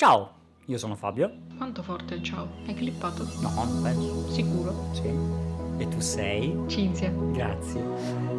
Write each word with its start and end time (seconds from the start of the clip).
Ciao, 0.00 0.30
io 0.64 0.78
sono 0.78 0.94
Fabio. 0.96 1.30
Quanto 1.58 1.82
forte 1.82 2.14
il 2.14 2.22
ciao? 2.22 2.48
Hai 2.66 2.72
clippato? 2.72 3.22
No, 3.42 3.52
non 3.52 3.82
penso. 3.82 4.30
Sicuro? 4.30 4.74
Sì. 4.92 5.12
E 5.76 5.88
tu 5.88 6.00
sei? 6.00 6.58
Cinzia. 6.68 7.10
Grazie. 7.10 7.84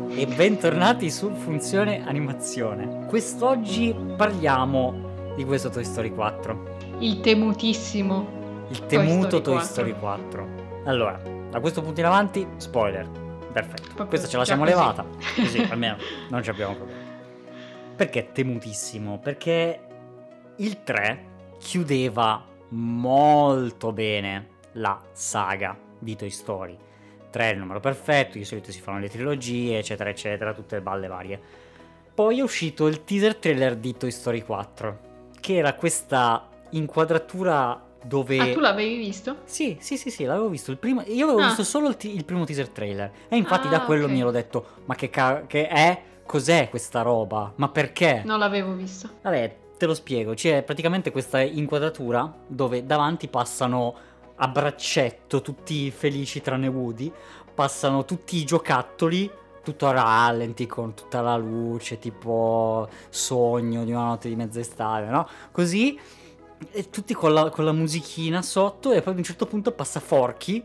E 0.09 0.25
bentornati 0.25 1.11
su 1.11 1.29
Funzione 1.35 2.03
Animazione. 2.03 3.05
Quest'oggi 3.05 3.95
parliamo 4.17 5.33
di 5.35 5.45
questo 5.45 5.69
Toy 5.69 5.83
Story 5.83 6.09
4. 6.09 6.77
Il 6.97 7.19
temutissimo. 7.19 8.65
Il 8.69 8.83
temuto 8.87 9.37
Story 9.37 9.43
Toy 9.43 9.63
Story 9.63 9.93
4. 9.93 10.47
Allora, 10.85 11.21
da 11.51 11.59
questo 11.59 11.83
punto 11.83 11.99
in 11.99 12.07
avanti, 12.07 12.43
spoiler. 12.57 13.07
Perfetto. 13.53 13.83
Proprio 13.83 14.07
Questa 14.07 14.27
ce 14.27 14.37
la 14.37 14.45
siamo 14.45 14.63
così. 14.63 14.73
levata. 14.73 15.05
Così 15.35 15.61
almeno 15.69 15.97
non 16.29 16.41
ci 16.41 16.49
abbiamo 16.49 16.73
problemi. 16.73 16.99
Perché 17.95 18.31
temutissimo? 18.31 19.19
Perché 19.19 19.79
il 20.55 20.81
3 20.81 21.29
chiudeva 21.61 22.43
molto 22.69 23.91
bene 23.93 24.47
la 24.73 24.99
saga 25.11 25.77
di 25.99 26.15
Toy 26.15 26.29
Story. 26.31 26.75
3 27.29 27.49
è 27.49 27.53
il 27.53 27.59
numero 27.59 27.79
perfetto, 27.79 28.37
di 28.37 28.43
solito 28.43 28.71
si 28.71 28.81
fanno 28.81 28.99
le 28.99 29.09
trilogie, 29.09 29.77
eccetera, 29.77 30.09
eccetera, 30.09 30.53
tutte 30.53 30.75
le 30.75 30.81
balle 30.81 31.07
varie. 31.07 31.39
Poi 32.13 32.39
è 32.39 32.41
uscito 32.41 32.87
il 32.87 33.03
teaser 33.03 33.35
trailer 33.35 33.75
di 33.77 33.95
Toy 33.95 34.11
Story 34.11 34.41
4, 34.41 34.99
che 35.39 35.55
era 35.55 35.73
questa 35.75 36.49
inquadratura 36.71 37.81
dove... 38.03 38.37
Ah, 38.39 38.51
tu 38.51 38.59
l'avevi 38.59 38.97
visto? 38.97 39.37
Sì, 39.45 39.77
sì, 39.79 39.95
sì, 39.97 40.09
sì, 40.09 40.23
l'avevo 40.25 40.49
visto. 40.49 40.71
Il 40.71 40.77
primo... 40.77 41.03
Io 41.07 41.25
avevo 41.25 41.41
Ah. 41.41 41.45
visto 41.47 41.63
solo 41.63 41.87
il, 41.87 41.95
ti- 41.97 42.13
il 42.13 42.25
primo 42.25 42.43
teaser 42.43 42.69
trailer. 42.69 43.11
E 43.29 43.37
infatti 43.37 43.69
da 43.69 43.77
Ah, 43.83 43.85
quello 43.85 44.05
ok. 44.05 44.11
mi 44.11 44.19
ero 44.19 44.31
detto, 44.31 44.65
ma 44.85 44.95
che, 44.95 45.09
ca- 45.09 45.43
che 45.47 45.67
è? 45.67 46.01
Cos'è 46.25 46.69
questa 46.69 47.01
roba? 47.01 47.53
Ma 47.55 47.69
perché? 47.69 48.23
Non 48.25 48.39
l'avevo 48.39 48.73
visto. 48.73 49.09
Vabbè, 49.21 49.57
te 49.81 49.87
lo 49.87 49.95
spiego. 49.95 50.35
C'è 50.35 50.61
praticamente 50.61 51.09
questa 51.09 51.41
inquadratura 51.41 52.31
dove 52.45 52.85
davanti 52.85 53.27
passano 53.27 53.95
a 54.35 54.47
braccetto 54.47 55.41
tutti 55.41 55.89
felici 55.89 56.39
tranne 56.39 56.67
Woody. 56.67 57.11
Passano 57.55 58.05
tutti 58.05 58.37
i 58.37 58.43
giocattoli, 58.43 59.29
tutto 59.63 59.87
a 59.87 59.91
rallenti 59.91 60.67
con 60.67 60.93
tutta 60.93 61.21
la 61.21 61.35
luce, 61.35 61.97
tipo 61.97 62.87
sogno 63.09 63.83
di 63.83 63.91
una 63.91 64.03
notte 64.03 64.29
di 64.29 64.35
mezz'estate, 64.35 65.07
no? 65.07 65.27
Così, 65.51 65.99
e 66.69 66.89
tutti 66.91 67.15
con 67.15 67.33
la, 67.33 67.49
con 67.49 67.65
la 67.65 67.71
musichina 67.71 68.43
sotto 68.43 68.91
e 68.91 69.01
poi 69.01 69.13
ad 69.13 69.17
un 69.17 69.23
certo 69.23 69.47
punto 69.47 69.71
passa 69.71 69.99
Forky 69.99 70.63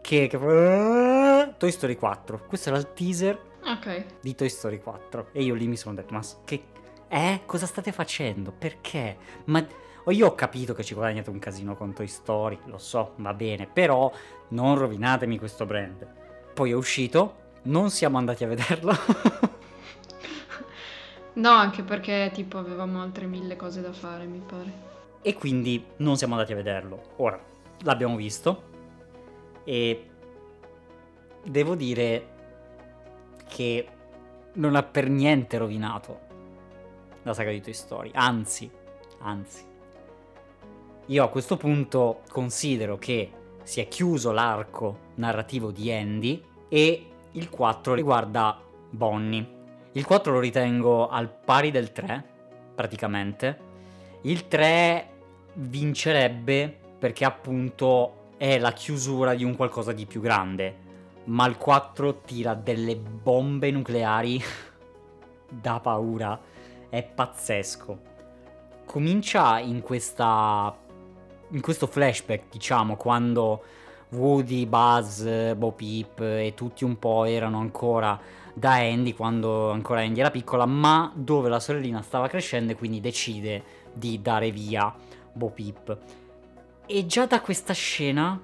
che... 0.00 0.26
che... 0.26 1.54
Toy 1.58 1.70
Story 1.70 1.96
4. 1.96 2.44
Questo 2.46 2.70
era 2.70 2.78
il 2.78 2.94
teaser 2.94 3.38
Ok. 3.62 4.04
di 4.22 4.34
Toy 4.34 4.48
Story 4.48 4.80
4 4.80 5.28
e 5.32 5.42
io 5.42 5.52
lì 5.52 5.66
mi 5.66 5.76
sono 5.76 5.94
detto 5.94 6.14
ma 6.14 6.22
che 6.44 6.72
eh 7.14 7.42
cosa 7.46 7.66
state 7.66 7.92
facendo? 7.92 8.52
Perché? 8.52 9.16
Ma 9.44 9.64
io 10.08 10.26
ho 10.26 10.34
capito 10.34 10.74
che 10.74 10.82
ci 10.82 10.94
guadagnate 10.94 11.30
un 11.30 11.38
casino 11.38 11.76
con 11.76 11.92
Toy 11.94 12.06
Story 12.08 12.58
lo 12.66 12.76
so 12.76 13.12
va 13.16 13.32
bene 13.32 13.66
però 13.66 14.12
non 14.48 14.76
rovinatemi 14.76 15.38
questo 15.38 15.64
brand. 15.64 16.06
Poi 16.52 16.70
è 16.70 16.74
uscito 16.74 17.42
non 17.62 17.90
siamo 17.90 18.18
andati 18.18 18.44
a 18.44 18.48
vederlo. 18.48 18.92
No, 21.36 21.50
anche 21.50 21.82
perché 21.82 22.30
tipo 22.32 22.58
avevamo 22.58 23.02
altre 23.02 23.26
mille 23.26 23.56
cose 23.56 23.80
da 23.80 23.92
fare, 23.92 24.24
mi 24.24 24.40
pare. 24.46 24.72
e 25.20 25.34
quindi 25.34 25.84
non 25.96 26.16
siamo 26.16 26.34
andati 26.34 26.52
a 26.52 26.56
vederlo. 26.56 27.14
Ora 27.16 27.40
l'abbiamo 27.82 28.14
visto 28.14 28.62
e 29.64 30.10
devo 31.42 31.74
dire 31.74 32.28
che 33.48 33.88
non 34.54 34.76
ha 34.76 34.82
per 34.84 35.08
niente 35.08 35.58
rovinato 35.58 36.20
la 37.24 37.34
saga 37.34 37.50
di 37.50 37.60
Toy 37.60 37.72
Story, 37.72 38.10
anzi, 38.14 38.70
anzi. 39.20 39.64
Io 41.06 41.24
a 41.24 41.28
questo 41.28 41.56
punto 41.56 42.22
considero 42.30 42.96
che 42.96 43.30
si 43.62 43.80
è 43.80 43.88
chiuso 43.88 44.30
l'arco 44.30 45.10
narrativo 45.16 45.70
di 45.70 45.92
Andy 45.92 46.42
e 46.68 47.06
il 47.32 47.50
4 47.50 47.94
riguarda 47.94 48.58
Bonnie. 48.90 49.62
Il 49.92 50.04
4 50.04 50.32
lo 50.32 50.40
ritengo 50.40 51.08
al 51.08 51.28
pari 51.28 51.70
del 51.70 51.92
3, 51.92 52.24
praticamente. 52.74 53.58
Il 54.22 54.48
3 54.48 55.08
vincerebbe 55.54 56.78
perché 56.98 57.24
appunto 57.24 58.30
è 58.36 58.58
la 58.58 58.72
chiusura 58.72 59.34
di 59.34 59.44
un 59.44 59.56
qualcosa 59.56 59.92
di 59.92 60.06
più 60.06 60.20
grande, 60.20 60.76
ma 61.24 61.46
il 61.46 61.56
4 61.56 62.22
tira 62.22 62.54
delle 62.54 62.96
bombe 62.96 63.70
nucleari 63.70 64.42
da 65.48 65.80
paura, 65.80 66.38
è 66.94 67.02
pazzesco. 67.02 68.12
Comincia 68.86 69.58
in 69.58 69.80
questa 69.82 70.82
in 71.50 71.60
questo 71.60 71.86
flashback, 71.86 72.44
diciamo, 72.50 72.96
quando 72.96 73.62
Woody, 74.10 74.66
Buzz, 74.66 75.24
Bo 75.54 75.72
Peep 75.72 76.20
e 76.20 76.52
tutti 76.54 76.84
un 76.84 76.98
po' 76.98 77.24
erano 77.24 77.58
ancora 77.58 78.18
da 78.54 78.74
Andy 78.74 79.12
quando 79.12 79.70
ancora 79.70 80.00
Andy 80.00 80.20
era 80.20 80.30
piccola, 80.30 80.66
ma 80.66 81.12
dove 81.14 81.48
la 81.48 81.60
sorellina 81.60 82.02
stava 82.02 82.28
crescendo 82.28 82.72
e 82.72 82.76
quindi 82.76 83.00
decide 83.00 83.62
di 83.92 84.20
dare 84.22 84.50
via 84.50 84.92
Bo 85.32 85.50
Peep. 85.50 85.98
E 86.86 87.06
già 87.06 87.26
da 87.26 87.40
questa 87.40 87.72
scena 87.72 88.40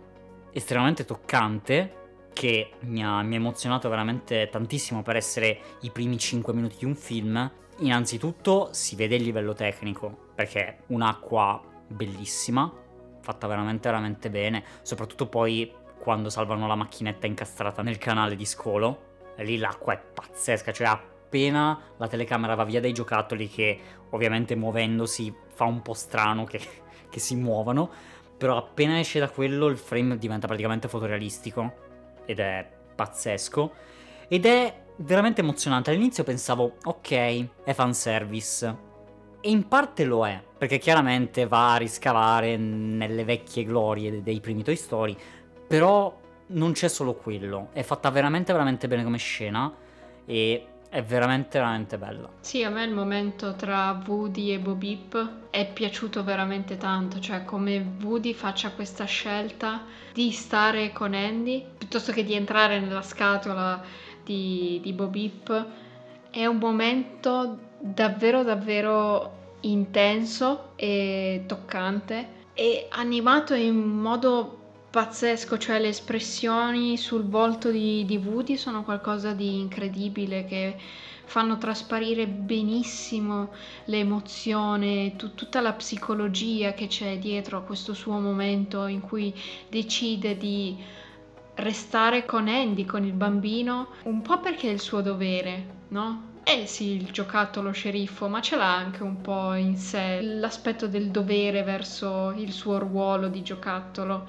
estremamente 0.52 1.04
toccante, 1.04 1.98
che 2.32 2.72
mi 2.80 3.04
ha, 3.04 3.22
mi 3.22 3.34
ha 3.34 3.38
emozionato 3.38 3.88
veramente 3.88 4.48
tantissimo 4.50 5.02
per 5.02 5.16
essere 5.16 5.60
i 5.80 5.90
primi 5.90 6.16
5 6.16 6.52
minuti 6.52 6.76
di 6.78 6.84
un 6.84 6.94
film, 6.94 7.50
innanzitutto 7.80 8.68
si 8.72 8.96
vede 8.96 9.16
il 9.16 9.22
livello 9.22 9.52
tecnico, 9.52 10.30
perché 10.34 10.66
è 10.66 10.76
un'acqua 10.88 11.60
bellissima, 11.86 12.72
fatta 13.20 13.46
veramente 13.46 13.88
veramente 13.88 14.30
bene, 14.30 14.64
soprattutto 14.82 15.26
poi 15.26 15.72
quando 15.98 16.30
salvano 16.30 16.66
la 16.66 16.74
macchinetta 16.74 17.26
incastrata 17.26 17.82
nel 17.82 17.98
canale 17.98 18.36
di 18.36 18.46
scolo, 18.46 19.08
lì 19.38 19.58
l'acqua 19.58 19.92
è 19.92 19.98
pazzesca, 19.98 20.72
cioè 20.72 20.86
appena 20.86 21.78
la 21.96 22.08
telecamera 22.08 22.54
va 22.54 22.64
via 22.64 22.80
dai 22.80 22.92
giocattoli 22.92 23.48
che 23.48 23.78
ovviamente 24.10 24.56
muovendosi 24.56 25.34
fa 25.54 25.64
un 25.64 25.82
po' 25.82 25.94
strano 25.94 26.44
che, 26.44 26.60
che 27.08 27.20
si 27.20 27.36
muovano, 27.36 27.90
però 28.36 28.56
appena 28.56 28.98
esce 28.98 29.18
da 29.18 29.28
quello 29.28 29.66
il 29.66 29.76
frame 29.76 30.16
diventa 30.16 30.46
praticamente 30.46 30.88
fotorealistico 30.88 31.88
ed 32.24 32.38
è 32.38 32.68
pazzesco 32.94 33.72
ed 34.28 34.46
è 34.46 34.74
veramente 35.02 35.40
emozionante. 35.40 35.90
All'inizio 35.90 36.24
pensavo, 36.24 36.76
ok, 36.84 37.64
è 37.64 37.72
fanservice. 37.72 38.88
E 39.40 39.50
in 39.50 39.68
parte 39.68 40.04
lo 40.04 40.26
è, 40.26 40.42
perché 40.58 40.78
chiaramente 40.78 41.46
va 41.46 41.74
a 41.74 41.76
riscavare 41.76 42.56
nelle 42.56 43.24
vecchie 43.24 43.64
glorie 43.64 44.10
de- 44.10 44.22
dei 44.22 44.40
primi 44.40 44.62
Toy 44.62 44.76
Story, 44.76 45.16
però 45.66 46.18
non 46.48 46.72
c'è 46.72 46.88
solo 46.88 47.14
quello, 47.14 47.68
è 47.72 47.82
fatta 47.82 48.10
veramente 48.10 48.52
veramente 48.52 48.88
bene 48.88 49.04
come 49.04 49.18
scena 49.18 49.72
e 50.26 50.66
è 50.90 51.02
veramente 51.02 51.58
veramente 51.58 51.96
bella. 51.96 52.28
Sì, 52.40 52.64
a 52.64 52.68
me 52.68 52.84
il 52.84 52.92
momento 52.92 53.54
tra 53.54 54.02
Woody 54.04 54.52
e 54.52 54.58
Bo 54.58 54.74
Peep 54.74 55.48
è 55.50 55.72
piaciuto 55.72 56.24
veramente 56.24 56.76
tanto, 56.76 57.20
cioè 57.20 57.44
come 57.44 57.94
Woody 58.02 58.34
faccia 58.34 58.72
questa 58.72 59.04
scelta 59.04 59.84
di 60.12 60.32
stare 60.32 60.92
con 60.92 61.14
Andy 61.14 61.64
piuttosto 61.78 62.12
che 62.12 62.24
di 62.24 62.34
entrare 62.34 62.80
nella 62.80 63.02
scatola 63.02 63.80
di, 64.24 64.80
di 64.82 64.92
Bo 64.92 65.08
Peep 65.08 65.66
è 66.30 66.46
un 66.46 66.58
momento 66.58 67.58
davvero 67.78 68.42
davvero 68.42 69.38
intenso 69.60 70.72
e 70.76 71.44
toccante 71.46 72.38
e 72.54 72.86
animato 72.90 73.54
in 73.54 73.76
modo 73.76 74.58
pazzesco, 74.90 75.56
cioè 75.56 75.78
le 75.78 75.88
espressioni 75.88 76.96
sul 76.96 77.24
volto 77.24 77.70
di, 77.70 78.04
di 78.04 78.16
Woody 78.16 78.56
sono 78.56 78.82
qualcosa 78.82 79.32
di 79.32 79.58
incredibile 79.60 80.44
che 80.44 80.76
fanno 81.24 81.58
trasparire 81.58 82.26
benissimo 82.26 83.50
l'emozione, 83.84 85.14
tu- 85.14 85.34
tutta 85.34 85.60
la 85.60 85.72
psicologia 85.74 86.74
che 86.74 86.88
c'è 86.88 87.18
dietro 87.18 87.58
a 87.58 87.62
questo 87.62 87.94
suo 87.94 88.18
momento 88.18 88.86
in 88.86 89.00
cui 89.00 89.32
decide 89.68 90.36
di 90.36 90.76
restare 91.54 92.24
con 92.24 92.48
Andy, 92.48 92.84
con 92.84 93.04
il 93.04 93.12
bambino, 93.12 93.88
un 94.04 94.22
po' 94.22 94.40
perché 94.40 94.68
è 94.68 94.72
il 94.72 94.80
suo 94.80 95.00
dovere, 95.00 95.84
no? 95.88 96.28
Eh 96.42 96.66
sì, 96.66 96.92
il 96.92 97.10
giocattolo 97.10 97.70
sceriffo, 97.70 98.28
ma 98.28 98.40
ce 98.40 98.56
l'ha 98.56 98.74
anche 98.74 99.02
un 99.02 99.20
po' 99.20 99.54
in 99.54 99.76
sé 99.76 100.20
l'aspetto 100.22 100.88
del 100.88 101.10
dovere 101.10 101.62
verso 101.62 102.32
il 102.36 102.52
suo 102.52 102.78
ruolo 102.78 103.28
di 103.28 103.42
giocattolo. 103.42 104.28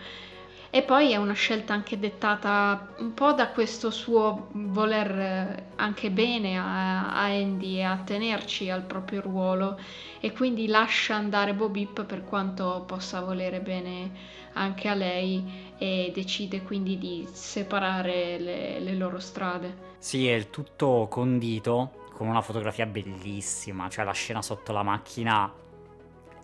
E 0.73 0.83
poi 0.83 1.11
è 1.11 1.17
una 1.17 1.33
scelta 1.33 1.73
anche 1.73 1.99
dettata 1.99 2.93
un 2.99 3.13
po' 3.13 3.33
da 3.33 3.49
questo 3.49 3.89
suo 3.91 4.47
voler 4.53 5.19
eh, 5.19 5.63
anche 5.75 6.09
bene 6.11 6.57
a, 6.57 7.11
a 7.11 7.25
Andy 7.25 7.79
e 7.79 7.83
a 7.83 7.97
tenerci 7.97 8.69
al 8.69 8.83
proprio 8.83 9.19
ruolo 9.19 9.77
e 10.21 10.31
quindi 10.31 10.67
lascia 10.67 11.15
andare 11.15 11.53
Bo 11.53 11.69
Peep 11.69 12.05
per 12.05 12.23
quanto 12.23 12.85
possa 12.87 13.19
volere 13.19 13.59
bene 13.59 14.11
anche 14.53 14.87
a 14.87 14.93
lei 14.93 15.73
e 15.77 16.09
decide 16.15 16.61
quindi 16.61 16.97
di 16.97 17.27
separare 17.29 18.39
le, 18.39 18.79
le 18.79 18.95
loro 18.95 19.19
strade. 19.19 19.89
Sì, 19.97 20.29
è 20.29 20.49
tutto 20.49 21.07
condito 21.09 22.07
con 22.13 22.29
una 22.29 22.41
fotografia 22.41 22.85
bellissima, 22.85 23.89
cioè 23.89 24.05
la 24.05 24.13
scena 24.13 24.41
sotto 24.41 24.71
la 24.71 24.83
macchina 24.83 25.51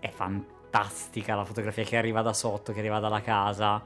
è 0.02 0.10
fantastica, 0.10 1.34
la 1.34 1.46
fotografia 1.46 1.86
che 1.86 1.96
arriva 1.96 2.22
da 2.22 2.34
sotto, 2.34 2.74
che 2.74 2.80
arriva 2.80 3.00
dalla 3.00 3.22
casa 3.22 3.82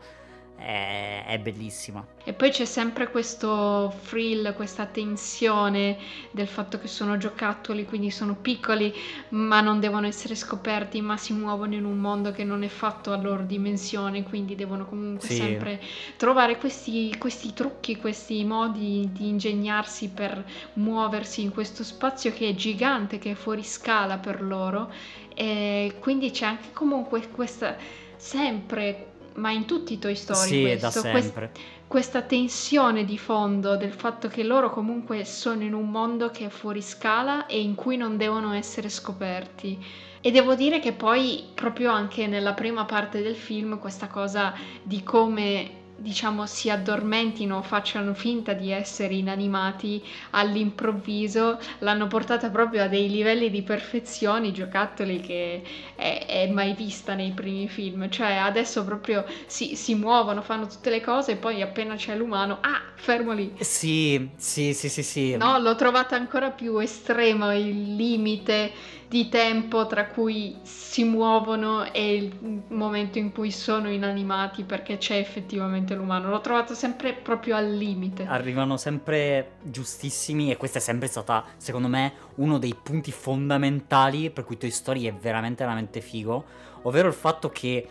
è, 0.62 1.26
è 1.28 1.40
bellissima. 1.40 2.06
E 2.24 2.34
poi 2.34 2.52
c'è 2.52 2.66
sempre 2.66 3.10
questo 3.10 3.92
thrill, 4.08 4.54
questa 4.54 4.86
tensione 4.86 5.98
del 6.30 6.48
fatto 6.48 6.78
che 6.78 6.88
sono 6.88 7.18
giocattoli, 7.18 7.84
quindi 7.84 8.12
sono 8.12 8.36
piccoli, 8.36 8.94
ma 9.30 9.60
non 9.62 9.80
devono 9.80 10.06
essere 10.06 10.36
scoperti, 10.36 11.02
ma 11.02 11.18
si 11.18 11.34
muovono 11.34 11.74
in 11.74 11.84
un 11.84 11.98
mondo 11.98 12.32
che 12.32 12.44
non 12.44 12.62
è 12.62 12.68
fatto 12.68 13.12
a 13.12 13.18
loro 13.18 13.42
dimensione, 13.44 14.22
quindi 14.22 14.54
devono 14.54 14.86
comunque 14.86 15.30
Sì. 15.30 15.36
sempre 15.36 15.82
trovare 16.16 16.58
questi, 16.60 17.16
questi 17.18 17.54
trucchi, 17.54 17.98
questi 17.98 18.44
modi 18.46 19.10
di 19.12 19.28
ingegnarsi 19.28 20.10
per 20.10 20.46
muoversi 20.74 21.42
in 21.42 21.50
questo 21.52 21.84
spazio 21.84 22.32
che 22.34 22.50
è 22.50 22.54
gigante, 22.54 23.18
che 23.18 23.32
è 23.32 23.36
fuori 23.36 23.64
scala 23.64 24.20
per 24.20 24.44
loro. 24.44 24.92
E 25.34 25.96
quindi 26.00 26.30
c'è 26.30 26.46
anche 26.46 26.70
comunque 26.72 27.28
questa 27.30 27.76
sempre 28.16 29.11
ma 29.36 29.52
in 29.52 29.66
tutti 29.66 29.94
i 29.94 30.00
Toy 30.00 30.16
Story 30.16 30.48
Sì, 30.48 30.64
è 30.66 30.78
da 30.78 30.90
questo, 30.90 31.10
quest- 31.10 31.26
sempre. 31.26 31.52
questa 31.88 32.22
tensione 32.22 33.06
di 33.06 33.18
fondo 33.18 33.78
del 33.78 33.94
fatto 33.94 34.28
che 34.28 34.44
loro 34.44 34.70
comunque 34.70 35.26
sono 35.26 35.64
in 35.64 35.74
un 35.74 35.90
mondo 35.90 36.30
che 36.32 36.46
è 36.46 36.50
fuori 36.50 36.82
scala 36.82 37.46
e 37.46 37.60
in 37.62 37.76
cui 37.76 37.98
non 37.98 38.18
devono 38.18 38.54
essere 38.54 38.90
scoperti. 38.90 39.84
E 40.22 40.30
devo 40.32 40.54
dire 40.54 40.80
che 40.80 40.94
poi 40.94 41.46
proprio 41.56 41.92
anche 41.92 42.28
nella 42.28 42.54
prima 42.54 42.86
parte 42.86 43.22
del 43.24 43.36
film 43.36 43.80
questa 43.80 44.08
cosa 44.08 44.54
di 44.84 45.02
come 45.02 45.80
diciamo 46.02 46.46
si 46.46 46.70
addormentino, 46.70 47.62
facciano 47.62 48.14
finta 48.14 48.54
di 48.54 48.72
essere 48.72 49.14
inanimati 49.14 50.04
all'improvviso, 50.32 51.60
l'hanno 51.80 52.08
portata 52.08 52.50
proprio 52.50 52.84
a 52.84 52.88
dei 52.88 53.10
livelli 53.10 53.50
di 53.50 53.62
perfezione, 53.62 54.52
giocattoli 54.52 55.22
che 55.22 55.62
è, 55.96 56.26
è 56.28 56.48
mai 56.50 56.74
vista 56.74 57.14
nei 57.14 57.32
primi 57.32 57.68
film. 57.68 58.10
Cioè 58.10 58.34
adesso 58.34 58.84
proprio 58.84 59.26
si, 59.46 59.76
si 59.76 59.96
muovono, 59.96 60.42
fanno 60.42 60.68
tutte 60.68 60.90
le 60.90 61.02
cose 61.02 61.34
e 61.34 61.36
poi 61.36 61.62
appena 61.62 61.96
c'è 61.96 62.16
l'umano, 62.16 62.58
ah, 62.62 62.82
fermo 62.96 63.34
lì. 63.34 63.54
Sì, 63.60 64.30
sì, 64.36 64.74
sì, 64.74 64.90
sì, 64.90 65.04
sì. 65.04 65.38
No, 65.38 65.60
l'ho 65.60 65.76
trovata 65.76 66.16
ancora 66.16 66.50
più 66.50 66.78
estremo 66.80 67.54
il 67.54 67.96
limite 67.96 69.00
di 69.12 69.28
tempo 69.28 69.88
tra 69.88 70.06
cui 70.06 70.56
si 70.62 71.04
muovono 71.04 71.92
e 71.92 72.14
il 72.14 72.64
momento 72.70 73.18
in 73.18 73.34
cui 73.34 73.52
sono 73.52 73.90
inanimati 73.90 74.64
perché 74.64 74.98
c'è 74.98 75.18
effettivamente 75.18 75.96
l'umano. 75.96 76.30
L'ho 76.30 76.40
trovato 76.40 76.74
sempre 76.74 77.12
proprio 77.12 77.58
al 77.58 77.76
limite. 77.76 78.26
Arrivano 78.26 78.78
sempre 78.78 79.56
giustissimi 79.64 80.50
e 80.50 80.56
questa 80.56 80.78
è 80.78 80.82
sempre 80.82 81.10
stata, 81.10 81.44
secondo 81.58 81.90
me, 81.90 82.14
uno 82.36 82.58
dei 82.58 82.74
punti 82.82 83.12
fondamentali 83.12 84.30
per 84.30 84.46
cui 84.46 84.58
Toy 84.58 84.72
Story 84.72 85.04
è 85.04 85.14
veramente, 85.14 85.66
veramente 85.66 86.00
figo, 86.00 86.46
ovvero 86.84 87.10
il 87.10 87.14
fatto 87.14 87.50
che 87.50 87.86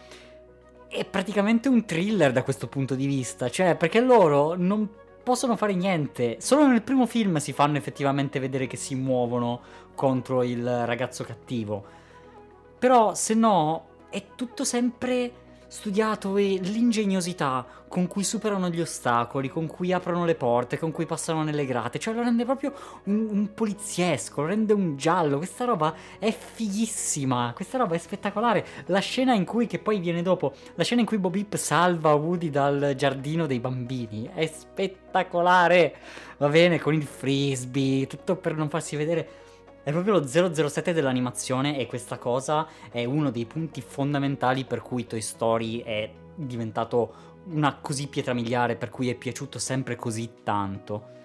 è 0.89 1.05
praticamente 1.05 1.69
un 1.69 1.85
thriller 1.85 2.33
da 2.33 2.43
questo 2.43 2.67
punto 2.67 2.95
di 2.95 3.05
vista, 3.05 3.51
cioè 3.51 3.77
perché 3.77 4.01
loro 4.01 4.55
non 4.57 4.89
possono 5.23 5.57
fare 5.57 5.75
niente, 5.75 6.37
solo 6.41 6.67
nel 6.67 6.83
primo 6.83 7.07
film 7.07 7.37
si 7.37 7.53
fanno 7.53 7.77
effettivamente 7.77 8.39
vedere 8.39 8.67
che 8.67 8.77
si 8.77 8.95
muovono 8.95 9.61
contro 9.95 10.43
il 10.43 10.87
ragazzo 10.87 11.25
cattivo, 11.25 11.85
però 12.79 13.15
se 13.15 13.35
no 13.35 13.87
è 14.11 14.25
tutto 14.35 14.65
sempre 14.65 15.33
studiato 15.71 16.37
e 16.37 16.59
l'ingegnosità 16.61 17.65
con 17.87 18.09
cui 18.09 18.25
superano 18.25 18.69
gli 18.69 18.81
ostacoli, 18.81 19.49
con 19.49 19.69
cui 19.69 19.93
aprono 19.93 20.25
le 20.25 20.35
porte, 20.35 20.79
con 20.79 20.91
cui 20.91 21.07
passano 21.07 21.45
nelle 21.45 21.65
grate, 21.65 22.01
cioè 22.01 22.13
lo 22.13 22.23
rende 22.23 22.45
proprio 22.45 22.73
un, 23.05 23.29
un 23.31 23.55
poliziesco, 23.55 24.41
lo 24.41 24.49
rende 24.49 24.73
un 24.73 24.97
giallo, 24.97 25.37
questa 25.37 25.65
roba 25.65 25.95
è 26.19 26.33
fighissima, 26.33 27.53
questa 27.55 27.79
roba 27.79 27.95
è 27.95 27.99
spettacolare, 27.99 28.67
la 28.87 28.99
scena 28.99 29.35
in 29.35 29.45
cui, 29.45 29.67
che 29.67 29.79
poi 29.79 30.01
viene 30.01 30.23
dopo, 30.23 30.55
la 30.75 30.83
scena 30.83 31.03
in 31.03 31.07
cui 31.07 31.19
Bob 31.19 31.33
Peep 31.33 31.57
salva 31.57 32.15
Woody 32.15 32.51
dal 32.51 32.95
giardino 32.97 33.47
dei 33.47 33.61
bambini, 33.61 34.29
è 34.35 34.47
spettacolare, 34.47 35.95
va 36.39 36.49
bene, 36.49 36.81
con 36.81 36.95
il 36.95 37.05
frisbee, 37.05 38.09
tutto 38.09 38.35
per 38.37 38.57
non 38.57 38.69
farsi 38.69 38.97
vedere 38.97 39.29
è 39.83 39.91
proprio 39.93 40.19
lo 40.19 40.27
007 40.27 40.93
dell'animazione 40.93 41.79
e 41.79 41.87
questa 41.87 42.19
cosa 42.19 42.67
è 42.91 43.05
uno 43.05 43.31
dei 43.31 43.47
punti 43.47 43.81
fondamentali 43.81 44.65
per 44.65 44.83
cui 44.83 45.07
Toy 45.07 45.21
Story 45.21 45.83
è 45.83 46.11
diventato 46.35 47.29
una 47.47 47.77
così 47.81 48.07
pietra 48.07 48.35
miliare, 48.35 48.77
per 48.77 48.91
cui 48.91 49.09
è 49.09 49.15
piaciuto 49.15 49.59
sempre 49.59 49.97
così 49.97 50.31
tanto. 50.45 51.19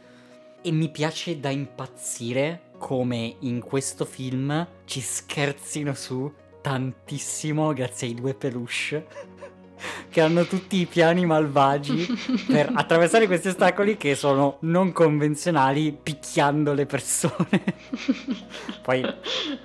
E 0.62 0.72
mi 0.72 0.90
piace 0.90 1.40
da 1.40 1.50
impazzire 1.50 2.72
come 2.78 3.36
in 3.40 3.62
questo 3.62 4.06
film 4.06 4.68
ci 4.86 5.02
scherzino 5.02 5.94
su 5.94 6.32
tantissimo 6.62 7.74
grazie 7.74 8.08
ai 8.08 8.16
due 8.16 8.34
peluche 8.34 9.08
che 10.10 10.22
hanno 10.22 10.46
tutti 10.46 10.78
i 10.78 10.86
piani 10.86 11.26
malvagi 11.26 12.06
per 12.48 12.72
attraversare 12.76 13.28
questi 13.28 13.50
ostacoli 13.50 13.98
che 13.98 14.16
sono 14.16 14.58
non 14.62 14.92
convenzionali 14.92 15.92
picchiando 16.02 16.74
le 16.74 16.86
persone. 16.86 17.64
Poi 18.82 19.04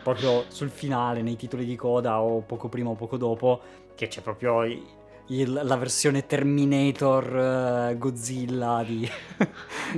proprio 0.02 0.44
sul 0.48 0.70
finale, 0.70 1.22
nei 1.22 1.36
titoli 1.36 1.64
di 1.64 1.76
coda 1.76 2.20
o 2.20 2.40
poco 2.40 2.68
prima 2.68 2.90
o 2.90 2.94
poco 2.94 3.16
dopo, 3.16 3.60
che 3.94 4.08
c'è 4.08 4.20
proprio 4.22 4.64
il- 4.64 5.60
la 5.62 5.76
versione 5.76 6.26
Terminator 6.26 7.90
eh, 7.90 7.98
Godzilla 7.98 8.82
di... 8.84 8.98
di- 8.98 9.08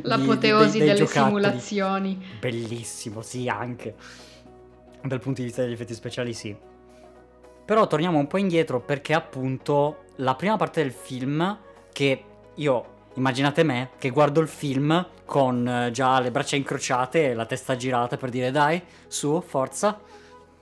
L'apoteosi 0.02 0.78
dei- 0.78 0.86
dei 0.86 0.88
delle 0.88 0.98
giocattoli. 1.06 1.24
simulazioni. 1.42 2.26
Bellissimo, 2.38 3.22
sì, 3.22 3.48
anche. 3.48 3.94
Dal 5.02 5.20
punto 5.20 5.40
di 5.40 5.46
vista 5.46 5.62
degli 5.62 5.72
effetti 5.72 5.94
speciali, 5.94 6.34
sì. 6.34 6.54
Però 7.64 7.86
torniamo 7.86 8.18
un 8.18 8.26
po' 8.26 8.38
indietro 8.38 8.80
perché 8.80 9.14
appunto 9.14 10.04
la 10.16 10.34
prima 10.34 10.56
parte 10.56 10.82
del 10.82 10.92
film 10.92 11.58
che 11.92 12.24
io 12.54 12.84
immaginate 13.14 13.62
me 13.62 13.90
che 13.98 14.10
guardo 14.10 14.40
il 14.40 14.48
film 14.48 15.06
con 15.24 15.66
eh, 15.66 15.90
già 15.90 16.18
le 16.20 16.30
braccia 16.30 16.56
incrociate 16.56 17.30
e 17.30 17.34
la 17.34 17.46
testa 17.46 17.76
girata 17.76 18.16
per 18.16 18.30
dire 18.30 18.50
dai, 18.50 18.82
su, 19.06 19.42
forza, 19.46 20.00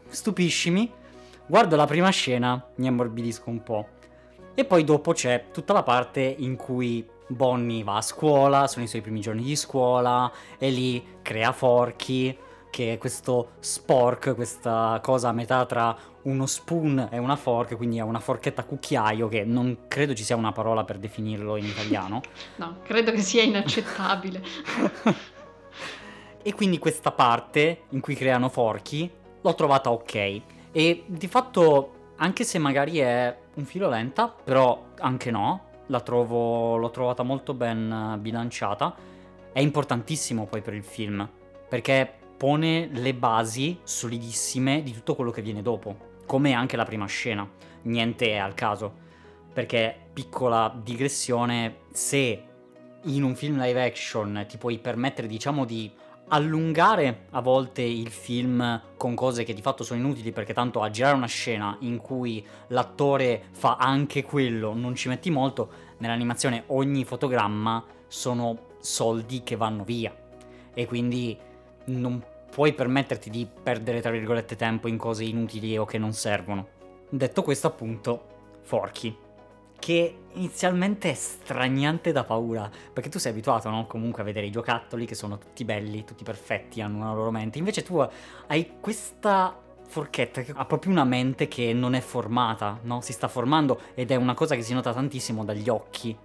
stupiscimi. 0.09 0.93
Guardo 1.47 1.75
la 1.77 1.87
prima 1.87 2.11
scena, 2.11 2.65
mi 2.77 2.87
ammorbidisco 2.87 3.51
un 3.51 3.63
po'. 3.63 3.89
E 4.55 4.65
poi 4.65 4.85
dopo 4.85 5.13
c'è 5.13 5.47
tutta 5.53 5.73
la 5.73 5.83
parte 5.83 6.21
in 6.21 6.57
cui 6.57 7.05
Bonnie 7.27 7.83
va 7.83 7.97
a 7.97 8.03
scuola, 8.03 8.67
sono 8.67 8.85
i 8.85 8.89
suoi 8.89 9.01
primi 9.01 9.21
giorni 9.21 9.43
di 9.43 9.57
scuola 9.57 10.31
e 10.59 10.71
lì 10.71 11.19
crea 11.23 11.53
forchi, 11.53 12.37
che 12.71 12.95
è 12.95 12.99
questo 12.99 13.51
spork, 13.59 14.35
questa 14.35 14.99
cosa 15.03 15.29
a 15.29 15.33
metà 15.33 15.67
tra 15.67 15.95
uno 16.23 16.47
spoon 16.47 17.09
e 17.11 17.19
una 17.19 17.37
fork, 17.37 17.77
quindi 17.77 17.99
è 17.99 18.03
una 18.03 18.21
forchetta 18.21 18.65
cucchiaio 18.65 19.29
che 19.29 19.45
non 19.45 19.87
credo 19.89 20.15
ci 20.15 20.25
sia 20.25 20.37
una 20.37 20.53
parola 20.53 20.85
per 20.85 20.99
definirlo 20.99 21.57
in 21.57 21.67
italiano. 21.67 22.21
No, 22.57 22.79
credo 22.83 23.11
che 23.11 23.21
sia 23.21 23.43
inaccettabile. 23.43 24.43
e 26.43 26.55
quindi 26.55 26.79
questa 26.79 27.11
parte 27.11 27.83
in 27.91 28.01
cui 28.01 28.15
creano 28.15 28.51
forchi 28.51 29.11
l'ho 29.41 29.55
trovata 29.55 29.91
ok. 29.91 30.41
E 30.73 31.05
di 31.07 31.27
fatto, 31.27 32.13
anche 32.17 32.45
se 32.45 32.59
magari 32.59 32.99
è 32.99 33.35
un 33.55 33.65
filo 33.65 33.89
lenta, 33.89 34.29
però 34.29 34.89
anche 34.99 35.31
no, 35.31 35.69
la 35.87 36.01
trovo, 36.01 36.77
l'ho 36.77 36.91
trovata 36.91 37.23
molto 37.23 37.55
ben 37.55 38.19
bilanciata. 38.21 38.95
È 39.53 39.61
importantissimo 39.61 40.47
poi 40.47 40.61
per 40.61 40.75
il 40.75 40.85
film, 40.85 41.27
perché 41.69 42.20
pone 42.41 42.89
le 42.91 43.13
basi 43.13 43.81
solidissime 43.83 44.83
di 44.83 44.95
tutto 44.95 45.15
quello 45.15 45.31
che 45.31 45.43
viene 45.43 45.61
dopo, 45.61 46.23
come 46.25 46.55
anche 46.55 46.75
la 46.75 46.87
prima 46.87 47.05
scena. 47.05 47.47
Niente 47.83 48.31
è 48.31 48.37
al 48.39 48.55
caso. 48.55 48.95
Perché, 49.53 49.95
piccola 50.11 50.75
digressione, 50.83 51.81
se 51.93 52.43
in 53.03 53.25
un 53.25 53.35
film 53.37 53.61
live 53.61 53.85
action 53.85 54.47
ti 54.49 54.57
puoi 54.57 54.79
permettere, 54.79 55.27
diciamo, 55.27 55.67
di 55.67 55.93
allungare 56.29 57.27
a 57.33 57.43
volte 57.43 57.83
il 57.83 58.09
film 58.09 58.85
con 58.97 59.15
cose 59.15 59.45
che 59.45 59.53
di 59.53 59.61
fatto 59.61 59.85
sono 59.85 60.01
inutili 60.01 60.33
perché 60.33 60.55
tanto 60.55 60.81
a 60.81 60.89
girare 60.89 61.17
una 61.17 61.27
scena 61.27 61.77
in 61.81 61.99
cui 61.99 62.43
l'attore 62.69 63.49
fa 63.51 63.77
anche 63.77 64.23
quello 64.23 64.73
non 64.73 64.95
ci 64.95 65.09
metti 65.09 65.29
molto, 65.29 65.71
nell'animazione 65.99 66.63
ogni 66.69 67.05
fotogramma 67.05 67.85
sono 68.07 68.69
soldi 68.79 69.43
che 69.43 69.57
vanno 69.57 69.85
via 69.85 70.17
e 70.73 70.87
quindi 70.87 71.37
non 71.87 72.23
puoi 72.51 72.73
permetterti 72.73 73.31
di 73.31 73.47
perdere 73.63 74.01
tra 74.01 74.11
virgolette 74.11 74.57
tempo 74.57 74.89
in 74.89 74.97
cose 74.97 75.25
inutili 75.25 75.77
o 75.79 75.85
che 75.85 75.99
non 75.99 76.13
servono. 76.13 76.69
Detto 77.09 77.43
questo 77.43 77.67
appunto, 77.67 78.27
Forky 78.63 79.29
che 79.81 80.15
inizialmente 80.35 81.11
è 81.11 81.15
straniante 81.15 82.13
da 82.13 82.23
paura, 82.23 82.71
perché 82.93 83.09
tu 83.09 83.19
sei 83.19 83.33
abituato, 83.33 83.71
no? 83.71 83.87
Comunque 83.87 84.23
a 84.23 84.25
vedere 84.25 84.47
i 84.47 84.51
giocattoli 84.51 85.07
che 85.07 85.15
sono 85.15 85.39
tutti 85.39 85.65
belli, 85.65 86.05
tutti 86.05 86.23
perfetti, 86.23 86.83
hanno 86.83 86.99
una 86.99 87.15
loro 87.15 87.31
mente. 87.33 87.59
Invece 87.59 87.83
tu 87.83 88.07
hai 88.47 88.73
questa 88.79 89.59
forchetta 89.89 90.43
che 90.43 90.53
ha 90.55 90.67
proprio 90.67 90.93
una 90.93 91.05
mente 91.05 91.49
che 91.49 91.73
non 91.73 91.95
è 91.95 92.01
formata, 92.01 92.79
no? 92.83 93.01
Si 93.01 93.13
sta 93.13 93.27
formando 93.27 93.81
ed 93.95 94.11
è 94.11 94.17
una 94.17 94.35
cosa 94.35 94.55
che 94.55 94.63
si 94.63 94.75
nota 94.75 94.93
tantissimo 94.93 95.45
dagli 95.45 95.69
occhi, 95.71 96.17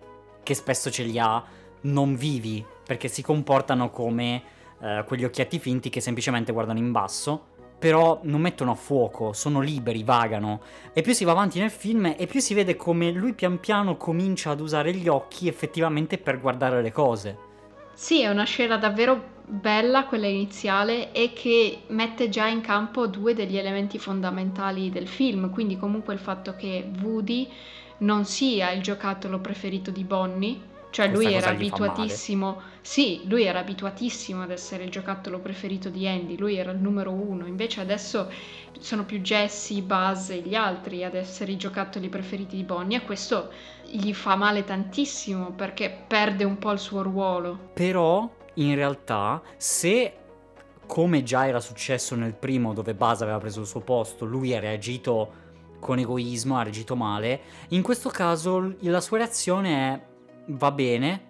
che 0.43 0.53
spesso 0.53 0.91
ce 0.91 1.03
li 1.03 1.17
ha 1.17 1.43
non 1.81 2.15
vivi, 2.15 2.63
perché 2.85 3.07
si 3.07 3.21
comportano 3.21 3.89
come 3.89 4.43
eh, 4.81 5.03
quegli 5.05 5.23
occhietti 5.23 5.59
finti 5.59 5.89
che 5.89 6.01
semplicemente 6.01 6.51
guardano 6.51 6.79
in 6.79 6.91
basso 6.91 7.53
però 7.77 8.21
non 8.23 8.41
mettono 8.41 8.71
a 8.71 8.75
fuoco, 8.75 9.33
sono 9.33 9.59
liberi, 9.59 10.03
vagano. 10.03 10.61
E 10.93 11.01
più 11.01 11.13
si 11.13 11.23
va 11.23 11.31
avanti 11.31 11.59
nel 11.59 11.69
film 11.69 12.15
e 12.17 12.25
più 12.25 12.39
si 12.39 12.53
vede 12.53 12.75
come 12.75 13.11
lui 13.11 13.33
pian 13.33 13.59
piano 13.59 13.97
comincia 13.97 14.51
ad 14.51 14.59
usare 14.59 14.93
gli 14.93 15.07
occhi 15.07 15.47
effettivamente 15.47 16.17
per 16.17 16.39
guardare 16.39 16.81
le 16.81 16.91
cose. 16.91 17.37
Sì, 17.93 18.21
è 18.21 18.29
una 18.29 18.43
scena 18.43 18.77
davvero 18.77 19.33
bella 19.47 20.05
quella 20.05 20.27
iniziale 20.27 21.11
e 21.11 21.31
che 21.33 21.83
mette 21.87 22.29
già 22.29 22.47
in 22.47 22.61
campo 22.61 23.07
due 23.07 23.33
degli 23.33 23.57
elementi 23.57 23.99
fondamentali 23.99 24.89
del 24.89 25.07
film, 25.07 25.51
quindi 25.51 25.77
comunque 25.77 26.13
il 26.13 26.19
fatto 26.19 26.55
che 26.55 26.89
Woody 27.01 27.47
non 27.99 28.25
sia 28.25 28.71
il 28.71 28.81
giocattolo 28.81 29.39
preferito 29.39 29.91
di 29.91 30.03
Bonnie, 30.03 30.59
cioè 30.95 31.09
lui 31.09 31.33
era 31.33 31.49
abituatissimo, 31.49 32.61
sì, 32.79 33.23
lui 33.25 33.43
era 33.43 33.59
abituatissimo 33.59 34.43
ad 34.43 34.49
essere 34.49 34.85
il 34.85 34.89
giocattolo 34.89 35.39
preferito 35.39 35.89
di 35.89 36.07
Andy, 36.07 36.37
lui 36.37 36.55
era 36.55 36.71
il 36.71 36.77
numero 36.77 37.11
uno, 37.11 37.47
invece 37.47 37.81
adesso 37.81 38.31
sono 38.79 39.03
più 39.03 39.19
Jesse, 39.19 39.81
Buzz 39.81 40.29
e 40.29 40.39
gli 40.39 40.55
altri 40.55 41.03
ad 41.03 41.13
essere 41.13 41.51
i 41.51 41.57
giocattoli 41.57 42.07
preferiti 42.07 42.55
di 42.55 42.63
Bonnie 42.63 42.99
e 42.99 43.01
questo 43.01 43.49
gli 43.83 44.13
fa 44.13 44.37
male 44.37 44.63
tantissimo 44.63 45.51
perché 45.51 46.05
perde 46.07 46.45
un 46.45 46.57
po' 46.59 46.71
il 46.71 46.79
suo 46.79 47.01
ruolo. 47.01 47.71
Però, 47.73 48.33
in 48.53 48.73
realtà, 48.75 49.41
se 49.57 50.13
come 50.85 51.23
già 51.23 51.45
era 51.45 51.59
successo 51.59 52.15
nel 52.15 52.35
primo 52.35 52.73
dove 52.73 52.93
Buzz 52.93 53.19
aveva 53.19 53.39
preso 53.39 53.59
il 53.59 53.67
suo 53.67 53.81
posto, 53.81 54.23
lui 54.23 54.55
ha 54.55 54.61
reagito 54.61 55.43
con 55.77 55.99
egoismo, 55.99 56.57
ha 56.57 56.63
reagito 56.63 56.95
male, 56.95 57.41
in 57.71 57.81
questo 57.81 58.07
caso 58.07 58.75
la 58.79 59.01
sua 59.01 59.17
reazione 59.17 59.93
è 59.93 60.13
va 60.47 60.71
bene, 60.71 61.21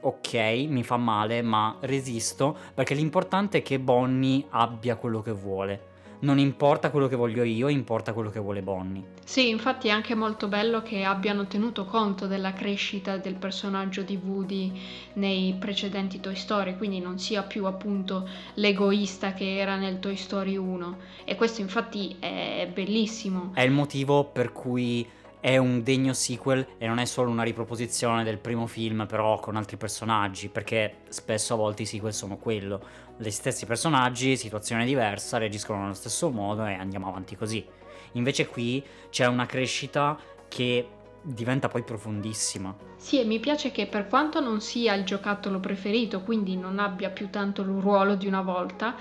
ok, 0.00 0.34
mi 0.68 0.82
fa 0.82 0.96
male, 0.96 1.42
ma 1.42 1.76
resisto, 1.80 2.56
perché 2.74 2.94
l'importante 2.94 3.58
è 3.58 3.62
che 3.62 3.78
Bonnie 3.78 4.44
abbia 4.50 4.96
quello 4.96 5.22
che 5.22 5.32
vuole. 5.32 5.86
Non 6.20 6.40
importa 6.40 6.90
quello 6.90 7.06
che 7.06 7.14
voglio 7.14 7.44
io, 7.44 7.68
importa 7.68 8.12
quello 8.12 8.30
che 8.30 8.40
vuole 8.40 8.60
Bonnie. 8.60 9.04
Sì, 9.24 9.50
infatti 9.50 9.86
è 9.86 9.92
anche 9.92 10.16
molto 10.16 10.48
bello 10.48 10.82
che 10.82 11.04
abbiano 11.04 11.46
tenuto 11.46 11.84
conto 11.84 12.26
della 12.26 12.52
crescita 12.52 13.18
del 13.18 13.34
personaggio 13.36 14.02
di 14.02 14.18
Woody 14.20 14.72
nei 15.12 15.54
precedenti 15.56 16.18
Toy 16.18 16.34
Story, 16.34 16.76
quindi 16.76 16.98
non 16.98 17.20
sia 17.20 17.44
più 17.44 17.66
appunto 17.66 18.28
l'egoista 18.54 19.32
che 19.32 19.58
era 19.58 19.76
nel 19.76 20.00
Toy 20.00 20.16
Story 20.16 20.56
1. 20.56 20.96
E 21.24 21.36
questo 21.36 21.60
infatti 21.60 22.16
è 22.18 22.68
bellissimo. 22.72 23.52
È 23.54 23.62
il 23.62 23.70
motivo 23.70 24.24
per 24.24 24.50
cui 24.50 25.08
è 25.40 25.56
un 25.56 25.82
degno 25.82 26.12
sequel 26.12 26.66
e 26.78 26.86
non 26.86 26.98
è 26.98 27.04
solo 27.04 27.30
una 27.30 27.42
riproposizione 27.42 28.24
del 28.24 28.38
primo 28.38 28.66
film, 28.66 29.06
però 29.06 29.38
con 29.38 29.56
altri 29.56 29.76
personaggi, 29.76 30.48
perché 30.48 30.98
spesso 31.08 31.54
a 31.54 31.56
volte 31.56 31.82
i 31.82 31.86
sequel 31.86 32.12
sono 32.12 32.36
quello. 32.36 32.80
Gli 33.16 33.30
stessi 33.30 33.66
personaggi, 33.66 34.36
situazione 34.36 34.84
diversa, 34.84 35.38
reagiscono 35.38 35.82
nello 35.82 35.94
stesso 35.94 36.30
modo 36.30 36.66
e 36.66 36.74
andiamo 36.74 37.08
avanti 37.08 37.36
così. 37.36 37.64
Invece 38.12 38.46
qui 38.46 38.84
c'è 39.10 39.26
una 39.26 39.46
crescita 39.46 40.18
che 40.48 40.88
diventa 41.22 41.68
poi 41.68 41.82
profondissima. 41.82 42.74
Sì, 42.96 43.20
e 43.20 43.24
mi 43.24 43.38
piace 43.38 43.70
che 43.70 43.86
per 43.86 44.08
quanto 44.08 44.40
non 44.40 44.60
sia 44.60 44.94
il 44.94 45.04
giocattolo 45.04 45.60
preferito, 45.60 46.22
quindi 46.22 46.56
non 46.56 46.78
abbia 46.78 47.10
più 47.10 47.30
tanto 47.30 47.62
il 47.62 47.68
ruolo 47.68 48.14
di 48.14 48.26
una 48.26 48.42
volta, 48.42 48.96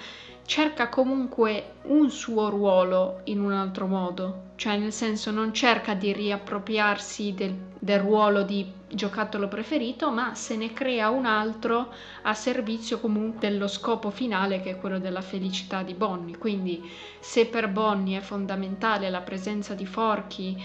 cerca 0.47 0.88
comunque 0.88 1.74
un 1.83 2.09
suo 2.09 2.50
ruolo 2.50 3.19
in 3.25 3.41
un 3.41 3.51
altro 3.51 3.86
modo, 3.86 4.43
cioè 4.55 4.77
nel 4.77 4.93
senso 4.93 5.29
non 5.29 5.53
cerca 5.53 5.93
di 5.93 6.13
riappropriarsi 6.13 7.33
del, 7.33 7.53
del, 7.77 8.00
ruolo 8.00 8.43
di 8.43 8.65
giocattolo 8.88 9.50
preferito, 9.50 10.09
ma 10.09 10.36
se 10.36 10.55
ne 10.55 10.71
crea 10.71 11.09
un 11.09 11.25
altro 11.25 11.93
a 12.21 12.33
servizio 12.33 13.01
comunque 13.01 13.50
dello 13.50 13.67
scopo 13.67 14.09
finale 14.09 14.62
che 14.62 14.71
è 14.71 14.77
quello 14.77 15.00
della 15.00 15.21
felicità 15.21 15.83
di 15.83 15.93
Bonnie. 15.93 16.38
Quindi 16.38 16.81
se 17.19 17.45
per 17.47 17.67
Bonnie 17.67 18.19
è 18.19 18.21
fondamentale 18.21 19.09
la 19.09 19.21
presenza 19.21 19.74
di 19.74 19.86
Forky 19.86 20.57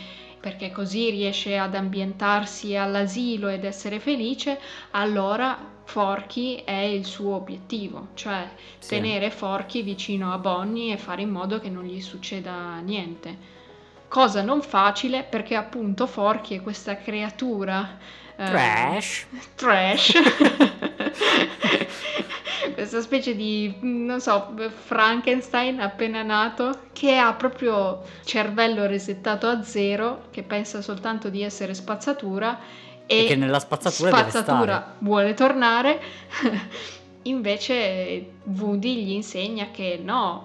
perché 0.42 0.72
così 0.72 1.08
riesce 1.10 1.56
ad 1.56 1.76
ambientarsi 1.76 2.74
all'asilo 2.74 3.46
ed 3.46 3.64
essere 3.64 4.00
felice, 4.00 4.58
allora 4.90 5.56
Forky 5.84 6.64
è 6.64 6.80
il 6.80 7.04
suo 7.04 7.36
obiettivo, 7.36 8.08
cioè 8.14 8.50
sì. 8.80 8.88
tenere 8.88 9.30
Forky 9.30 9.84
vicino 9.84 10.32
a 10.32 10.38
Bonnie 10.38 10.94
e 10.94 10.98
fare 10.98 11.22
in 11.22 11.30
modo 11.30 11.60
che 11.60 11.68
non 11.68 11.84
gli 11.84 12.00
succeda 12.00 12.80
niente. 12.80 13.50
Cosa 14.08 14.42
non 14.42 14.62
facile 14.62 15.22
perché 15.22 15.54
appunto 15.54 16.08
Forky 16.08 16.56
è 16.56 16.60
questa 16.60 16.96
creatura 16.96 17.98
eh, 18.34 18.44
trash. 18.44 19.26
Eh, 19.32 19.40
trash. 19.54 20.12
questa 22.82 23.00
specie 23.00 23.36
di, 23.36 23.74
non 23.80 24.20
so, 24.20 24.54
Frankenstein 24.84 25.80
appena 25.80 26.22
nato 26.22 26.80
che 26.92 27.16
ha 27.16 27.32
proprio 27.34 28.02
cervello 28.24 28.86
resettato 28.86 29.46
a 29.46 29.62
zero, 29.62 30.24
che 30.30 30.42
pensa 30.42 30.82
soltanto 30.82 31.28
di 31.28 31.42
essere 31.42 31.74
spazzatura 31.74 32.58
e, 33.06 33.24
e 33.24 33.26
che 33.26 33.36
nella 33.36 33.60
spazzatura, 33.60 34.10
spazzatura 34.10 34.94
vuole 34.98 35.34
tornare. 35.34 36.00
Invece 37.24 38.32
Woody 38.44 39.04
gli 39.04 39.12
insegna 39.12 39.68
che 39.70 40.00
no, 40.02 40.44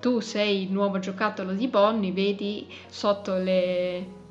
tu 0.00 0.20
sei 0.20 0.62
il 0.62 0.72
nuovo 0.72 0.98
giocattolo 0.98 1.52
di 1.52 1.68
Bonnie, 1.68 2.12
vedi 2.12 2.66
sotto 2.88 3.36
le 3.36 4.22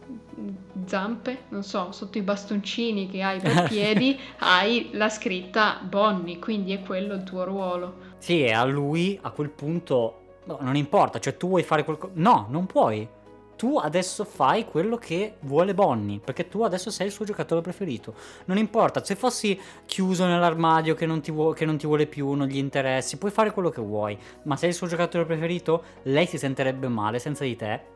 zampe, 0.85 1.43
non 1.49 1.63
so, 1.63 1.91
sotto 1.91 2.17
i 2.17 2.21
bastoncini 2.21 3.09
che 3.09 3.21
hai 3.21 3.39
per 3.39 3.63
piedi, 3.69 4.19
hai 4.39 4.89
la 4.93 5.09
scritta 5.09 5.79
Bonnie, 5.83 6.39
quindi 6.39 6.73
è 6.73 6.81
quello 6.81 7.13
il 7.13 7.23
tuo 7.23 7.43
ruolo. 7.43 8.11
Sì, 8.17 8.43
e 8.43 8.51
a 8.51 8.63
lui 8.63 9.17
a 9.21 9.31
quel 9.31 9.49
punto 9.49 10.21
no, 10.45 10.57
non 10.61 10.75
importa, 10.75 11.19
cioè 11.19 11.37
tu 11.37 11.47
vuoi 11.49 11.63
fare 11.63 11.83
qualcosa... 11.83 12.13
No, 12.15 12.47
non 12.49 12.65
puoi 12.65 13.07
tu 13.55 13.77
adesso 13.77 14.25
fai 14.25 14.65
quello 14.65 14.97
che 14.97 15.35
vuole 15.41 15.73
Bonnie, 15.73 16.19
perché 16.19 16.49
tu 16.49 16.63
adesso 16.63 16.89
sei 16.89 17.07
il 17.07 17.13
suo 17.13 17.23
giocatore 17.23 17.61
preferito. 17.61 18.13
Non 18.45 18.57
importa, 18.57 19.01
se 19.03 19.15
fossi 19.15 19.57
chiuso 19.85 20.25
nell'armadio 20.25 20.95
che 20.95 21.05
non, 21.05 21.21
vu- 21.25 21.55
che 21.55 21.63
non 21.63 21.77
ti 21.77 21.85
vuole 21.85 22.05
più, 22.05 22.31
non 22.33 22.47
gli 22.47 22.57
interessi, 22.57 23.17
puoi 23.17 23.31
fare 23.31 23.51
quello 23.51 23.69
che 23.69 23.81
vuoi, 23.81 24.17
ma 24.43 24.57
sei 24.57 24.69
il 24.69 24.75
suo 24.75 24.87
giocatore 24.87 25.25
preferito, 25.25 25.83
lei 26.03 26.25
si 26.25 26.37
sentirebbe 26.37 26.89
male 26.89 27.19
senza 27.19 27.45
di 27.45 27.55
te, 27.55 27.92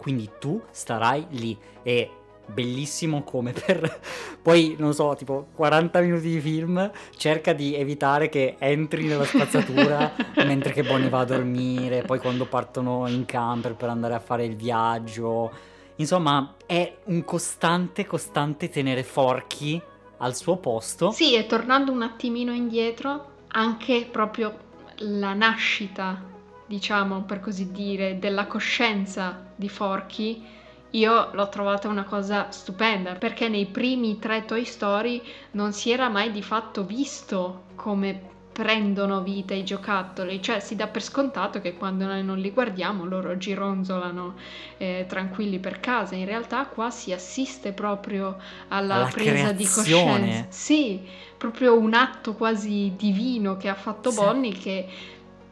quindi 0.00 0.30
tu 0.38 0.60
starai 0.70 1.26
lì. 1.30 1.56
E 1.82 2.10
bellissimo 2.46 3.22
come 3.22 3.52
per 3.52 4.00
poi 4.42 4.74
non 4.78 4.92
so 4.92 5.14
tipo 5.16 5.48
40 5.54 6.00
minuti 6.00 6.28
di 6.28 6.40
film 6.40 6.90
cerca 7.16 7.52
di 7.52 7.74
evitare 7.76 8.28
che 8.28 8.56
entri 8.58 9.06
nella 9.06 9.24
spazzatura 9.24 10.12
mentre 10.44 10.72
che 10.72 10.82
Bonnie 10.82 11.08
va 11.08 11.20
a 11.20 11.24
dormire 11.24 12.02
poi 12.02 12.18
quando 12.18 12.46
partono 12.46 13.06
in 13.08 13.24
camper 13.24 13.74
per 13.74 13.88
andare 13.88 14.14
a 14.14 14.20
fare 14.20 14.44
il 14.44 14.56
viaggio. 14.56 15.68
Insomma 15.96 16.54
è 16.64 16.96
un 17.04 17.24
costante 17.24 18.06
costante 18.06 18.68
tenere 18.68 19.02
Forky 19.02 19.80
al 20.18 20.34
suo 20.34 20.56
posto. 20.56 21.10
Sì 21.10 21.34
e 21.34 21.46
tornando 21.46 21.92
un 21.92 22.02
attimino 22.02 22.52
indietro 22.52 23.28
anche 23.48 24.08
proprio 24.10 24.68
la 25.02 25.34
nascita 25.34 26.22
diciamo 26.66 27.22
per 27.22 27.40
così 27.40 27.70
dire 27.72 28.18
della 28.18 28.46
coscienza 28.46 29.49
di 29.60 29.68
Forky 29.68 30.44
io 30.90 31.30
l'ho 31.32 31.48
trovata 31.48 31.86
una 31.86 32.02
cosa 32.02 32.50
stupenda 32.50 33.12
perché 33.12 33.48
nei 33.48 33.66
primi 33.66 34.18
tre 34.18 34.44
Toy 34.44 34.64
Story 34.64 35.22
non 35.52 35.72
si 35.72 35.92
era 35.92 36.08
mai 36.08 36.32
di 36.32 36.42
fatto 36.42 36.84
visto 36.84 37.66
come 37.76 38.28
prendono 38.52 39.22
vita 39.22 39.54
i 39.54 39.64
giocattoli, 39.64 40.42
cioè 40.42 40.58
si 40.58 40.74
dà 40.74 40.88
per 40.88 41.02
scontato 41.02 41.60
che 41.60 41.74
quando 41.74 42.04
noi 42.06 42.24
non 42.24 42.38
li 42.38 42.50
guardiamo 42.50 43.04
loro 43.04 43.38
gironzolano 43.38 44.34
eh, 44.76 45.06
tranquilli 45.08 45.60
per 45.60 45.78
casa, 45.78 46.16
in 46.16 46.26
realtà 46.26 46.66
qua 46.66 46.90
si 46.90 47.12
assiste 47.12 47.72
proprio 47.72 48.36
alla, 48.68 48.96
alla 48.96 49.06
presa 49.06 49.52
creazione. 49.52 49.54
di 49.54 49.64
coscienza. 49.64 50.46
Sì, 50.48 51.00
proprio 51.38 51.78
un 51.78 51.94
atto 51.94 52.34
quasi 52.34 52.92
divino 52.96 53.56
che 53.56 53.68
ha 53.68 53.74
fatto 53.74 54.10
sì. 54.10 54.16
Bonnie 54.16 54.52
che, 54.52 54.86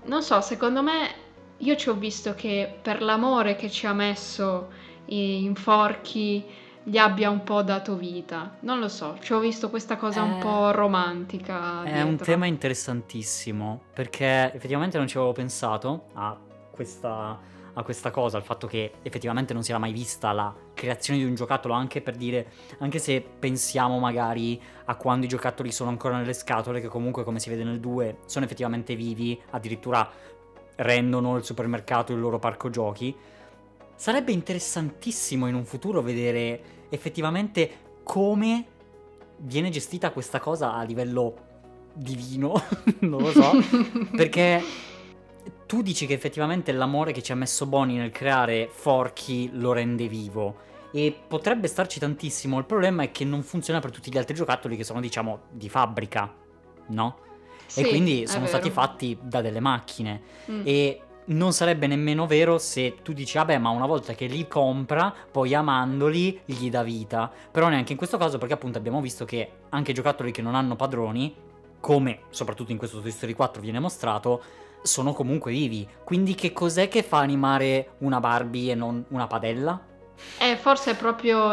non 0.04 0.22
so, 0.22 0.40
secondo 0.40 0.82
me 0.82 1.26
io 1.58 1.76
ci 1.76 1.88
ho 1.88 1.94
visto 1.94 2.34
che 2.34 2.78
per 2.80 3.02
l'amore 3.02 3.56
che 3.56 3.70
ci 3.70 3.86
ha 3.86 3.92
messo 3.92 4.68
in 5.06 5.54
forchi 5.54 6.44
gli 6.82 6.96
abbia 6.96 7.28
un 7.28 7.42
po' 7.42 7.62
dato 7.62 7.96
vita. 7.96 8.56
Non 8.60 8.78
lo 8.78 8.88
so, 8.88 9.16
ci 9.20 9.32
ho 9.32 9.38
visto 9.38 9.68
questa 9.68 9.96
cosa 9.96 10.22
un 10.22 10.38
po' 10.38 10.70
romantica. 10.70 11.82
È 11.82 11.92
dietro. 11.92 12.08
un 12.08 12.16
tema 12.16 12.46
interessantissimo 12.46 13.82
perché 13.92 14.52
effettivamente 14.54 14.96
non 14.96 15.06
ci 15.06 15.16
avevo 15.16 15.32
pensato 15.32 16.06
a 16.14 16.38
questa, 16.70 17.38
a 17.74 17.82
questa 17.82 18.10
cosa, 18.10 18.38
al 18.38 18.42
fatto 18.42 18.66
che 18.66 18.92
effettivamente 19.02 19.52
non 19.52 19.62
si 19.62 19.70
era 19.70 19.78
mai 19.78 19.92
vista 19.92 20.32
la 20.32 20.54
creazione 20.72 21.18
di 21.18 21.26
un 21.26 21.34
giocattolo, 21.34 21.74
anche 21.74 22.00
per 22.00 22.14
dire, 22.16 22.52
anche 22.78 22.98
se 22.98 23.20
pensiamo 23.20 23.98
magari 23.98 24.60
a 24.86 24.94
quando 24.94 25.26
i 25.26 25.28
giocattoli 25.28 25.70
sono 25.70 25.90
ancora 25.90 26.16
nelle 26.16 26.32
scatole, 26.32 26.80
che 26.80 26.88
comunque 26.88 27.24
come 27.24 27.38
si 27.38 27.50
vede 27.50 27.64
nel 27.64 27.80
2 27.80 28.18
sono 28.26 28.46
effettivamente 28.46 28.94
vivi, 28.94 29.38
addirittura 29.50 30.08
rendono 30.78 31.36
il 31.36 31.44
supermercato 31.44 32.12
il 32.12 32.20
loro 32.20 32.38
parco 32.38 32.70
giochi 32.70 33.14
Sarebbe 33.98 34.30
interessantissimo 34.30 35.48
in 35.48 35.56
un 35.56 35.64
futuro 35.64 36.02
vedere 36.02 36.86
effettivamente 36.88 37.96
come 38.04 38.64
viene 39.38 39.70
gestita 39.70 40.12
questa 40.12 40.38
cosa 40.38 40.74
a 40.74 40.84
livello 40.84 41.34
divino, 41.94 42.62
non 43.00 43.20
lo 43.20 43.32
so, 43.32 43.50
perché 44.14 44.62
tu 45.66 45.82
dici 45.82 46.06
che 46.06 46.14
effettivamente 46.14 46.70
l'amore 46.70 47.10
che 47.10 47.22
ci 47.22 47.32
ha 47.32 47.34
messo 47.34 47.66
Bonnie 47.66 47.98
nel 47.98 48.12
creare 48.12 48.68
Forky 48.70 49.50
lo 49.54 49.72
rende 49.72 50.06
vivo. 50.06 50.66
E 50.92 51.12
potrebbe 51.26 51.66
starci 51.66 51.98
tantissimo. 51.98 52.56
Il 52.56 52.66
problema 52.66 53.02
è 53.02 53.10
che 53.10 53.24
non 53.24 53.42
funziona 53.42 53.80
per 53.80 53.90
tutti 53.90 54.12
gli 54.12 54.16
altri 54.16 54.36
giocattoli 54.36 54.76
che 54.76 54.84
sono, 54.84 55.00
diciamo, 55.00 55.40
di 55.50 55.68
fabbrica, 55.68 56.32
no? 56.90 57.18
Sì, 57.68 57.80
e 57.80 57.88
quindi 57.88 58.26
sono 58.26 58.46
vero. 58.46 58.56
stati 58.56 58.70
fatti 58.70 59.16
da 59.20 59.40
delle 59.40 59.60
macchine. 59.60 60.20
Mm. 60.50 60.62
E 60.64 61.00
non 61.26 61.52
sarebbe 61.52 61.86
nemmeno 61.86 62.26
vero 62.26 62.58
se 62.58 62.96
tu 63.02 63.12
dici, 63.12 63.36
vabbè, 63.36 63.58
ma 63.58 63.68
una 63.68 63.86
volta 63.86 64.14
che 64.14 64.26
li 64.26 64.48
compra, 64.48 65.14
poi 65.30 65.54
amandoli 65.54 66.40
gli 66.44 66.70
dà 66.70 66.82
vita. 66.82 67.30
Però 67.50 67.68
neanche 67.68 67.92
in 67.92 67.98
questo 67.98 68.16
caso, 68.16 68.38
perché 68.38 68.54
appunto 68.54 68.78
abbiamo 68.78 69.00
visto 69.00 69.24
che 69.24 69.50
anche 69.68 69.92
giocattoli 69.92 70.32
che 70.32 70.42
non 70.42 70.54
hanno 70.54 70.76
padroni, 70.76 71.34
come 71.80 72.20
soprattutto 72.30 72.72
in 72.72 72.78
questo 72.78 73.00
Toy 73.00 73.10
Story 73.10 73.34
4 73.34 73.60
viene 73.60 73.78
mostrato, 73.78 74.42
sono 74.82 75.12
comunque 75.12 75.52
vivi. 75.52 75.86
Quindi 76.04 76.34
che 76.34 76.52
cos'è 76.52 76.88
che 76.88 77.02
fa 77.02 77.18
animare 77.18 77.90
una 77.98 78.20
Barbie 78.20 78.72
e 78.72 78.74
non 78.74 79.04
una 79.08 79.26
padella? 79.26 79.80
Eh, 80.38 80.56
forse 80.56 80.92
è 80.92 80.96
proprio 80.96 81.52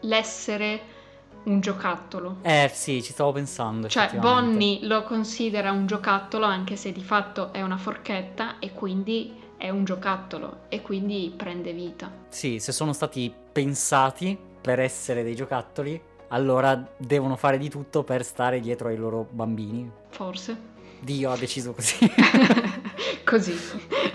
l'essere 0.00 0.98
un 1.44 1.60
giocattolo. 1.60 2.38
Eh 2.42 2.70
sì, 2.72 3.02
ci 3.02 3.12
stavo 3.12 3.32
pensando. 3.32 3.88
Cioè. 3.88 4.16
Bonnie 4.18 4.86
lo 4.86 5.02
considera 5.02 5.72
un 5.72 5.86
giocattolo 5.86 6.44
anche 6.44 6.76
se 6.76 6.92
di 6.92 7.02
fatto 7.02 7.52
è 7.52 7.62
una 7.62 7.76
forchetta 7.76 8.58
e 8.58 8.72
quindi 8.72 9.38
è 9.56 9.68
un 9.68 9.84
giocattolo 9.84 10.60
e 10.68 10.82
quindi 10.82 11.32
prende 11.36 11.72
vita. 11.72 12.10
Sì, 12.28 12.58
se 12.58 12.72
sono 12.72 12.92
stati 12.92 13.32
pensati 13.52 14.38
per 14.60 14.80
essere 14.80 15.22
dei 15.22 15.34
giocattoli, 15.34 16.00
allora 16.28 16.82
devono 16.96 17.36
fare 17.36 17.58
di 17.58 17.68
tutto 17.68 18.02
per 18.04 18.24
stare 18.24 18.60
dietro 18.60 18.88
ai 18.88 18.96
loro 18.96 19.26
bambini. 19.30 19.90
Forse. 20.08 20.68
Dio 21.00 21.30
ha 21.30 21.36
deciso 21.36 21.72
così. 21.72 21.98
Così. 23.24 23.54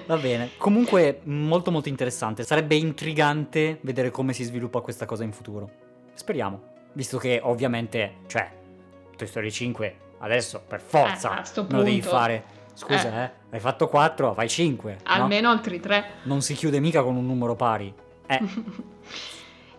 Va 0.07 0.17
bene. 0.17 0.51
Comunque, 0.57 1.21
molto 1.23 1.71
molto 1.71 1.87
interessante. 1.87 2.43
Sarebbe 2.43 2.75
intrigante 2.75 3.79
vedere 3.81 4.11
come 4.11 4.33
si 4.33 4.43
sviluppa 4.43 4.81
questa 4.81 5.05
cosa 5.05 5.23
in 5.23 5.31
futuro. 5.31 5.69
Speriamo. 6.13 6.74
Visto 6.95 7.17
che 7.17 7.41
ovviamente, 7.43 8.15
cioè, 8.27 8.49
Toy 9.17 9.27
Story 9.27 9.51
5 9.51 9.95
adesso 10.19 10.63
per 10.65 10.79
forza 10.79 11.41
Eh, 11.41 11.65
lo 11.69 11.83
devi 11.83 12.01
fare. 12.01 12.53
Scusa, 12.73 13.25
eh. 13.25 13.31
hai 13.51 13.59
fatto 13.59 13.87
4, 13.87 14.33
fai 14.33 14.49
5. 14.49 14.99
Almeno 15.03 15.49
altri 15.49 15.79
tre. 15.79 16.05
Non 16.23 16.41
si 16.41 16.53
chiude 16.53 16.79
mica 16.79 17.03
con 17.03 17.15
un 17.15 17.25
numero 17.25 17.55
pari. 17.55 17.93
Eh, 18.27 18.39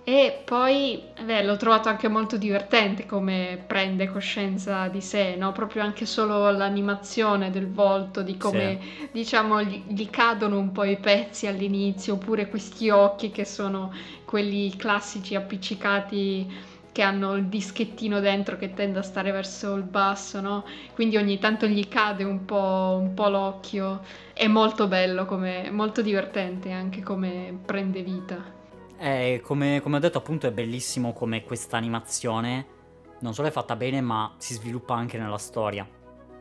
E 0.09 0.41
poi, 0.45 1.03
beh, 1.21 1.43
l'ho 1.43 1.57
trovato 1.57 1.89
anche 1.89 2.07
molto 2.07 2.37
divertente 2.37 3.07
come 3.07 3.61
prende 3.67 4.09
coscienza 4.09 4.87
di 4.87 5.01
sé, 5.01 5.35
no? 5.35 5.51
Proprio 5.51 5.83
anche 5.83 6.07
solo 6.07 6.49
l'animazione 6.53 7.51
del 7.51 7.69
volto, 7.69 8.23
di 8.23 8.37
come, 8.37 8.79
diciamo, 9.11 9.65
gli, 9.65 9.83
gli 9.89 10.09
cadono 10.09 10.61
un 10.61 10.71
po' 10.71 10.85
i 10.85 10.97
pezzi 10.97 11.49
all'inizio, 11.49 12.15
oppure 12.15 12.49
questi 12.49 12.89
occhi 12.89 13.33
che 13.33 13.45
sono 13.45 13.93
quelli 14.25 14.77
classici 14.77 15.35
appiccicati 15.35 16.55
che 16.97 17.03
hanno 17.03 17.35
il 17.35 17.49
dischettino 17.49 18.21
dentro 18.21 18.57
che 18.57 18.73
tende 18.73 19.01
a 19.01 19.03
stare 19.03 19.31
verso 19.31 19.75
il 19.75 19.83
basso, 19.83 20.41
no? 20.41 20.65
Quindi 20.95 21.19
ogni 21.19 21.39
tanto 21.39 21.67
gli 21.67 21.87
cade 21.89 22.25
un 22.25 22.47
po', 22.47 22.97
un 22.99 23.13
po' 23.13 23.29
l'occhio. 23.29 24.01
È 24.33 24.47
molto 24.47 24.89
bello, 24.89 25.27
come, 25.27 25.71
molto 25.71 26.01
divertente 26.01 26.71
anche 26.71 27.03
come 27.03 27.55
prende 27.67 28.03
vita. 28.03 28.43
Eh, 28.97 29.43
come, 29.45 29.83
come 29.83 29.97
ho 29.97 30.01
detto 30.01 30.17
appunto 30.17 30.47
è 30.47 30.53
bellissimo 30.53 31.13
come 31.13 31.45
questa 31.45 31.77
animazione 31.77 32.67
non 33.19 33.35
solo 33.35 33.49
è 33.49 33.51
fatta 33.51 33.77
bene 33.77 34.01
ma 34.01 34.35
si 34.39 34.55
sviluppa 34.55 34.95
anche 34.95 35.19
nella 35.19 35.37
storia 35.37 35.87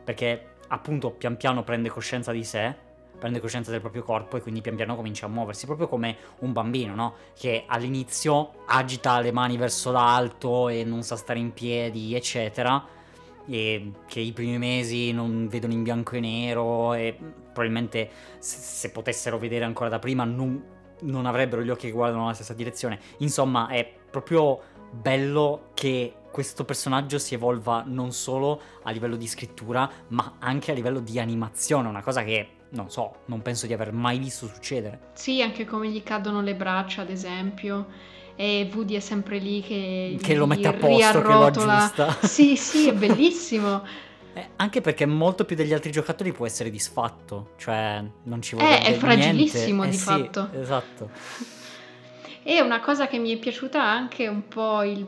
perché 0.04 0.54
appunto 0.68 1.10
pian 1.10 1.36
piano 1.36 1.64
prende 1.64 1.90
coscienza 1.90 2.32
di 2.32 2.44
sé 2.44 2.74
prende 3.18 3.40
coscienza 3.40 3.70
del 3.70 3.80
proprio 3.80 4.02
corpo 4.02 4.36
e 4.36 4.40
quindi 4.40 4.60
pian 4.60 4.76
piano 4.76 4.96
comincia 4.96 5.26
a 5.26 5.28
muoversi 5.28 5.66
proprio 5.66 5.88
come 5.88 6.16
un 6.40 6.52
bambino 6.52 6.94
no? 6.94 7.14
che 7.36 7.64
all'inizio 7.66 8.64
agita 8.66 9.20
le 9.20 9.32
mani 9.32 9.56
verso 9.56 9.90
l'alto 9.90 10.68
e 10.68 10.84
non 10.84 11.02
sa 11.02 11.16
stare 11.16 11.38
in 11.38 11.52
piedi 11.52 12.14
eccetera 12.14 12.94
e 13.48 13.92
che 14.06 14.20
i 14.20 14.32
primi 14.32 14.58
mesi 14.58 15.12
non 15.12 15.48
vedono 15.48 15.72
in 15.72 15.82
bianco 15.82 16.16
e 16.16 16.20
nero 16.20 16.94
e 16.94 17.16
probabilmente 17.16 18.10
se, 18.38 18.58
se 18.58 18.90
potessero 18.90 19.38
vedere 19.38 19.64
ancora 19.64 19.88
da 19.88 19.98
prima 19.98 20.24
non, 20.24 20.62
non 21.02 21.26
avrebbero 21.26 21.62
gli 21.62 21.70
occhi 21.70 21.86
che 21.86 21.92
guardano 21.92 22.22
nella 22.22 22.34
stessa 22.34 22.54
direzione. 22.54 22.98
Insomma, 23.18 23.68
è 23.68 23.88
proprio 24.10 24.60
bello 24.90 25.70
che 25.74 26.14
questo 26.30 26.64
personaggio 26.64 27.18
si 27.18 27.34
evolva 27.34 27.82
non 27.86 28.12
solo 28.12 28.60
a 28.82 28.90
livello 28.90 29.16
di 29.16 29.26
scrittura, 29.26 29.88
ma 30.08 30.34
anche 30.38 30.72
a 30.72 30.74
livello 30.74 31.00
di 31.00 31.18
animazione, 31.18 31.88
una 31.88 32.02
cosa 32.02 32.22
che 32.24 32.48
non 32.76 32.90
so, 32.90 33.16
non 33.26 33.42
penso 33.42 33.66
di 33.66 33.72
aver 33.72 33.92
mai 33.92 34.18
visto 34.18 34.46
succedere. 34.46 35.08
Sì, 35.14 35.42
anche 35.42 35.64
come 35.64 35.88
gli 35.88 36.02
cadono 36.02 36.40
le 36.42 36.54
braccia, 36.54 37.02
ad 37.02 37.10
esempio. 37.10 37.86
E 38.36 38.70
Woody 38.72 38.94
è 38.94 39.00
sempre 39.00 39.38
lì 39.38 39.62
che, 39.62 40.18
Che 40.20 40.34
lo 40.34 40.46
mette 40.46 40.68
a 40.68 40.74
posto, 40.74 41.22
che 41.22 41.32
lo 41.32 41.44
aggiusta. 41.46 42.16
Sì, 42.22 42.56
sì, 42.56 42.88
è 42.88 42.92
bellissimo. 42.92 43.82
Eh, 44.34 44.48
anche 44.56 44.82
perché 44.82 45.06
molto 45.06 45.46
più 45.46 45.56
degli 45.56 45.72
altri 45.72 45.90
giocattoli 45.90 46.30
può 46.32 46.44
essere 46.44 46.68
disfatto, 46.70 47.52
cioè 47.56 48.04
non 48.24 48.42
ci 48.42 48.54
vuole 48.54 48.82
Eh, 48.82 48.92
è 48.92 48.92
fragilissimo 48.94 49.84
niente. 49.84 49.88
di 49.88 49.94
Eh, 49.96 49.98
sì, 49.98 50.04
fatto. 50.30 50.48
esatto. 50.60 51.10
E 52.42 52.60
una 52.60 52.80
cosa 52.80 53.06
che 53.08 53.18
mi 53.18 53.32
è 53.34 53.38
piaciuta 53.38 53.82
anche 53.82 54.28
un 54.28 54.46
po' 54.46 54.82
il 54.82 55.06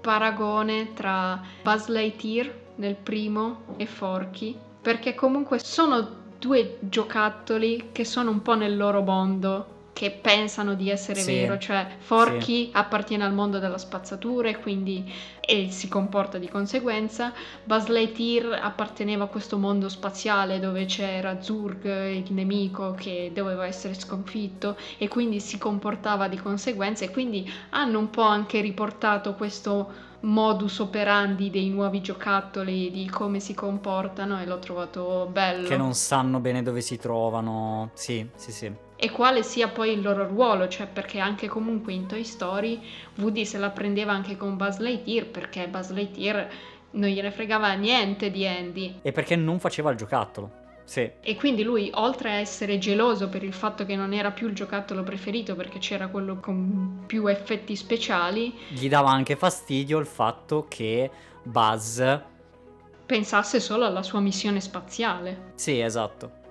paragone 0.00 0.92
tra 0.92 1.40
Buzz 1.62 1.86
Lightyear 1.88 2.52
nel 2.76 2.94
primo 2.94 3.62
e 3.78 3.86
Forky, 3.86 4.56
perché 4.82 5.14
comunque 5.14 5.58
sono 5.58 6.24
due 6.38 6.78
giocattoli 6.80 7.90
che 7.92 8.04
sono 8.04 8.30
un 8.30 8.42
po' 8.42 8.54
nel 8.54 8.76
loro 8.76 9.02
mondo, 9.02 9.74
che 9.92 10.10
pensano 10.10 10.74
di 10.74 10.90
essere 10.90 11.20
Sì, 11.20 11.32
vero, 11.40 11.56
cioè 11.56 11.86
Forky 11.98 12.68
appartiene 12.72 13.24
al 13.24 13.32
mondo 13.32 13.58
della 13.58 13.78
spazzatura 13.78 14.50
e 14.50 14.58
quindi 14.58 15.10
e 15.40 15.70
si 15.70 15.88
comporta 15.88 16.36
di 16.38 16.48
conseguenza, 16.48 17.32
Buzz 17.64 17.86
Lightyear 17.86 18.58
apparteneva 18.62 19.24
a 19.24 19.28
questo 19.28 19.56
mondo 19.56 19.88
spaziale 19.88 20.58
dove 20.58 20.84
c'era 20.84 21.40
Zurg, 21.40 21.84
il 21.84 22.32
nemico 22.32 22.92
che 22.92 23.30
doveva 23.32 23.64
essere 23.64 23.94
sconfitto 23.94 24.76
e 24.98 25.08
quindi 25.08 25.40
si 25.40 25.56
comportava 25.56 26.28
di 26.28 26.36
conseguenza 26.36 27.04
e 27.04 27.10
quindi 27.10 27.50
hanno 27.70 27.98
un 27.98 28.10
po' 28.10 28.22
anche 28.22 28.60
riportato 28.60 29.34
questo 29.34 30.04
modus 30.20 30.78
operandi 30.78 31.50
dei 31.50 31.68
nuovi 31.68 32.00
giocattoli 32.00 32.90
di 32.90 33.08
come 33.08 33.40
si 33.40 33.54
comportano 33.54 34.40
e 34.40 34.46
l'ho 34.46 34.58
trovato 34.58 35.28
bello 35.30 35.68
Che 35.68 35.76
non 35.76 35.94
sanno 35.94 36.40
bene 36.40 36.62
dove 36.62 36.80
si 36.80 36.96
trovano. 36.96 37.90
Sì, 37.94 38.26
sì, 38.36 38.52
sì. 38.52 38.72
e 38.96 39.10
quale 39.10 39.42
sia 39.42 39.68
poi 39.68 39.92
il 39.92 40.02
loro 40.02 40.26
ruolo, 40.26 40.68
cioè 40.68 40.86
perché 40.86 41.18
anche 41.18 41.48
comunque 41.48 41.92
in 41.92 42.06
Toy 42.06 42.24
Story 42.24 42.80
Woody 43.16 43.44
se 43.44 43.58
la 43.58 43.70
prendeva 43.70 44.12
anche 44.12 44.36
con 44.36 44.56
Buzz 44.56 44.78
Lightyear 44.78 45.26
perché 45.26 45.68
Buzz 45.68 45.90
Lightyear 45.90 46.48
non 46.92 47.10
gliene 47.10 47.30
fregava 47.30 47.72
niente 47.74 48.30
di 48.30 48.46
Andy 48.46 49.00
E 49.02 49.12
perché 49.12 49.36
non 49.36 49.58
faceva 49.58 49.90
il 49.90 49.96
giocattolo. 49.96 50.64
Sì. 50.86 51.10
e 51.20 51.34
quindi 51.34 51.64
lui 51.64 51.90
oltre 51.94 52.30
a 52.30 52.34
essere 52.34 52.78
geloso 52.78 53.28
per 53.28 53.42
il 53.42 53.52
fatto 53.52 53.84
che 53.84 53.96
non 53.96 54.12
era 54.12 54.30
più 54.30 54.46
il 54.46 54.54
giocattolo 54.54 55.02
preferito 55.02 55.56
perché 55.56 55.78
c'era 55.80 56.06
quello 56.06 56.38
con 56.38 57.02
più 57.06 57.26
effetti 57.26 57.74
speciali, 57.74 58.54
Gli 58.68 58.88
dava 58.88 59.10
anche 59.10 59.34
fastidio 59.34 59.98
il 59.98 60.06
fatto 60.06 60.66
che 60.68 61.10
Buzz... 61.42 62.00
pensasse 63.04 63.60
solo 63.60 63.84
alla 63.84 64.02
sua 64.02 64.20
missione 64.20 64.60
spaziale. 64.60 65.52
Sì, 65.56 65.80
esatto. 65.80 66.44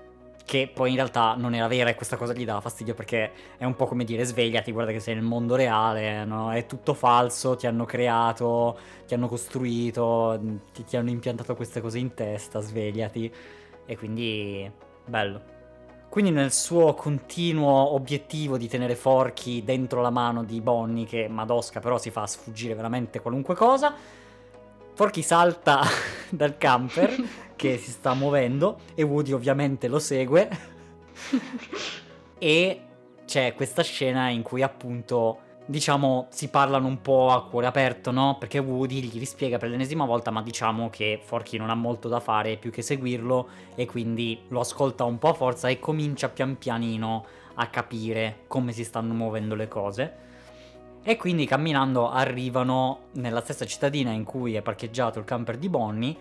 Che 0.46 0.70
poi 0.72 0.92
in 0.92 0.96
realtà 0.98 1.34
non 1.36 1.56
era 1.56 1.68
vera 1.68 1.90
e 1.90 1.96
questa 1.96 2.18
cosa 2.18 2.34
gli 2.34 2.46
dava 2.46 2.62
fastidio 2.62 2.94
perché 2.94 3.32
è 3.58 3.66
un 3.66 3.76
po' 3.76 3.88
come 3.88 4.04
dire 4.04 4.24
svegliati, 4.26 4.72
guarda 4.72 4.92
che 4.92 5.00
sei 5.00 5.16
nel 5.16 5.24
mondo 5.24 5.56
reale, 5.56 6.24
no? 6.24 6.52
è 6.52 6.68
tutto 6.68 6.94
falso, 6.94 7.56
ti 7.56 7.66
hanno 7.66 7.86
creato, 7.86 8.78
ti 9.08 9.16
hanno 9.16 9.28
costruito, 9.28 10.40
ti, 10.72 10.84
ti 10.84 10.98
hanno 10.98 11.10
impiantato 11.10 11.56
queste 11.56 11.82
cose 11.82 11.98
in 11.98 12.14
testa, 12.14 12.60
svegliati. 12.60 13.34
E 13.86 13.98
quindi 13.98 14.72
bello. 15.06 15.54
Quindi 16.10 16.32
nel 16.32 16.54
suo 16.54 16.94
continuo 16.94 17.94
obiettivo 17.94 18.58
di 18.58 18.68
tenere 18.68 18.96
Forky 18.96 19.64
dentro 19.64 20.02
la 20.02 20.10
mano 20.10 20.44
di 20.44 20.62
Bonnie, 20.62 21.06
che 21.06 21.28
Madosca 21.28 21.80
però 21.80 21.98
si 21.98 22.10
fa 22.10 22.26
sfuggire 22.26 22.74
veramente 22.74 23.20
qualunque 23.20 23.54
cosa, 23.54 23.94
Forky 24.94 25.22
salta 25.22 25.82
dal 26.30 26.58
camper 26.58 27.14
che 27.58 27.78
si 27.78 27.92
sta 27.92 28.14
muovendo 28.14 28.80
e 28.96 29.04
Woody 29.04 29.34
ovviamente 29.34 29.90
lo 29.90 30.00
segue 30.00 30.50
e 32.40 32.82
c'è 33.26 33.54
questa 33.56 33.84
scena 33.84 34.30
in 34.30 34.42
cui 34.42 34.62
appunto 34.62 35.40
diciamo 35.66 36.28
si 36.30 36.50
parlano 36.50 36.88
un 36.88 37.02
po' 37.02 37.30
a 37.30 37.46
cuore 37.46 37.68
aperto, 37.68 38.12
no? 38.12 38.38
Perché 38.40 38.60
Woody 38.60 39.02
gli 39.02 39.18
rispiega 39.18 39.58
per 39.58 39.70
l'ennesima 39.70 40.06
volta, 40.06 40.32
ma 40.32 40.42
diciamo 40.42 40.90
che 40.90 41.20
Forky 41.24 41.58
non 41.58 41.70
ha 41.70 41.76
molto 41.76 42.08
da 42.08 42.20
fare 42.20 42.58
più 42.58 42.72
che 42.72 42.82
seguirlo 42.82 43.48
e 43.76 43.86
quindi 43.86 44.40
lo 44.50 44.60
ascolta 44.60 45.04
un 45.04 45.18
po' 45.18 45.30
a 45.30 45.34
forza 45.34 45.68
e 45.68 45.80
comincia 45.80 46.30
pian 46.30 46.58
pianino 46.58 47.26
a 47.56 47.68
capire 47.68 48.44
come 48.48 48.72
si 48.72 48.84
stanno 48.84 49.14
muovendo 49.14 49.56
le 49.56 49.68
cose. 49.68 50.24
E 51.04 51.18
quindi 51.18 51.46
camminando 51.46 52.10
arrivano 52.10 53.10
nella 53.14 53.42
stessa 53.42 53.66
cittadina 53.66 54.12
in 54.12 54.24
cui 54.24 54.56
è 54.56 54.62
parcheggiato 54.62 55.20
il 55.20 55.26
camper 55.26 55.58
di 55.58 55.70
Bonnie 55.70 56.16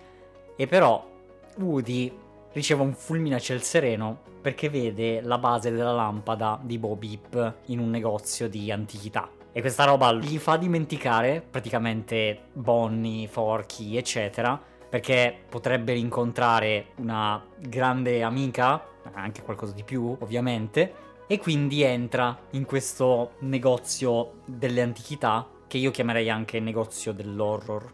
e 0.57 0.67
però 0.67 1.13
Woody 1.57 2.13
riceve 2.55 2.83
un 2.83 2.95
fulmine 2.95 3.35
a 3.35 3.39
ciel 3.39 3.63
sereno 3.63 4.33
perché 4.41 4.69
vede 4.69 5.21
la 5.21 5.39
base 5.39 5.71
della 5.71 5.93
lampada 5.93 6.59
di 6.63 6.79
Bo 6.79 6.97
Beep 6.97 7.55
in 7.67 7.79
un 7.79 7.91
negozio 7.91 8.49
di 8.49 8.71
antichità. 8.71 9.31
E 9.53 9.61
questa 9.61 9.85
roba 9.85 10.13
gli 10.13 10.39
fa 10.39 10.57
dimenticare 10.57 11.45
praticamente 11.49 12.49
Bonnie, 12.53 13.29
Forky, 13.29 13.97
eccetera, 13.97 14.61
perché 14.89 15.35
potrebbe 15.49 15.93
rincontrare 15.93 16.89
una 16.97 17.43
grande 17.59 18.23
amica, 18.23 18.85
anche 19.13 19.43
qualcosa 19.43 19.73
di 19.73 19.83
più 19.83 20.17
ovviamente, 20.21 20.93
e 21.27 21.39
quindi 21.39 21.83
entra 21.83 22.37
in 22.51 22.65
questo 22.65 23.33
negozio 23.41 24.41
delle 24.45 24.83
antichità 24.83 25.49
che 25.67 25.79
io 25.79 25.91
chiamerei 25.91 26.29
anche 26.31 26.61
negozio 26.61 27.13
dell'horror. 27.13 27.93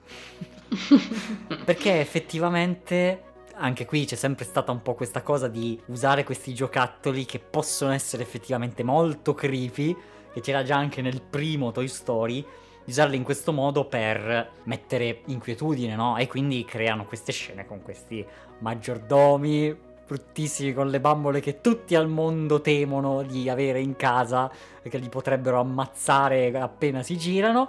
perché 1.64 2.00
effettivamente 2.00 3.29
anche 3.60 3.84
qui 3.84 4.06
c'è 4.06 4.16
sempre 4.16 4.44
stata 4.44 4.72
un 4.72 4.82
po' 4.82 4.94
questa 4.94 5.22
cosa 5.22 5.46
di 5.46 5.80
usare 5.86 6.24
questi 6.24 6.54
giocattoli 6.54 7.26
che 7.26 7.38
possono 7.38 7.92
essere 7.92 8.22
effettivamente 8.22 8.82
molto 8.82 9.34
creepy, 9.34 9.96
che 10.32 10.40
c'era 10.40 10.62
già 10.62 10.76
anche 10.76 11.02
nel 11.02 11.20
primo 11.20 11.70
Toy 11.70 11.86
Story, 11.86 12.44
usarli 12.86 13.16
in 13.16 13.22
questo 13.22 13.52
modo 13.52 13.84
per 13.84 14.52
mettere 14.64 15.20
inquietudine, 15.26 15.94
no? 15.94 16.16
E 16.16 16.26
quindi 16.26 16.64
creano 16.64 17.04
queste 17.04 17.32
scene 17.32 17.66
con 17.66 17.82
questi 17.82 18.24
maggiordomi 18.58 19.88
bruttissimi 20.10 20.72
con 20.72 20.88
le 20.88 20.98
bambole 20.98 21.38
che 21.38 21.60
tutti 21.60 21.94
al 21.94 22.08
mondo 22.08 22.60
temono 22.60 23.22
di 23.22 23.48
avere 23.48 23.78
in 23.80 23.94
casa 23.94 24.50
perché 24.82 24.98
li 24.98 25.08
potrebbero 25.08 25.60
ammazzare 25.60 26.50
appena 26.58 27.04
si 27.04 27.16
girano, 27.16 27.68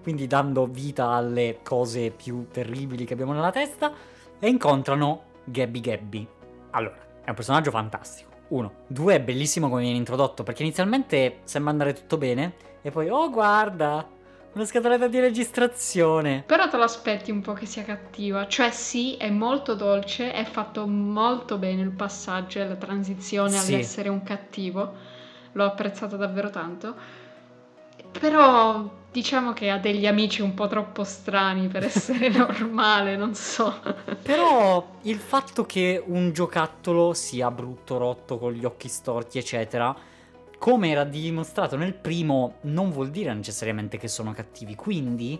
quindi 0.00 0.28
dando 0.28 0.66
vita 0.66 1.08
alle 1.08 1.58
cose 1.64 2.10
più 2.10 2.46
terribili 2.52 3.04
che 3.04 3.14
abbiamo 3.14 3.32
nella 3.32 3.50
testa 3.50 4.11
e 4.44 4.48
incontrano 4.48 5.22
Gabby 5.44 5.80
Gabby. 5.80 6.26
Allora, 6.70 6.96
è 7.24 7.28
un 7.28 7.34
personaggio 7.36 7.70
fantastico. 7.70 8.30
Uno. 8.48 8.72
Due, 8.88 9.14
è 9.14 9.20
bellissimo 9.20 9.68
come 9.68 9.82
viene 9.82 9.96
introdotto 9.96 10.42
perché 10.42 10.64
inizialmente 10.64 11.38
sembra 11.44 11.70
andare 11.70 11.92
tutto 11.92 12.18
bene 12.18 12.54
e 12.82 12.90
poi, 12.90 13.08
oh 13.08 13.30
guarda, 13.30 14.04
una 14.54 14.64
scatoletta 14.64 15.06
di 15.06 15.20
registrazione. 15.20 16.42
Però 16.44 16.68
te 16.68 16.76
lo 16.76 16.82
aspetti 16.82 17.30
un 17.30 17.40
po' 17.40 17.52
che 17.52 17.66
sia 17.66 17.84
cattiva. 17.84 18.48
Cioè, 18.48 18.72
sì, 18.72 19.14
è 19.16 19.30
molto 19.30 19.74
dolce, 19.76 20.32
è 20.32 20.44
fatto 20.44 20.88
molto 20.88 21.56
bene 21.56 21.80
il 21.82 21.92
passaggio 21.92 22.58
e 22.58 22.66
la 22.66 22.74
transizione 22.74 23.50
Sì. 23.50 23.74
all'essere 23.74 24.08
un 24.08 24.24
cattivo. 24.24 24.92
L'ho 25.52 25.64
apprezzato 25.64 26.16
davvero 26.16 26.50
tanto. 26.50 26.94
Però 28.18 28.90
diciamo 29.12 29.52
che 29.52 29.68
ha 29.68 29.78
degli 29.78 30.06
amici 30.06 30.40
un 30.40 30.54
po' 30.54 30.66
troppo 30.66 31.04
strani 31.04 31.68
per 31.68 31.84
essere 31.84 32.30
normale, 32.32 33.16
non 33.16 33.34
so. 33.34 33.80
Però 34.22 34.96
il 35.02 35.18
fatto 35.18 35.66
che 35.66 36.02
un 36.04 36.32
giocattolo 36.32 37.12
sia 37.12 37.50
brutto, 37.50 37.98
rotto, 37.98 38.38
con 38.38 38.52
gli 38.52 38.64
occhi 38.64 38.88
storti, 38.88 39.38
eccetera, 39.38 39.94
come 40.58 40.90
era 40.90 41.04
dimostrato 41.04 41.76
nel 41.76 41.92
primo, 41.92 42.54
non 42.62 42.90
vuol 42.90 43.10
dire 43.10 43.34
necessariamente 43.34 43.98
che 43.98 44.08
sono 44.08 44.32
cattivi. 44.32 44.74
Quindi 44.74 45.38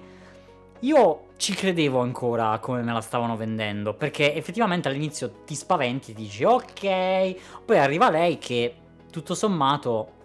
io 0.81 1.21
ci 1.37 1.55
credevo 1.55 2.01
ancora 2.01 2.59
come 2.59 2.83
me 2.83 2.93
la 2.93 3.01
stavano 3.01 3.37
vendendo, 3.37 3.95
perché 3.95 4.35
effettivamente 4.35 4.89
all'inizio 4.89 5.43
ti 5.47 5.55
spaventi 5.55 6.11
e 6.11 6.15
dici 6.15 6.45
ok, 6.45 7.65
poi 7.65 7.79
arriva 7.79 8.11
lei 8.11 8.39
che 8.39 8.75
tutto 9.11 9.35
sommato... 9.35 10.21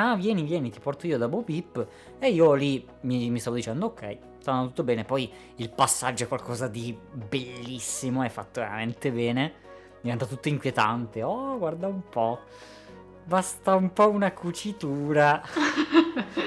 Ah, 0.00 0.14
vieni, 0.14 0.44
vieni, 0.44 0.70
ti 0.70 0.78
porto 0.78 1.08
io 1.08 1.18
da 1.18 1.26
Bo 1.26 1.42
Peep. 1.42 1.86
E 2.20 2.30
io 2.30 2.54
lì 2.54 2.86
mi, 3.00 3.30
mi 3.30 3.40
stavo 3.40 3.56
dicendo, 3.56 3.86
ok, 3.86 4.18
sta 4.38 4.52
andando 4.52 4.68
tutto 4.68 4.84
bene. 4.84 5.04
Poi 5.04 5.28
il 5.56 5.70
passaggio 5.70 6.24
è 6.24 6.28
qualcosa 6.28 6.68
di 6.68 6.96
bellissimo, 7.12 8.22
è 8.22 8.28
fatto 8.28 8.60
veramente 8.60 9.10
bene. 9.10 9.52
Diventa 10.00 10.24
tutto 10.26 10.48
inquietante. 10.48 11.24
Oh, 11.24 11.58
guarda 11.58 11.88
un 11.88 12.02
po'. 12.08 12.38
Basta 13.24 13.74
un 13.74 13.92
po' 13.92 14.08
una 14.08 14.32
cucitura. 14.32 15.42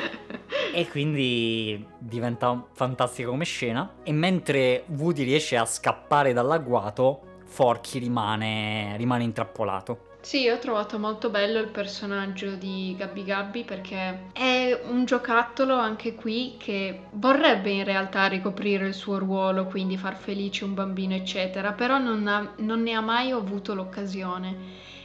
E 0.73 0.87
quindi 0.87 1.85
diventa 1.97 2.65
fantastico 2.71 3.31
come 3.31 3.43
scena. 3.43 3.95
E 4.03 4.13
mentre 4.13 4.85
Woody 4.87 5.23
riesce 5.25 5.57
a 5.57 5.65
scappare 5.65 6.31
dall'agguato, 6.31 7.39
Forky 7.43 7.99
rimane, 7.99 8.95
rimane 8.95 9.25
intrappolato. 9.25 10.10
Sì, 10.23 10.47
ho 10.49 10.59
trovato 10.59 10.99
molto 10.99 11.29
bello 11.31 11.59
il 11.59 11.69
personaggio 11.69 12.51
di 12.55 12.93
Gabby 12.95 13.23
Gabby 13.23 13.63
perché 13.65 14.29
è 14.33 14.79
un 14.85 15.03
giocattolo 15.03 15.75
anche 15.75 16.13
qui 16.15 16.55
che 16.59 17.07
vorrebbe 17.13 17.71
in 17.71 17.83
realtà 17.83 18.27
ricoprire 18.27 18.87
il 18.87 18.93
suo 18.93 19.17
ruolo, 19.17 19.65
quindi 19.65 19.97
far 19.97 20.15
felice 20.15 20.63
un 20.63 20.75
bambino, 20.75 21.15
eccetera, 21.15 21.73
però 21.73 21.97
non, 21.97 22.27
ha- 22.27 22.53
non 22.57 22.81
ne 22.83 22.93
ha 22.93 23.01
mai 23.01 23.31
avuto 23.31 23.73
l'occasione. 23.73 24.55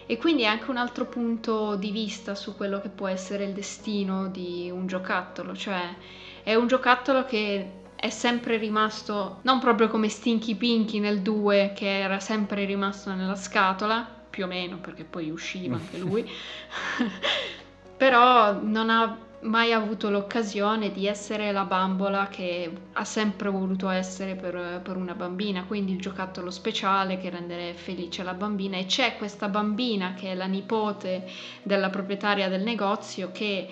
E 0.06 0.18
quindi 0.18 0.42
è 0.42 0.46
anche 0.46 0.70
un 0.70 0.76
altro 0.76 1.06
punto 1.06 1.76
di 1.76 1.90
vista 1.90 2.34
su 2.34 2.54
quello 2.54 2.80
che 2.80 2.90
può 2.90 3.08
essere 3.08 3.44
il 3.44 3.52
destino 3.54 4.28
di 4.28 4.70
un 4.72 4.86
giocattolo, 4.86 5.54
cioè 5.56 5.96
è 6.42 6.54
un 6.54 6.66
giocattolo 6.66 7.24
che 7.24 7.72
è 7.96 8.10
sempre 8.10 8.56
rimasto, 8.58 9.38
non 9.42 9.58
proprio 9.58 9.88
come 9.88 10.08
Stinky 10.08 10.54
Pinky 10.54 10.98
nel 11.00 11.22
2, 11.22 11.72
che 11.74 12.00
era 12.00 12.20
sempre 12.20 12.64
rimasto 12.66 13.12
nella 13.14 13.34
scatola, 13.34 14.15
più 14.36 14.44
o 14.44 14.48
meno, 14.48 14.76
perché 14.76 15.04
poi 15.04 15.30
usciva 15.30 15.76
anche 15.80 15.96
lui, 15.96 16.28
però 17.96 18.60
non 18.60 18.90
ha 18.90 19.18
mai 19.40 19.72
avuto 19.72 20.10
l'occasione 20.10 20.92
di 20.92 21.06
essere 21.06 21.52
la 21.52 21.64
bambola 21.64 22.28
che 22.28 22.70
ha 22.92 23.04
sempre 23.04 23.48
voluto 23.48 23.88
essere 23.88 24.34
per, 24.34 24.82
per 24.82 24.96
una 24.96 25.14
bambina, 25.14 25.64
quindi 25.64 25.92
il 25.92 26.00
giocattolo 26.00 26.50
speciale 26.50 27.16
che 27.16 27.30
rende 27.30 27.72
felice 27.72 28.22
la 28.22 28.34
bambina. 28.34 28.76
E 28.76 28.84
c'è 28.84 29.16
questa 29.16 29.48
bambina 29.48 30.12
che 30.12 30.32
è 30.32 30.34
la 30.34 30.46
nipote 30.46 31.26
della 31.62 31.88
proprietaria 31.88 32.50
del 32.50 32.62
negozio 32.62 33.30
che 33.32 33.66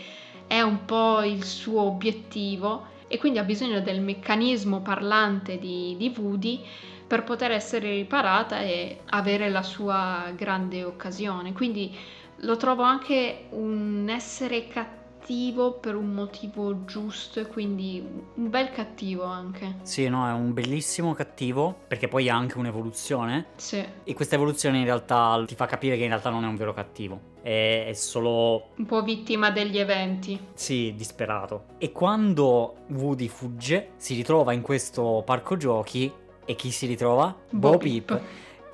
è 0.46 0.62
un 0.62 0.87
po' 0.87 1.22
il 1.22 1.44
suo 1.44 1.83
obiettivo. 1.83 2.92
E 3.07 3.18
quindi 3.18 3.38
ha 3.38 3.44
bisogno 3.44 3.81
del 3.81 4.00
meccanismo 4.00 4.81
parlante 4.81 5.59
di, 5.59 5.94
di 5.98 6.14
Woody 6.16 6.64
per 7.07 7.25
poter 7.25 7.51
essere 7.51 7.90
riparata 7.90 8.61
e 8.61 9.01
avere 9.11 9.51
la 9.51 9.62
sua 9.62 10.33
grande 10.35 10.85
occasione. 10.85 11.53
Quindi 11.53 11.95
lo 12.38 12.57
trovo 12.57 12.83
anche 12.83 13.47
un 13.51 14.07
essere 14.09 14.67
cattivo 14.69 15.73
per 15.73 15.95
un 15.95 16.12
motivo 16.12 16.85
giusto 16.85 17.40
e 17.40 17.47
quindi 17.47 18.05
un 18.35 18.51
bel 18.51 18.71
cattivo 18.71 19.25
anche. 19.25 19.77
Sì, 19.83 20.09
no, 20.09 20.29
è 20.29 20.33
un 20.33 20.53
bellissimo 20.53 21.14
cattivo, 21.14 21.75
perché 21.88 22.09
poi 22.09 22.29
ha 22.29 22.37
anche 22.37 22.59
un'evoluzione. 22.59 23.47
Sì, 23.57 23.83
E 24.05 24.14
questa 24.14 24.35
evoluzione 24.35 24.79
in 24.79 24.85
realtà 24.85 25.43
ti 25.47 25.55
fa 25.55 25.67
capire 25.67 25.97
che 25.97 26.03
in 26.03 26.09
realtà 26.09 26.29
non 26.31 26.45
è 26.45 26.47
un 26.47 26.57
vero 26.57 26.75
cattivo. 26.75 27.33
È, 27.40 27.87
è 27.88 27.93
solo 27.95 28.71
un 28.77 28.87
po' 28.87 29.03
vittima 29.03 29.51
degli 29.51 29.79
eventi. 29.79 30.38
Sì, 30.53 30.93
disperato. 30.95 31.64
E 31.79 31.93
quando 31.93 32.85
Woody 32.88 33.29
fugge, 33.29 33.93
si 33.97 34.14
ritrova 34.14 34.53
in 34.53 34.61
questo 34.61 35.23
parco 35.25 35.57
giochi 35.57 36.12
e 36.44 36.54
chi 36.54 36.70
si 36.70 36.87
ritrova? 36.87 37.35
Bo 37.50 37.78
Peep. 37.78 38.07
Peep. 38.07 38.22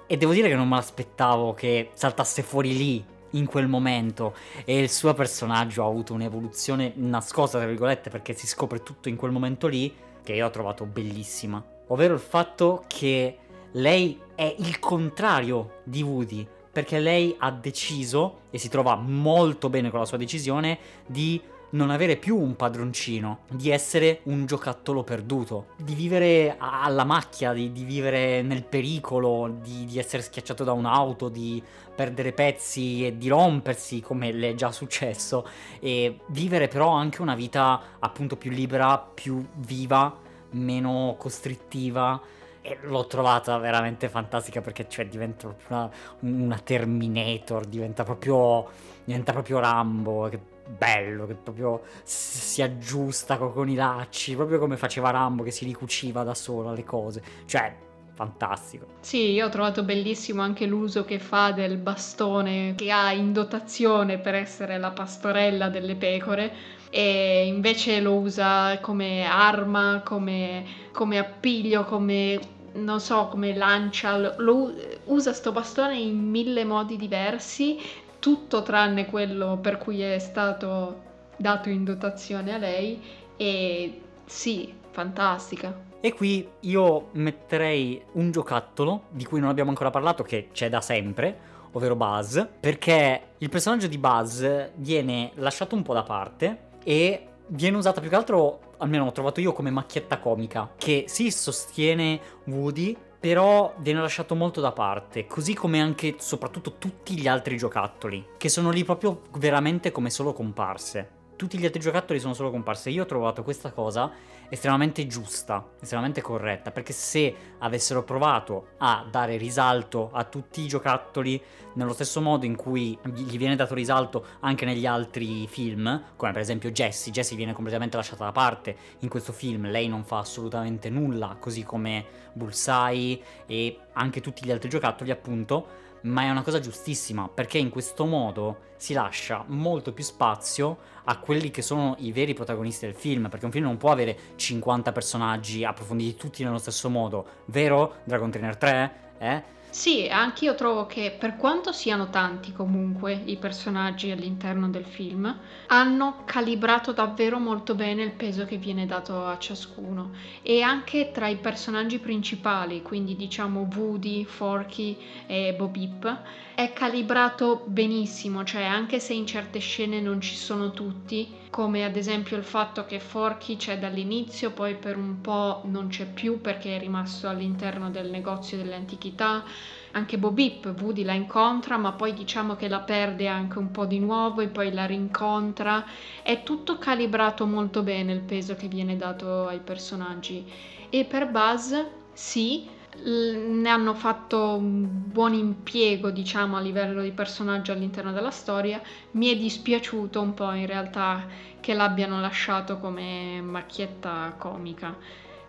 E 0.07 0.17
devo 0.17 0.33
dire 0.33 0.49
che 0.49 0.57
non 0.57 0.69
me 0.69 0.77
l'aspettavo 0.77 1.55
che 1.55 1.91
saltasse 1.95 2.43
fuori 2.43 2.77
lì, 2.77 3.05
in 3.33 3.47
quel 3.47 3.69
momento. 3.69 4.35
E 4.65 4.79
il 4.79 4.91
suo 4.91 5.15
personaggio 5.15 5.85
ha 5.85 5.87
avuto 5.87 6.15
un'evoluzione 6.15 6.93
nascosta, 6.97 7.59
tra 7.59 7.67
virgolette, 7.67 8.11
perché 8.11 8.35
si 8.35 8.47
scopre 8.47 8.83
tutto 8.83 9.09
in 9.09 9.17
quel 9.17 9.31
momento 9.31 9.67
lì, 9.67 9.95
che 10.23 10.33
io 10.33 10.47
ho 10.47 10.51
trovato 10.51 10.85
bellissima. 10.85 11.65
Ovvero 11.89 12.15
il 12.15 12.21
fatto 12.21 12.85
che 12.87 13.39
lei 13.73 14.21
è 14.35 14.55
il 14.59 14.79
contrario 14.79 15.81
di 15.85 16.03
Woody. 16.03 16.47
Perché 16.73 17.01
lei 17.01 17.35
ha 17.39 17.51
deciso, 17.51 18.43
e 18.51 18.59
si 18.59 18.69
trova 18.69 18.95
molto 18.95 19.69
bene 19.69 19.91
con 19.91 19.99
la 19.99 20.07
sua 20.07 20.17
decisione, 20.17 20.79
di 21.07 21.41
non 21.71 21.91
avere 21.91 22.17
più 22.17 22.37
un 22.37 22.57
padroncino, 22.57 23.41
di 23.51 23.71
essere 23.71 24.21
un 24.25 24.47
giocattolo 24.47 25.05
perduto, 25.05 25.69
di 25.77 25.95
vivere 25.95 26.57
alla 26.59 27.05
macchia, 27.05 27.53
di, 27.53 27.71
di 27.71 27.85
vivere 27.85 28.43
nel 28.43 28.65
pericolo, 28.65 29.59
di, 29.63 29.85
di 29.85 29.99
essere 29.99 30.23
schiacciato 30.23 30.65
da 30.65 30.73
un'auto, 30.73 31.29
di 31.29 31.63
perdere 31.95 32.33
pezzi 32.33 33.07
e 33.07 33.17
di 33.17 33.29
rompersi, 33.29 34.01
come 34.01 34.33
le 34.33 34.51
è 34.51 34.55
già 34.55 34.73
successo, 34.73 35.47
e 35.79 36.21
vivere 36.29 36.67
però 36.67 36.89
anche 36.89 37.23
una 37.23 37.35
vita 37.35 37.81
appunto 37.99 38.37
più 38.37 38.51
libera, 38.51 38.99
più 38.99 39.47
viva, 39.57 40.19
meno 40.51 41.15
costrittiva. 41.19 42.21
E 42.63 42.77
l'ho 42.83 43.07
trovata 43.07 43.57
veramente 43.57 44.11
fantastica 44.11 44.61
perché 44.61 44.87
cioè, 44.87 45.09
diventa 45.09 45.47
proprio 45.49 45.67
una, 45.77 45.91
una 46.21 46.59
Terminator, 46.59 47.65
diventa 47.65 48.05
proprio, 48.05 48.69
diventa 49.03 49.33
proprio 49.33 49.61
Rambo, 49.61 50.29
bello, 50.77 51.27
che 51.27 51.35
proprio 51.35 51.83
si 52.03 52.63
aggiusta 52.63 53.37
co- 53.37 53.51
con, 53.51 53.69
i 53.69 53.75
lacci, 53.75 54.35
proprio 54.35 54.59
come 54.59 54.77
faceva 54.77 55.11
Rambo 55.11 55.43
che 55.43 55.51
si 55.51 55.65
ricuciva 55.65 56.23
da 56.23 56.35
sola 56.35 56.73
le 56.73 56.85
cose. 56.85 57.23
Cioè, 57.47 57.75
fantastico. 58.13 58.87
Sì, 59.01 59.31
io 59.31 59.47
ho 59.47 59.49
trovato 59.49 59.83
bellissimo 59.83 60.43
anche 60.43 60.67
l'uso 60.67 61.05
che 61.05 61.19
fa 61.19 61.53
del 61.53 61.79
bastone 61.79 62.75
che 62.77 62.91
ha 62.91 63.13
in 63.13 63.33
dotazione 63.33 64.19
per 64.19 64.35
essere 64.35 64.79
la 64.79 64.91
pastorella 64.91 65.69
delle 65.69 65.95
pecore 65.95 66.53
e 66.91 67.47
invece 67.47 68.01
lo 68.01 68.15
usa 68.15 68.79
come 68.81 69.25
arma, 69.25 70.03
come, 70.05 70.65
come 70.93 71.19
appiglio, 71.19 71.85
come 71.85 72.59
non 72.73 73.01
so 73.01 73.27
come 73.29 73.55
lancia, 73.55 74.37
lo, 74.37 74.73
usa 75.05 75.33
sto 75.33 75.53
bastone 75.53 75.99
in 75.99 76.19
mille 76.29 76.65
modi 76.65 76.97
diversi, 76.97 77.79
tutto 78.21 78.63
tranne 78.63 79.07
quello 79.07 79.59
per 79.61 79.79
cui 79.79 80.01
è 80.01 80.19
stato 80.19 81.09
dato 81.37 81.69
in 81.69 81.85
dotazione 81.85 82.55
a 82.55 82.59
lei 82.59 83.03
e 83.37 84.01
sì, 84.27 84.73
fantastica. 84.91 85.89
E 86.01 86.15
qui 86.15 86.49
io 86.61 87.09
metterei 87.13 88.03
un 88.13 88.31
giocattolo 88.31 89.05
di 89.11 89.25
cui 89.25 89.41
non 89.41 89.49
abbiamo 89.49 89.71
ancora 89.71 89.91
parlato 89.91 90.23
che 90.23 90.49
c'è 90.53 90.69
da 90.69 90.81
sempre, 90.81 91.49
ovvero 91.73 91.97
Buzz, 91.97 92.41
perché 92.61 93.23
il 93.39 93.49
personaggio 93.49 93.87
di 93.87 93.99
Buzz 93.99 94.45
viene 94.77 95.33
lasciato 95.35 95.75
un 95.75 95.83
po' 95.83 95.95
da 95.95 96.03
parte 96.03 96.69
e 96.85 97.30
viene 97.51 97.77
usata 97.77 98.01
più 98.01 98.11
che 98.11 98.17
altro, 98.17 98.75
almeno 98.79 99.05
l'ho 99.05 99.13
trovato 99.13 99.41
io, 99.41 99.53
come 99.53 99.71
macchietta 99.71 100.19
comica, 100.19 100.73
che 100.77 101.05
si 101.07 101.31
sostiene 101.31 102.21
Woody, 102.45 102.97
però 103.19 103.75
viene 103.79 104.01
lasciato 104.01 104.35
molto 104.35 104.61
da 104.61 104.73
parte, 104.73 105.27
così 105.27 105.55
come 105.55 105.81
anche 105.81 106.17
soprattutto 106.19 106.77
tutti 106.79 107.19
gli 107.19 107.29
altri 107.29 107.57
giocattoli, 107.57 108.25
che 108.39 108.49
sono 108.49 108.71
lì 108.71 108.83
proprio 108.85 109.23
veramente 109.37 109.93
come 109.93 110.11
solo 110.11 110.33
comparse. 110.33 111.19
Tutti 111.41 111.57
gli 111.57 111.65
altri 111.65 111.81
giocattoli 111.81 112.21
sono 112.21 112.35
solo 112.35 112.51
comparse. 112.51 112.91
Io 112.91 113.05
ho 113.05 113.07
trovato 113.07 113.43
questa 113.43 113.73
cosa 113.73 114.13
estremamente 114.51 115.07
giusta, 115.07 115.71
estremamente 115.81 116.21
corretta, 116.21 116.71
perché 116.71 116.93
se 116.93 117.35
avessero 117.61 118.05
provato 118.05 118.73
a 118.77 119.07
dare 119.11 119.39
risalto 119.39 120.11
a 120.13 120.25
tutti 120.25 120.61
i 120.61 120.67
giocattoli 120.67 121.43
nello 121.77 121.95
stesso 121.95 122.21
modo 122.21 122.45
in 122.45 122.57
cui 122.57 122.99
gli 123.15 123.39
viene 123.39 123.57
dato 123.57 123.73
risalto 123.73 124.27
anche 124.41 124.67
negli 124.67 124.85
altri 124.85 125.47
film, 125.49 126.13
come 126.15 126.33
per 126.33 126.43
esempio 126.43 126.73
Jessie, 126.73 127.11
Jessie 127.11 127.39
viene 127.39 127.55
completamente 127.55 127.97
lasciata 127.97 128.25
da 128.25 128.33
parte 128.33 128.77
in 128.99 129.09
questo 129.09 129.33
film, 129.33 129.71
lei 129.71 129.89
non 129.89 130.05
fa 130.05 130.19
assolutamente 130.19 130.91
nulla, 130.91 131.39
così 131.41 131.63
come 131.63 132.05
Bullseye 132.35 133.19
e 133.47 133.79
anche 133.95 134.21
tutti 134.21 134.45
gli 134.45 134.51
altri 134.51 134.69
giocattoli 134.69 135.11
appunto, 135.11 135.89
ma 136.03 136.23
è 136.23 136.31
una 136.31 136.43
cosa 136.43 136.61
giustissima 136.61 137.29
perché 137.29 137.59
in 137.59 137.71
questo 137.71 138.05
modo 138.05 138.69
si 138.77 138.95
lascia 138.95 139.45
molto 139.49 139.93
più 139.93 140.03
spazio 140.03 140.79
a 141.05 141.19
quelli 141.19 141.51
che 141.51 141.63
sono 141.63 141.97
i 141.99 142.13
veri 142.13 142.35
protagonisti 142.35 142.87
del 142.87 142.95
film, 142.95 143.29
perché 143.29 143.45
un 143.45 143.51
film 143.51 143.65
non 143.65 143.77
può 143.77 143.91
avere 143.91 144.17
50 144.37 144.93
personaggi 144.93 145.65
approfonditi 145.65 146.17
tutti 146.17 146.45
nello 146.45 146.59
stesso 146.59 146.89
modo, 146.89 147.27
vero 147.47 147.97
Dragon 148.05 148.31
Trainer 148.31 148.57
3? 148.57 148.95
Eh? 149.19 149.43
Sì, 149.73 150.07
anch'io 150.11 150.55
trovo 150.55 150.85
che 150.87 151.15
per 151.17 151.37
quanto 151.37 151.71
siano 151.73 152.11
tanti 152.11 152.53
comunque 152.53 153.13
i 153.27 153.37
personaggi 153.37 154.11
all'interno 154.11 154.69
del 154.69 154.85
film, 154.85 155.35
hanno 155.67 156.23
calibrato 156.25 156.93
davvero 156.93 157.39
molto 157.39 157.75
bene 157.77 158.03
il 158.03 158.13
peso 158.13 158.45
che 158.45 158.57
viene 158.59 158.85
dato 158.87 159.27
a 159.27 159.39
ciascuno. 159.39 160.11
E 160.43 160.61
anche 160.63 161.11
tra 161.13 161.29
i 161.29 161.37
personaggi 161.37 161.99
principali, 162.01 162.83
quindi 162.83 163.15
diciamo 163.17 163.69
Woody, 163.73 164.25
Forky 164.25 164.99
e 165.27 165.55
Bo 165.55 165.69
Peep, 165.69 166.23
è 166.55 166.73
calibrato 166.73 167.63
benissimo, 167.67 168.43
cioè 168.45 168.65
anche 168.65 168.99
se 169.01 169.13
in 169.15 169.25
certe 169.27 169.61
scene 169.61 170.01
non 170.01 170.21
ci 170.21 170.35
sono 170.35 170.73
tutti, 170.73 171.33
come 171.51 171.85
ad 171.85 171.97
esempio 171.97 172.37
il 172.37 172.45
fatto 172.45 172.87
che 172.87 173.01
Forky 173.01 173.57
c'è 173.57 173.79
dall'inizio, 173.79 174.53
poi 174.53 174.77
per 174.77 174.97
un 174.97 175.21
po' 175.21 175.63
non 175.65 175.89
c'è 175.89 176.07
più 176.07 176.41
perché 176.41 176.77
è 176.77 176.79
rimasto 176.79 177.29
all'interno 177.29 177.91
del 177.91 178.09
negozio 178.09 178.57
delle 178.57 178.77
antichità. 178.77 179.45
Anche 179.93 180.19
Bobip, 180.19 180.73
Woody 180.81 181.03
la 181.03 181.15
incontra, 181.15 181.77
ma 181.77 181.93
poi 181.93 182.15
diciamo 182.15 182.55
che 182.55 182.69
la 182.69 182.79
perde 182.79 183.27
anche 183.27 183.59
un 183.59 183.73
po' 183.73 183.87
di 183.87 183.99
nuovo 183.99 184.41
e 184.41 184.47
poi 184.49 184.73
la 184.73 184.87
rincontra. 184.87 185.85
È 186.23 186.45
tutto 186.45 186.79
calibrato 186.79 187.45
molto 187.45 187.83
bene 187.83 188.13
il 188.13 188.21
peso 188.21 188.55
che 188.55 188.69
viene 188.69 188.97
dato 188.97 189.49
ai 189.49 189.59
personaggi. 189.59 190.47
E 190.89 191.05
per 191.05 191.29
Buzz, 191.29 191.75
sì, 192.13 192.69
ne 193.03 193.69
hanno 193.69 193.95
fatto 193.95 194.57
un 194.57 194.87
buon 194.89 195.35
impiego, 195.35 196.11
diciamo, 196.11 196.57
a 196.57 196.61
livello 196.61 197.03
di 197.03 197.13
personaggio 197.13 197.73
all'interno 197.73 198.13
della 198.13 198.31
storia. 198.31 198.81
Mi 199.13 199.29
è 199.29 199.37
dispiaciuto 199.37 200.21
un 200.21 200.35
po' 200.35 200.53
in 200.53 200.67
realtà 200.67 201.27
che 201.61 201.75
l'abbiano 201.75 202.21
lasciato 202.21 202.79
come 202.79 203.41
macchietta 203.41 204.35
comica, 204.39 204.97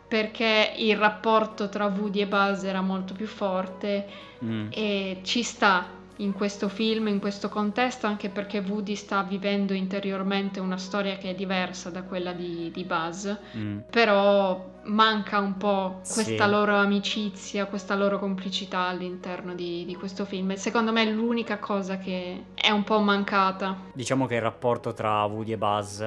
perché 0.08 0.74
il 0.78 0.98
rapporto 0.98 1.70
tra 1.70 1.86
Woody 1.86 2.22
e 2.22 2.28
Buzz 2.28 2.64
era 2.64 2.82
molto 2.82 3.14
più 3.14 3.28
forte 3.28 4.08
mm. 4.44 4.68
e 4.70 5.20
ci 5.24 5.44
sta 5.44 6.00
in 6.22 6.34
questo 6.34 6.70
film, 6.70 7.08
in 7.08 7.20
questo 7.20 7.50
contesto, 7.50 8.08
anche 8.08 8.30
perché 8.30 8.60
Woody 8.60 8.96
sta 8.96 9.24
vivendo 9.24 9.74
interiormente 9.74 10.60
una 10.60 10.78
storia 10.78 11.18
che 11.18 11.32
è 11.32 11.36
diversa 11.36 11.90
da 11.90 12.04
quella 12.04 12.32
di, 12.32 12.72
di 12.72 12.84
Buzz, 12.84 13.30
mm. 13.58 13.80
però 13.90 14.70
manca 14.84 15.40
un 15.40 15.58
po' 15.58 16.02
questa 16.02 16.46
sì. 16.46 16.50
loro 16.50 16.76
amicizia, 16.76 17.66
questa 17.66 17.96
loro 17.96 18.20
complicità 18.20 18.88
all'interno 18.88 19.54
di, 19.54 19.84
di, 19.86 19.96
questo 19.96 20.26
film. 20.26 20.52
E 20.52 20.58
secondo 20.58 20.92
me 20.92 21.04
è 21.04 21.12
l'unica 21.12 21.58
cosa 21.58 21.98
che 21.98 22.46
è 22.54 22.70
un 22.70 22.84
po' 22.84 23.00
mancata. 23.00 23.78
Diciamo 23.94 24.26
che 24.28 24.36
il 24.36 24.42
rapporto 24.42 24.94
tra 24.94 25.24
Woody 25.26 25.54
e 25.54 25.58
Buzz 25.58 26.04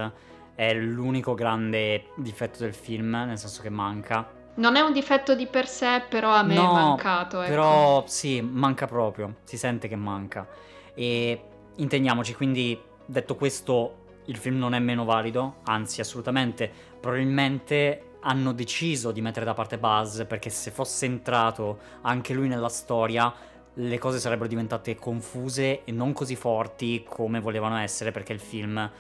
è 0.55 0.73
l'unico 0.73 1.35
grande 1.35 2.07
difetto 2.17 2.59
del 2.61 2.75
film, 2.75 3.11
nel 3.11 3.39
senso 3.39 3.63
che 3.63 3.71
manca 3.71 4.43
non 4.57 4.77
è 4.77 4.81
un 4.81 4.93
difetto 4.93 5.35
di 5.35 5.47
per 5.47 5.67
sé, 5.67 6.03
però 6.09 6.31
a 6.31 6.43
me 6.43 6.55
no, 6.55 6.71
è 6.71 6.73
mancato. 6.73 7.41
Ecco. 7.41 7.51
Però 7.51 8.05
sì, 8.07 8.41
manca 8.41 8.87
proprio, 8.87 9.37
si 9.45 9.57
sente 9.57 9.89
che 9.89 9.97
manca. 9.97 10.47
E 10.95 11.43
intendiamoci, 11.77 12.35
quindi 12.35 12.81
detto 13.05 13.35
questo, 13.37 14.03
il 14.27 14.37
film 14.37 14.59
non 14.59 14.75
è 14.75 14.79
meno 14.79 15.05
valido, 15.05 15.57
anzi 15.65 16.01
assolutamente, 16.01 16.71
probabilmente 17.01 18.11
hanno 18.21 18.53
deciso 18.53 19.13
di 19.13 19.21
mettere 19.21 19.45
da 19.45 19.53
parte 19.53 19.77
Buzz 19.77 20.23
perché 20.27 20.49
se 20.49 20.71
fosse 20.71 21.05
entrato 21.05 21.79
anche 22.03 22.33
lui 22.33 22.49
nella 22.49 22.71
storia 22.71 23.33
le 23.75 23.99
cose 23.99 24.19
sarebbero 24.19 24.49
diventate 24.49 24.95
confuse 24.95 25.85
e 25.85 25.93
non 25.93 26.13
così 26.13 26.37
forti 26.37 27.05
come 27.07 27.41
volevano 27.41 27.77
essere 27.77 28.13
perché 28.13 28.33
il 28.33 28.41
film 28.41 28.91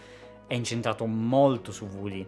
è 0.46 0.54
incentrato 0.54 1.06
molto 1.06 1.72
su 1.72 1.86
Woody, 1.86 2.26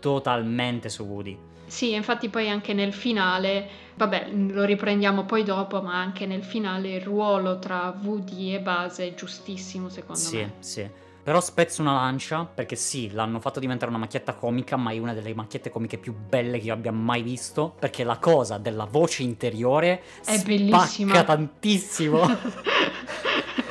totalmente 0.00 0.88
su 0.88 1.04
Woody. 1.04 1.38
Sì, 1.66 1.94
infatti 1.94 2.28
poi 2.28 2.48
anche 2.48 2.72
nel 2.72 2.92
finale, 2.92 3.68
vabbè, 3.94 4.30
lo 4.30 4.64
riprendiamo 4.64 5.24
poi 5.24 5.42
dopo, 5.42 5.82
ma 5.82 6.00
anche 6.00 6.26
nel 6.26 6.42
finale 6.42 6.94
il 6.94 7.00
ruolo 7.00 7.58
tra 7.58 7.94
Woody 8.02 8.54
e 8.54 8.60
Buzz 8.60 8.98
è 9.00 9.14
giustissimo 9.14 9.88
secondo 9.88 10.20
sì, 10.20 10.36
me. 10.36 10.52
Sì, 10.60 10.70
sì. 10.70 10.90
Però 11.26 11.40
spezzo 11.40 11.82
una 11.82 11.94
lancia 11.94 12.44
perché 12.44 12.76
sì, 12.76 13.10
l'hanno 13.10 13.40
fatto 13.40 13.58
diventare 13.58 13.90
una 13.90 13.98
macchietta 13.98 14.34
comica, 14.34 14.76
ma 14.76 14.92
è 14.92 14.98
una 14.98 15.12
delle 15.12 15.34
macchiette 15.34 15.70
comiche 15.70 15.98
più 15.98 16.14
belle 16.14 16.60
che 16.60 16.66
io 16.66 16.72
abbia 16.72 16.92
mai 16.92 17.22
visto. 17.22 17.74
Perché 17.80 18.04
la 18.04 18.18
cosa 18.18 18.58
della 18.58 18.84
voce 18.84 19.24
interiore 19.24 20.02
è 20.24 20.40
bellissima. 20.44 21.24
tantissimo. 21.24 22.20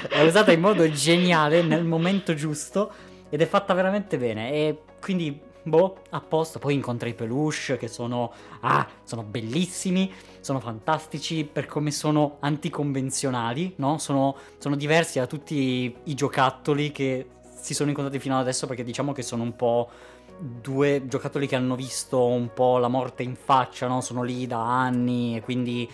è 0.09 0.21
usata 0.21 0.51
in 0.51 0.59
modo 0.59 0.89
geniale 0.91 1.61
nel 1.61 1.85
momento 1.85 2.33
giusto 2.33 2.91
ed 3.29 3.41
è 3.41 3.45
fatta 3.45 3.73
veramente 3.73 4.17
bene. 4.17 4.51
E 4.51 4.81
quindi 4.99 5.39
boh, 5.65 5.97
a 6.11 6.21
posto. 6.21 6.59
Poi 6.59 6.73
incontra 6.73 7.09
i 7.09 7.13
peluche 7.13 7.77
che 7.77 7.87
sono, 7.87 8.31
ah, 8.61 8.87
sono 9.03 9.23
bellissimi, 9.23 10.11
sono 10.39 10.59
fantastici 10.59 11.43
per 11.51 11.65
come 11.65 11.91
sono 11.91 12.37
anticonvenzionali, 12.39 13.73
no? 13.77 13.97
Sono, 13.97 14.35
sono 14.57 14.75
diversi 14.75 15.19
da 15.19 15.27
tutti 15.27 15.95
i 16.03 16.13
giocattoli 16.13 16.91
che 16.91 17.27
si 17.59 17.73
sono 17.73 17.89
incontrati 17.89 18.19
fino 18.19 18.35
ad 18.35 18.41
adesso 18.41 18.67
perché 18.67 18.83
diciamo 18.83 19.11
che 19.11 19.23
sono 19.23 19.41
un 19.41 19.55
po' 19.55 19.89
due 20.37 21.07
giocattoli 21.07 21.47
che 21.47 21.55
hanno 21.55 21.75
visto 21.75 22.25
un 22.25 22.51
po' 22.53 22.77
la 22.77 22.87
morte 22.87 23.23
in 23.23 23.35
faccia, 23.35 23.87
no? 23.87 24.01
Sono 24.01 24.21
lì 24.21 24.45
da 24.47 24.81
anni 24.81 25.35
e 25.35 25.41
quindi 25.41 25.89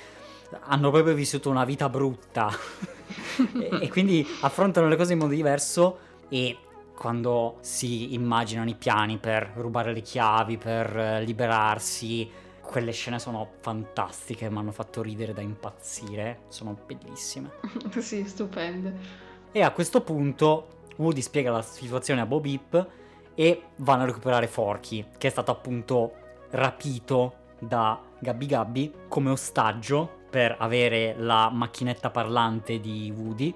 hanno 0.64 0.92
proprio 0.92 1.14
vissuto 1.14 1.50
una 1.50 1.64
vita 1.64 1.88
brutta 1.88 2.52
e, 3.58 3.84
e 3.84 3.90
quindi 3.90 4.28
affrontano 4.42 4.90
le 4.90 4.98
cose 4.98 5.14
in 5.14 5.20
modo 5.20 5.34
diverso 5.34 5.98
e 6.28 6.58
quando 6.96 7.58
si 7.62 8.14
immaginano 8.14 8.70
i 8.70 8.76
piani 8.76 9.18
per 9.18 9.52
rubare 9.56 9.94
le 9.94 10.02
chiavi, 10.02 10.58
per 10.58 10.96
eh, 10.96 11.24
liberarsi. 11.24 12.30
Quelle 12.62 12.92
scene 12.92 13.20
sono 13.20 13.54
fantastiche, 13.60 14.50
mi 14.50 14.58
hanno 14.58 14.72
fatto 14.72 15.02
ridere 15.02 15.34
da 15.34 15.42
impazzire, 15.42 16.44
sono 16.48 16.78
bellissime. 16.86 17.52
sì, 18.00 18.24
stupende. 18.26 19.30
E 19.52 19.62
a 19.62 19.72
questo 19.72 20.02
punto 20.02 20.68
Woody 20.98 21.22
spiega 21.22 21.52
la 21.52 21.62
situazione 21.62 22.22
a 22.22 22.26
Bob 22.26 22.46
Hip 22.46 22.88
e 23.36 23.64
vanno 23.78 24.04
a 24.04 24.06
recuperare 24.06 24.48
Forky, 24.48 25.06
che 25.18 25.28
è 25.28 25.32
stato 25.32 25.52
appunto 25.52 26.14
rapito 26.52 27.36
da 27.60 28.00
Gabby 28.20 28.46
Gabby 28.46 28.94
come 29.08 29.30
ostaggio 29.32 30.20
per 30.30 30.56
avere 30.60 31.16
la 31.18 31.50
macchinetta 31.50 32.10
parlante 32.10 32.80
di 32.80 33.14
Woody 33.16 33.54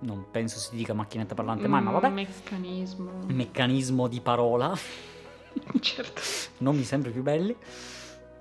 non 0.00 0.26
penso 0.30 0.58
si 0.58 0.76
dica 0.76 0.92
macchinetta 0.92 1.34
parlante 1.34 1.66
mai, 1.66 1.82
ma 1.82 1.90
vabbè. 1.92 2.08
Meccanismo. 2.08 3.10
Meccanismo 3.26 4.06
di 4.06 4.20
parola. 4.20 4.76
certo. 5.80 6.20
Nomi 6.58 6.84
sempre 6.84 7.10
più 7.10 7.22
belli. 7.22 7.56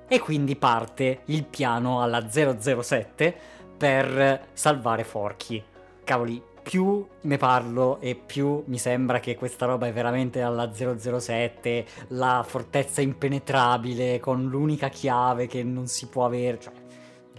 E 0.08 0.20
quindi 0.20 0.56
parte 0.56 1.22
il 1.26 1.43
piano 1.43 2.02
alla 2.02 2.30
007 2.30 3.36
per 3.78 4.48
salvare 4.54 5.04
Forky. 5.04 5.63
Cavoli, 6.04 6.41
più 6.67 7.06
ne 7.22 7.38
parlo 7.38 8.00
e 8.02 8.15
più 8.15 8.62
mi 8.67 8.78
sembra 8.78 9.20
che 9.20 9.36
questa 9.36 9.65
roba 9.65 9.88
è 9.88 9.93
veramente 9.93 10.41
alla 10.41 10.72
007, 10.74 11.86
la 12.10 12.43
fortezza 12.46 13.00
impenetrabile 13.02 14.20
con 14.20 14.46
l'unica 14.48 14.89
chiave 14.89 15.48
che 15.48 15.63
non 15.63 15.88
si 15.88 16.08
può 16.08 16.26
avere, 16.26 16.60
cioè 16.60 16.74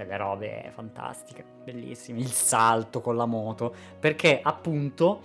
delle 0.05 0.17
robe 0.17 0.71
fantastiche, 0.75 1.45
bellissime, 1.65 2.21
il 2.21 2.31
salto 2.31 3.01
con 3.01 3.17
la 3.17 3.27
moto, 3.27 3.75
perché 3.99 4.41
appunto 4.43 5.23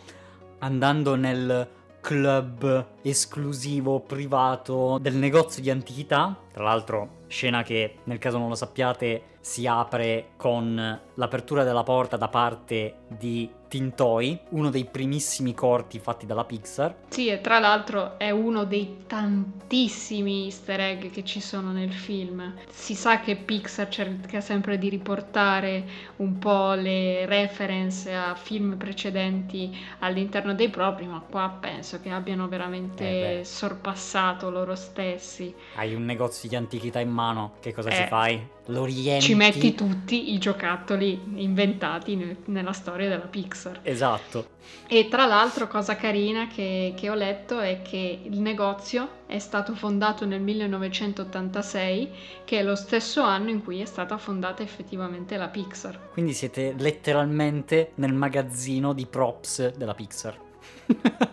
andando 0.59 1.15
nel 1.15 1.67
club 2.03 2.86
esclusivo 3.01 4.01
privato 4.01 4.97
del 4.99 5.15
negozio 5.15 5.62
di 5.62 5.69
antichità, 5.69 6.38
tra 6.51 6.63
l'altro 6.63 7.21
scena 7.27 7.63
che 7.63 7.99
nel 8.03 8.17
caso 8.17 8.38
non 8.38 8.49
lo 8.49 8.55
sappiate 8.55 9.31
si 9.39 9.65
apre 9.65 10.31
con 10.36 10.99
l'apertura 11.13 11.63
della 11.63 11.83
porta 11.83 12.17
da 12.17 12.27
parte 12.27 12.95
di 13.07 13.49
Tintoi, 13.73 14.38
uno 14.49 14.69
dei 14.69 14.86
primissimi 14.86 15.55
corti 15.55 15.97
fatti 15.97 16.27
dalla 16.27 16.43
Pixar. 16.43 16.93
Sì, 17.09 17.29
e 17.29 17.41
tra 17.41 17.57
l'altro 17.57 18.19
è 18.19 18.29
uno 18.29 18.65
dei 18.65 18.97
tantissimi 19.07 20.43
easter 20.43 20.79
egg 20.79 21.09
che 21.09 21.23
ci 21.23 21.41
sono 21.41 21.71
nel 21.71 21.91
film. 21.91 22.53
Si 22.69 22.93
sa 22.93 23.19
che 23.19 23.36
Pixar 23.36 23.89
cerca 23.89 24.41
sempre 24.41 24.77
di 24.77 24.89
riportare 24.89 25.86
un 26.17 26.38
po' 26.38 26.73
le 26.73 27.25
reference 27.25 28.13
a 28.13 28.36
film 28.36 28.77
precedenti 28.77 29.75
all'interno 30.01 30.53
dei 30.53 30.69
propri, 30.69 31.07
ma 31.07 31.19
qua 31.27 31.57
penso 31.59 31.99
che 31.99 32.12
abbiano 32.12 32.47
veramente 32.47 33.39
eh 33.39 33.43
sorpassato 33.43 34.51
loro 34.51 34.75
stessi. 34.75 35.51
Hai 35.77 35.95
un 35.95 36.05
negozio 36.05 36.47
di 36.47 36.55
antichità 36.55 36.99
in 36.99 37.09
mano, 37.09 37.53
che 37.59 37.73
cosa 37.73 37.89
eh, 37.89 37.95
ci 37.95 38.03
fai? 38.07 38.47
Lo 38.67 38.86
riempi. 38.86 39.25
Ci 39.25 39.36
metti 39.36 39.75
tutti 39.75 40.33
i 40.33 40.38
giocattoli 40.38 41.19
inventati 41.36 42.15
ne- 42.15 42.38
nella 42.45 42.71
storia 42.71 43.09
della 43.09 43.25
Pixar. 43.63 43.80
Esatto. 43.84 44.47
E 44.88 45.08
tra 45.08 45.26
l'altro, 45.26 45.67
cosa 45.67 45.95
carina 45.95 46.47
che, 46.47 46.93
che 46.95 47.10
ho 47.10 47.15
letto 47.15 47.60
è 47.60 47.82
che 47.82 48.19
il 48.23 48.39
negozio 48.39 49.21
è 49.28 49.39
stato 49.39 49.73
fondato 49.76 50.26
nel 50.26 50.41
1986, 50.41 52.10
che 52.43 52.60
è 52.60 52.63
lo 52.63 52.76
stesso 52.76 53.21
anno 53.21 53.49
in 53.49 53.63
cui 53.63 53.82
è 53.82 53.86
stata 53.86 54.17
fondata 54.17 54.62
effettivamente 54.62 55.38
la 55.38 55.47
Pixar. 55.47 56.10
Quindi 56.12 56.34
siete 56.34 56.76
letteralmente 56.78 57.91
nel 57.95 58.13
magazzino 58.13 58.93
di 58.93 59.06
props 59.06 59.73
della 59.76 59.93
Pixar. 59.93 60.38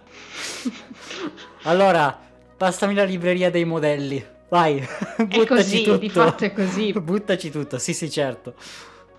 allora, 1.64 2.19
passami 2.57 2.95
la 2.95 3.05
libreria 3.05 3.51
dei 3.51 3.64
modelli. 3.64 4.25
Vai, 4.49 4.85
buttaci 5.16 5.40
è 5.40 5.47
così, 5.47 5.83
tutto. 5.83 5.97
di 5.99 6.11
fatto 6.11 6.45
è 6.45 6.53
così. 6.53 6.93
Buttaci 6.93 7.51
tutto, 7.51 7.79
sì 7.79 7.95
sì 7.95 8.11
certo. 8.11 8.55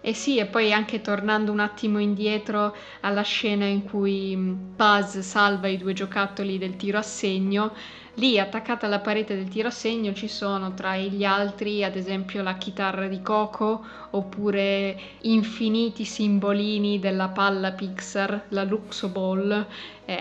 E 0.04 0.14
sì, 0.16 0.40
e 0.40 0.48
poi 0.48 0.74
anche 0.74 1.00
tornando 1.00 1.52
un 1.52 1.60
attimo 1.60 2.00
indietro 2.00 2.76
alla 3.02 3.22
scena 3.22 3.66
in 3.66 3.84
cui 3.84 4.36
mm, 4.36 4.76
Buzz 4.76 5.20
salva 5.20 5.68
i 5.68 5.78
due 5.78 5.94
giocattoli 5.94 6.58
del 6.58 6.76
tiro 6.76 6.98
a 6.98 7.04
segno, 7.04 7.72
lì 8.16 8.40
attaccata 8.40 8.88
alla 8.88 9.00
parete 9.00 9.36
del 9.36 9.48
tiro 9.48 9.68
a 9.68 9.72
segno 9.72 10.14
ci 10.14 10.28
sono 10.28 10.74
tra 10.74 10.98
gli 10.98 11.24
altri 11.24 11.84
ad 11.84 11.96
esempio 11.96 12.42
la 12.42 12.56
chitarra 12.56 13.08
di 13.08 13.22
Coco 13.22 13.86
oppure 14.10 15.00
infiniti 15.22 16.04
simbolini 16.04 17.00
della 17.00 17.30
palla 17.30 17.72
Pixar, 17.72 18.46
la 18.50 18.64
Luxo 18.64 19.08
Ball, 19.10 19.66
eh, 20.06 20.18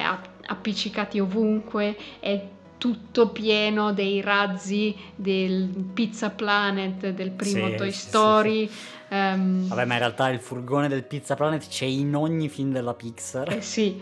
appiccicati 0.46 1.18
ovunque 1.18 1.96
e 2.20 2.48
tutto 2.76 3.28
pieno 3.28 3.92
dei 3.92 4.20
razzi 4.22 4.96
del 5.14 5.68
Pizza 5.92 6.30
Planet 6.30 7.10
del 7.10 7.30
primo 7.30 7.68
sì, 7.68 7.74
Toy 7.74 7.92
Story. 7.92 8.68
Sì, 8.68 8.74
sì. 8.74 8.98
Um, 9.10 9.66
Vabbè, 9.66 9.84
ma 9.86 9.94
in 9.94 9.98
realtà 9.98 10.28
il 10.28 10.38
furgone 10.38 10.86
del 10.86 11.04
Pizza 11.04 11.34
Planet 11.34 11.66
c'è 11.68 11.84
in 11.84 12.14
ogni 12.14 12.48
film 12.48 12.72
della 12.72 12.94
Pixar. 12.94 13.52
Eh 13.52 13.62
sì. 13.62 14.00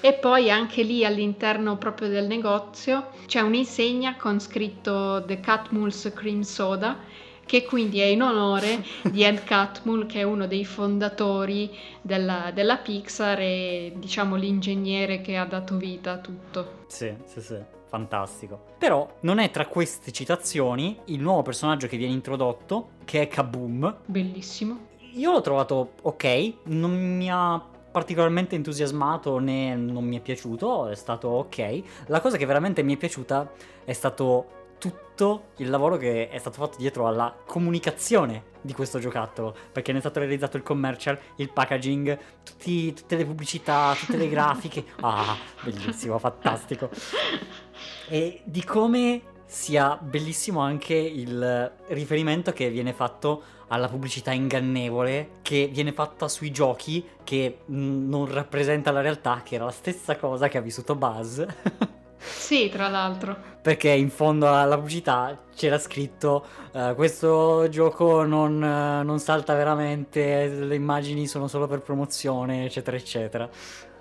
E 0.00 0.12
poi 0.14 0.50
anche 0.50 0.82
lì 0.82 1.04
all'interno 1.04 1.76
proprio 1.76 2.08
del 2.08 2.26
negozio 2.26 3.08
c'è 3.26 3.40
un'insegna 3.40 4.16
con 4.16 4.40
scritto 4.40 5.22
The 5.24 5.40
Catmull's 5.40 6.10
Cream 6.14 6.40
Soda 6.40 6.98
che 7.44 7.64
quindi 7.64 8.00
è 8.00 8.06
in 8.06 8.22
onore 8.22 8.84
di 9.02 9.22
Ed 9.22 9.44
Catmull 9.44 10.06
che 10.06 10.20
è 10.20 10.22
uno 10.24 10.48
dei 10.48 10.64
fondatori 10.64 11.70
della, 12.02 12.50
della 12.52 12.76
Pixar 12.78 13.38
e 13.38 13.92
diciamo 13.94 14.34
l'ingegnere 14.34 15.20
che 15.20 15.36
ha 15.36 15.44
dato 15.44 15.76
vita 15.76 16.12
a 16.12 16.18
tutto. 16.18 16.84
Sì, 16.88 17.14
sì, 17.24 17.40
sì 17.40 17.75
fantastico. 17.96 18.60
Però 18.78 19.08
non 19.20 19.38
è 19.38 19.50
tra 19.50 19.66
queste 19.66 20.12
citazioni 20.12 20.98
il 21.06 21.20
nuovo 21.20 21.42
personaggio 21.42 21.86
che 21.86 21.96
viene 21.96 22.12
introdotto, 22.12 22.90
che 23.04 23.22
è 23.22 23.28
Kaboom. 23.28 24.00
Bellissimo. 24.04 24.94
Io 25.14 25.32
l'ho 25.32 25.40
trovato 25.40 25.92
ok, 26.02 26.52
non 26.64 26.92
mi 27.16 27.30
ha 27.30 27.62
particolarmente 27.90 28.54
entusiasmato 28.54 29.38
né 29.38 29.74
non 29.74 30.04
mi 30.04 30.18
è 30.18 30.20
piaciuto, 30.20 30.88
è 30.88 30.94
stato 30.94 31.28
ok. 31.28 31.82
La 32.08 32.20
cosa 32.20 32.36
che 32.36 32.44
veramente 32.44 32.82
mi 32.82 32.94
è 32.94 32.98
piaciuta 32.98 33.50
è 33.84 33.92
stato 33.94 34.56
tutto 34.78 35.52
il 35.56 35.70
lavoro 35.70 35.96
che 35.96 36.28
è 36.28 36.36
stato 36.36 36.58
fatto 36.60 36.76
dietro 36.76 37.06
alla 37.06 37.34
comunicazione 37.46 38.54
di 38.60 38.74
questo 38.74 38.98
giocattolo, 38.98 39.56
perché 39.72 39.92
ne 39.92 39.98
è 39.98 40.00
stato 40.00 40.18
realizzato 40.18 40.58
il 40.58 40.62
commercial, 40.62 41.18
il 41.36 41.50
packaging, 41.50 42.18
tutti, 42.42 42.92
tutte 42.92 43.16
le 43.16 43.24
pubblicità, 43.24 43.94
tutte 43.98 44.18
le 44.18 44.28
grafiche. 44.30 44.84
Ah, 45.00 45.34
bellissimo, 45.62 46.18
fantastico. 46.18 46.90
E 48.08 48.40
di 48.44 48.64
come 48.64 49.22
sia 49.46 49.96
bellissimo 50.00 50.60
anche 50.60 50.94
il 50.94 51.72
riferimento 51.88 52.52
che 52.52 52.68
viene 52.68 52.92
fatto 52.92 53.42
alla 53.68 53.88
pubblicità 53.88 54.32
ingannevole 54.32 55.30
che 55.42 55.68
viene 55.72 55.92
fatta 55.92 56.28
sui 56.28 56.50
giochi 56.50 57.04
che 57.24 57.58
non 57.66 58.30
rappresenta 58.30 58.90
la 58.90 59.00
realtà, 59.00 59.42
che 59.44 59.56
era 59.56 59.64
la 59.64 59.70
stessa 59.70 60.16
cosa 60.16 60.48
che 60.48 60.58
ha 60.58 60.60
vissuto 60.60 60.94
Buzz. 60.94 61.42
Sì, 62.18 62.68
tra 62.68 62.88
l'altro. 62.88 63.36
Perché 63.62 63.90
in 63.90 64.10
fondo 64.10 64.48
alla 64.52 64.76
pubblicità 64.76 65.38
c'era 65.54 65.78
scritto 65.78 66.44
uh, 66.72 66.94
questo 66.94 67.68
gioco 67.68 68.24
non, 68.24 68.54
uh, 68.54 69.04
non 69.04 69.18
salta 69.18 69.54
veramente, 69.54 70.48
le 70.48 70.74
immagini 70.74 71.26
sono 71.26 71.46
solo 71.48 71.66
per 71.66 71.80
promozione, 71.80 72.64
eccetera, 72.64 72.96
eccetera. 72.96 73.48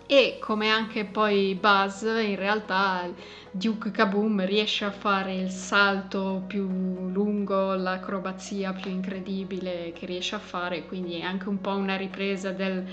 E 0.08 0.38
come 0.40 0.70
anche 0.70 1.06
poi 1.06 1.58
Buzz, 1.60 2.04
in 2.04 2.36
realtà 2.36 3.10
Duke 3.50 3.90
Kaboom 3.90 4.46
riesce 4.46 4.86
a 4.86 4.92
fare 4.92 5.34
il 5.34 5.50
salto 5.50 6.44
più 6.46 6.68
lungo, 7.10 7.74
l'acrobazia 7.74 8.72
più 8.74 8.92
incredibile 8.92 9.92
che 9.94 10.06
riesce 10.06 10.36
a 10.36 10.40
fare, 10.40 10.86
quindi 10.86 11.20
è 11.20 11.24
anche 11.24 11.50
un 11.50 11.60
po' 11.60 11.76
una 11.76 11.96
ripresa 11.96 12.52
del 12.52 12.86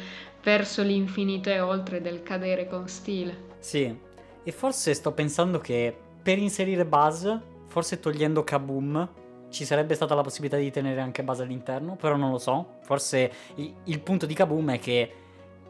verso 0.42 0.82
l'infinito 0.82 1.50
e 1.50 1.60
oltre 1.60 2.00
del 2.00 2.22
cadere 2.22 2.66
con 2.66 2.88
stile. 2.88 3.50
Sì, 3.58 3.94
e 4.42 4.52
forse 4.52 4.94
sto 4.94 5.12
pensando 5.12 5.58
che 5.58 5.94
per 6.22 6.38
inserire 6.38 6.86
Buzz, 6.86 7.28
forse 7.66 8.00
togliendo 8.00 8.42
Kaboom, 8.42 9.08
ci 9.50 9.64
sarebbe 9.66 9.94
stata 9.94 10.14
la 10.14 10.22
possibilità 10.22 10.56
di 10.56 10.70
tenere 10.70 11.00
anche 11.00 11.22
Buzz 11.22 11.40
all'interno, 11.40 11.94
però 11.96 12.16
non 12.16 12.30
lo 12.30 12.38
so. 12.38 12.78
Forse 12.80 13.30
il, 13.56 14.00
punto 14.00 14.24
di 14.24 14.34
Kaboom 14.34 14.72
è 14.72 14.78
che 14.78 15.14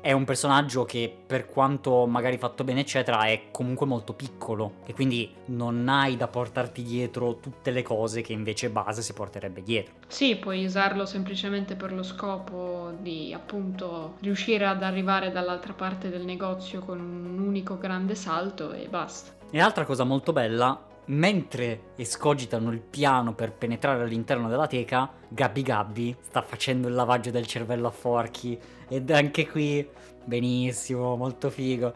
è 0.03 0.11
un 0.11 0.25
personaggio 0.25 0.85
che 0.85 1.15
per 1.27 1.47
quanto 1.47 2.07
magari 2.07 2.37
fatto 2.37 2.65
bene 2.65 2.81
eccetera 2.81 3.23
è 3.23 3.45
comunque 3.53 3.87
molto 3.87 4.13
piccolo 4.15 4.75
e 4.85 4.93
quindi 4.93 5.33
non 5.47 5.89
hai 5.89 6.17
da 6.17 6.27
portarti 6.27 6.83
dietro 6.83 7.39
tutte 7.39 7.71
le 7.71 7.83
cose 7.83 8.21
che 8.21 8.33
invece 8.33 8.69
base 8.69 9.01
si 9.01 9.13
porterebbe 9.13 9.63
dietro. 9.63 9.95
Sì, 10.09 10.37
puoi 10.37 10.65
usarlo 10.65 11.07
semplicemente 11.07 11.77
per 11.77 11.93
lo 11.93 12.03
scopo 12.03 12.93
di 13.01 13.33
appunto 13.33 14.17
riuscire 14.21 14.67
ad 14.67 14.83
arrivare 14.83 15.31
dall'altra 15.31 15.73
parte 15.73 16.11
del 16.11 16.25
negozio 16.25 16.81
con 16.81 16.99
un 16.99 17.39
unico 17.39 17.79
grande 17.79 18.17
salto 18.17 18.73
e 18.73 18.89
basta. 18.89 19.31
E 19.51 19.61
altra 19.61 19.85
cosa 19.85 20.03
molto 20.03 20.33
bella 20.33 20.91
Mentre 21.05 21.93
escogitano 21.97 22.71
il 22.71 22.81
piano 22.81 23.35
per 23.35 23.53
penetrare 23.53 24.03
all'interno 24.03 24.49
della 24.49 24.69
teca, 24.69 25.11
Gabby 25.29 25.63
Gabby 25.63 26.17
sta 26.21 26.43
facendo 26.43 26.87
il 26.87 26.95
lavaggio 26.95 27.31
del 27.31 27.47
cervello 27.47 27.89
a 27.89 27.91
Forky 27.91 28.59
ed 28.89 29.11
anche 29.11 29.49
qui 29.49 29.87
benissimo, 30.25 31.17
molto 31.17 31.51
figo, 31.51 31.93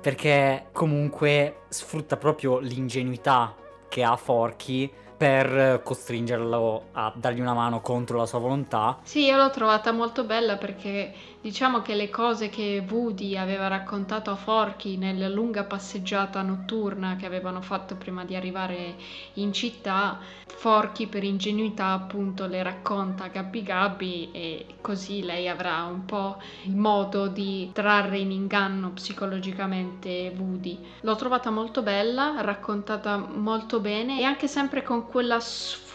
perché 0.00 0.68
comunque 0.72 1.62
sfrutta 1.68 2.16
proprio 2.16 2.58
l'ingenuità 2.58 3.54
che 3.88 4.02
ha 4.02 4.16
Forky 4.16 4.90
per 5.16 5.80
costringerlo 5.82 6.88
a 6.92 7.12
dargli 7.14 7.40
una 7.40 7.54
mano 7.54 7.80
contro 7.80 8.18
la 8.18 8.26
sua 8.26 8.38
volontà. 8.38 8.98
Sì, 9.02 9.24
io 9.24 9.36
l'ho 9.36 9.50
trovata 9.50 9.90
molto 9.92 10.24
bella 10.24 10.56
perché 10.56 11.12
diciamo 11.46 11.80
che 11.80 11.94
le 11.94 12.10
cose 12.10 12.48
che 12.48 12.84
Woody 12.90 13.36
aveva 13.36 13.68
raccontato 13.68 14.32
a 14.32 14.34
Forky 14.34 14.96
nella 14.96 15.28
lunga 15.28 15.62
passeggiata 15.62 16.42
notturna 16.42 17.14
che 17.14 17.24
avevano 17.24 17.60
fatto 17.60 17.94
prima 17.94 18.24
di 18.24 18.34
arrivare 18.34 18.96
in 19.34 19.52
città, 19.52 20.18
Forky 20.44 21.06
per 21.06 21.22
ingenuità 21.22 21.92
appunto 21.92 22.46
le 22.48 22.64
racconta 22.64 23.24
a 23.24 23.28
Gabby 23.28 23.62
Gabby 23.62 24.30
e 24.32 24.66
così 24.80 25.22
lei 25.22 25.48
avrà 25.48 25.84
un 25.84 26.04
po' 26.04 26.42
il 26.64 26.74
modo 26.74 27.28
di 27.28 27.70
trarre 27.72 28.18
in 28.18 28.32
inganno 28.32 28.90
psicologicamente 28.90 30.34
Woody. 30.36 30.76
L'ho 31.02 31.14
trovata 31.14 31.50
molto 31.50 31.80
bella, 31.80 32.40
raccontata 32.40 33.18
molto 33.18 33.78
bene 33.78 34.18
e 34.18 34.24
anche 34.24 34.48
sempre 34.48 34.82
con 34.82 35.06
quella 35.06 35.38
sfumatura 35.38 35.85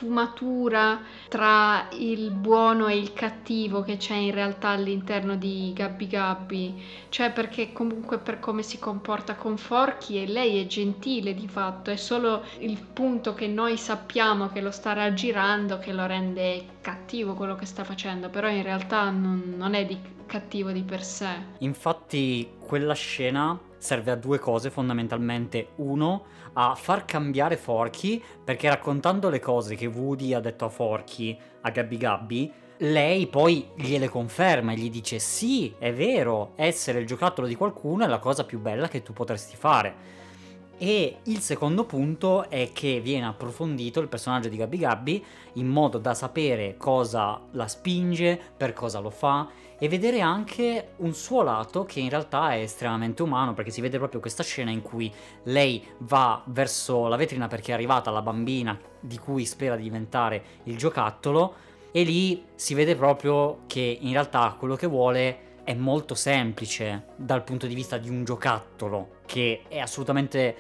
tra 1.28 1.88
il 1.92 2.32
buono 2.32 2.88
e 2.88 2.98
il 2.98 3.14
cattivo 3.14 3.82
che 3.82 3.98
c'è 3.98 4.16
in 4.16 4.32
realtà 4.32 4.70
all'interno 4.70 5.36
di 5.36 5.72
Gabby 5.74 6.08
Gabby, 6.08 6.84
cioè 7.10 7.32
perché 7.32 7.72
comunque 7.72 8.18
per 8.18 8.40
come 8.40 8.64
si 8.64 8.80
comporta 8.80 9.36
con 9.36 9.58
Forky 9.58 10.18
e 10.18 10.28
lei 10.28 10.62
è 10.62 10.68
gentile 10.68 11.34
di 11.34 11.48
fatto, 11.48 11.92
è 11.92 11.96
solo 11.96 12.44
il 12.60 12.80
punto 12.82 13.34
che 13.34 13.48
noi 13.48 13.78
sappiamo 13.78 14.50
che 14.50 14.62
lo 14.62 14.72
sta 14.72 14.94
raggirando 14.94 15.80
che 15.80 15.94
lo 15.94 16.06
rende 16.06 16.66
cattivo 16.82 17.34
quello 17.34 17.56
che 17.56 17.66
sta 17.66 17.84
facendo, 17.84 18.30
però 18.30 18.50
in 18.50 18.64
realtà 18.64 19.10
non, 19.10 19.54
non 19.58 19.74
è 19.74 19.86
di 19.86 19.98
cattivo 20.26 20.72
di 20.72 20.84
per 20.84 21.04
sé. 21.04 21.30
Infatti 21.60 22.50
quella 22.60 22.94
scena 22.94 23.60
serve 23.78 24.12
a 24.12 24.16
due 24.16 24.40
cose 24.40 24.70
fondamentalmente. 24.70 25.70
Uno, 25.78 26.26
a 26.54 26.76
far 26.76 27.06
cambiare 27.06 27.58
Forky, 27.58 28.22
perché 28.44 28.70
raccontando 28.70 29.30
le 29.30 29.40
cose 29.40 29.76
che 29.76 29.86
Woody 29.86 30.34
ha 30.34 30.40
detto 30.40 30.66
a 30.66 30.70
Forky, 30.70 31.38
a 31.62 31.70
Gabby 31.70 31.98
Gabby, 31.98 32.54
lei 32.78 33.28
poi 33.28 33.70
gliele 33.76 34.10
conferma 34.10 34.72
e 34.72 34.76
gli 34.76 34.90
dice 34.90 35.20
sì, 35.20 35.74
è 35.78 35.94
vero, 35.94 36.54
essere 36.56 37.00
il 37.00 37.06
giocattolo 37.06 37.48
di 37.48 37.56
qualcuno 37.56 38.04
è 38.04 38.08
la 38.08 38.20
cosa 38.20 38.44
più 38.44 38.60
bella 38.60 38.88
che 38.88 39.04
tu 39.04 39.14
potresti 39.14 39.56
fare. 39.56 40.21
E 40.84 41.18
il 41.26 41.42
secondo 41.42 41.84
punto 41.84 42.50
è 42.50 42.72
che 42.74 43.02
viene 43.02 43.28
approfondito 43.28 44.00
il 44.00 44.08
personaggio 44.08 44.50
di 44.50 44.58
Gabby 44.58 44.78
Gabby 44.80 45.24
in 45.54 45.68
modo 45.68 46.00
da 46.00 46.16
sapere 46.16 46.76
cosa 46.76 47.40
la 47.52 47.68
spinge, 47.68 48.42
per 48.58 48.74
cosa 48.74 48.98
lo 48.98 49.12
fa 49.12 49.48
e 49.78 49.88
vedere 49.88 50.22
anche 50.22 50.94
un 50.98 51.14
suo 51.14 51.44
lato 51.44 51.86
che 51.86 52.00
in 52.00 52.10
realtà 52.10 52.54
è 52.54 52.62
estremamente 52.62 53.22
umano 53.22 53.54
perché 53.54 53.70
si 53.70 53.80
vede 53.80 54.00
proprio 54.00 54.20
questa 54.20 54.42
scena 54.42 54.72
in 54.72 54.82
cui 54.82 55.14
lei 55.44 55.86
va 56.00 56.42
verso 56.48 57.06
la 57.06 57.16
vetrina 57.16 57.48
perché 57.48 57.70
è 57.70 57.76
arrivata 57.76 58.10
la 58.10 58.24
bambina 58.24 58.76
di 59.00 59.20
cui 59.20 59.46
spera 59.46 59.76
di 59.76 59.84
diventare 59.84 60.44
il 60.64 60.78
giocattolo 60.78 61.54
e 61.92 62.02
lì 62.02 62.44
si 62.56 62.74
vede 62.74 62.96
proprio 62.96 63.66
che 63.68 64.00
in 64.02 64.14
realtà 64.14 64.56
quello 64.58 64.76
che 64.76 64.88
vuole 64.88 65.50
è 65.64 65.74
molto 65.74 66.16
semplice 66.16 67.06
dal 67.16 67.44
punto 67.44 67.68
di 67.68 67.76
vista 67.76 67.98
di 67.98 68.10
un 68.10 68.24
giocattolo 68.24 69.20
che 69.26 69.64
è 69.68 69.80
assolutamente 69.80 70.56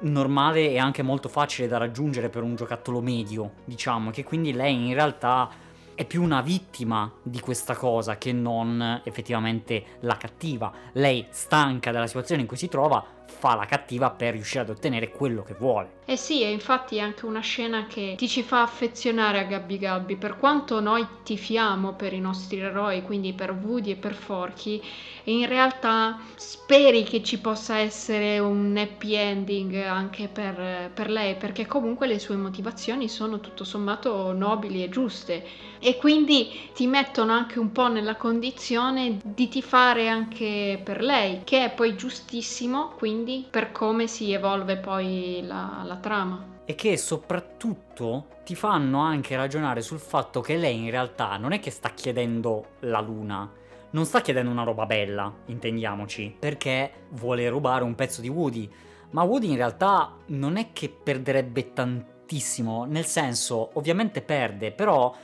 normale 0.00 0.70
e 0.70 0.78
anche 0.78 1.02
molto 1.02 1.28
facile 1.28 1.68
da 1.68 1.78
raggiungere 1.78 2.28
per 2.28 2.42
un 2.42 2.54
giocattolo 2.56 3.00
medio, 3.00 3.52
diciamo, 3.64 4.10
che 4.10 4.24
quindi 4.24 4.52
lei 4.52 4.88
in 4.88 4.94
realtà 4.94 5.50
è 5.94 6.04
più 6.04 6.22
una 6.22 6.40
vittima 6.40 7.12
di 7.22 7.40
questa 7.40 7.74
cosa 7.74 8.18
che 8.18 8.32
non 8.32 9.00
effettivamente 9.04 9.84
la 10.00 10.16
cattiva. 10.16 10.72
Lei, 10.92 11.26
stanca 11.30 11.92
della 11.92 12.06
situazione 12.06 12.42
in 12.42 12.48
cui 12.48 12.56
si 12.56 12.68
trova, 12.68 13.04
fa 13.26 13.54
la 13.54 13.66
cattiva 13.66 14.10
per 14.10 14.32
riuscire 14.32 14.60
ad 14.60 14.70
ottenere 14.70 15.10
quello 15.10 15.42
che 15.42 15.54
vuole. 15.58 16.02
Eh 16.06 16.16
sì, 16.16 16.42
e 16.42 16.50
infatti 16.50 16.96
è 16.96 17.00
anche 17.00 17.24
una 17.24 17.40
scena 17.40 17.86
che 17.86 18.14
ti 18.16 18.28
ci 18.28 18.42
fa 18.42 18.62
affezionare 18.62 19.38
a 19.38 19.44
Gabby 19.44 19.78
Gabby. 19.78 20.16
Per 20.16 20.36
quanto 20.36 20.80
noi 20.80 21.06
tifiamo 21.22 21.94
per 21.94 22.12
i 22.12 22.20
nostri 22.20 22.58
eroi, 22.58 23.02
quindi 23.02 23.32
per 23.32 23.52
Woody 23.52 23.92
e 23.92 23.96
per 23.96 24.12
Forky, 24.12 24.82
in 25.24 25.46
realtà 25.46 26.18
speri 26.36 27.04
che 27.04 27.22
ci 27.22 27.38
possa 27.38 27.78
essere 27.78 28.38
un 28.38 28.76
happy 28.76 29.14
ending 29.14 29.74
anche 29.76 30.28
per, 30.28 30.90
per 30.92 31.08
lei, 31.08 31.36
perché 31.36 31.66
comunque 31.66 32.06
le 32.06 32.18
sue 32.18 32.36
motivazioni 32.36 33.08
sono 33.08 33.40
tutto 33.40 33.64
sommato 33.64 34.32
nobili 34.32 34.82
e 34.82 34.88
giuste. 34.90 35.72
E 35.78 35.96
quindi 35.98 36.70
ti 36.74 36.86
mettono 36.86 37.32
anche 37.32 37.58
un 37.58 37.70
po' 37.72 37.88
nella 37.88 38.16
condizione 38.16 39.18
di 39.22 39.48
tifare 39.48 40.08
anche 40.08 40.80
per 40.82 41.02
lei, 41.02 41.40
che 41.44 41.64
è 41.64 41.70
poi 41.70 41.94
giustissimo, 41.94 42.92
quindi 42.96 43.13
per 43.50 43.70
come 43.70 44.06
si 44.06 44.32
evolve 44.32 44.78
poi 44.78 45.42
la, 45.46 45.82
la 45.84 45.96
trama. 45.96 46.52
E 46.64 46.74
che 46.74 46.96
soprattutto 46.96 48.28
ti 48.44 48.54
fanno 48.54 49.00
anche 49.00 49.36
ragionare 49.36 49.82
sul 49.82 49.98
fatto 49.98 50.40
che 50.40 50.56
lei 50.56 50.78
in 50.78 50.90
realtà 50.90 51.36
non 51.36 51.52
è 51.52 51.60
che 51.60 51.70
sta 51.70 51.90
chiedendo 51.90 52.70
la 52.80 53.00
luna, 53.00 53.50
non 53.90 54.04
sta 54.04 54.20
chiedendo 54.20 54.50
una 54.50 54.64
roba 54.64 54.86
bella, 54.86 55.32
intendiamoci, 55.46 56.34
perché 56.38 57.06
vuole 57.10 57.48
rubare 57.48 57.84
un 57.84 57.94
pezzo 57.94 58.20
di 58.20 58.28
Woody. 58.28 58.68
Ma 59.10 59.22
Woody 59.22 59.50
in 59.50 59.56
realtà 59.56 60.16
non 60.26 60.56
è 60.56 60.72
che 60.72 60.88
perderebbe 60.88 61.72
tantissimo, 61.72 62.84
nel 62.84 63.04
senso, 63.04 63.70
ovviamente 63.74 64.22
perde, 64.22 64.72
però 64.72 65.14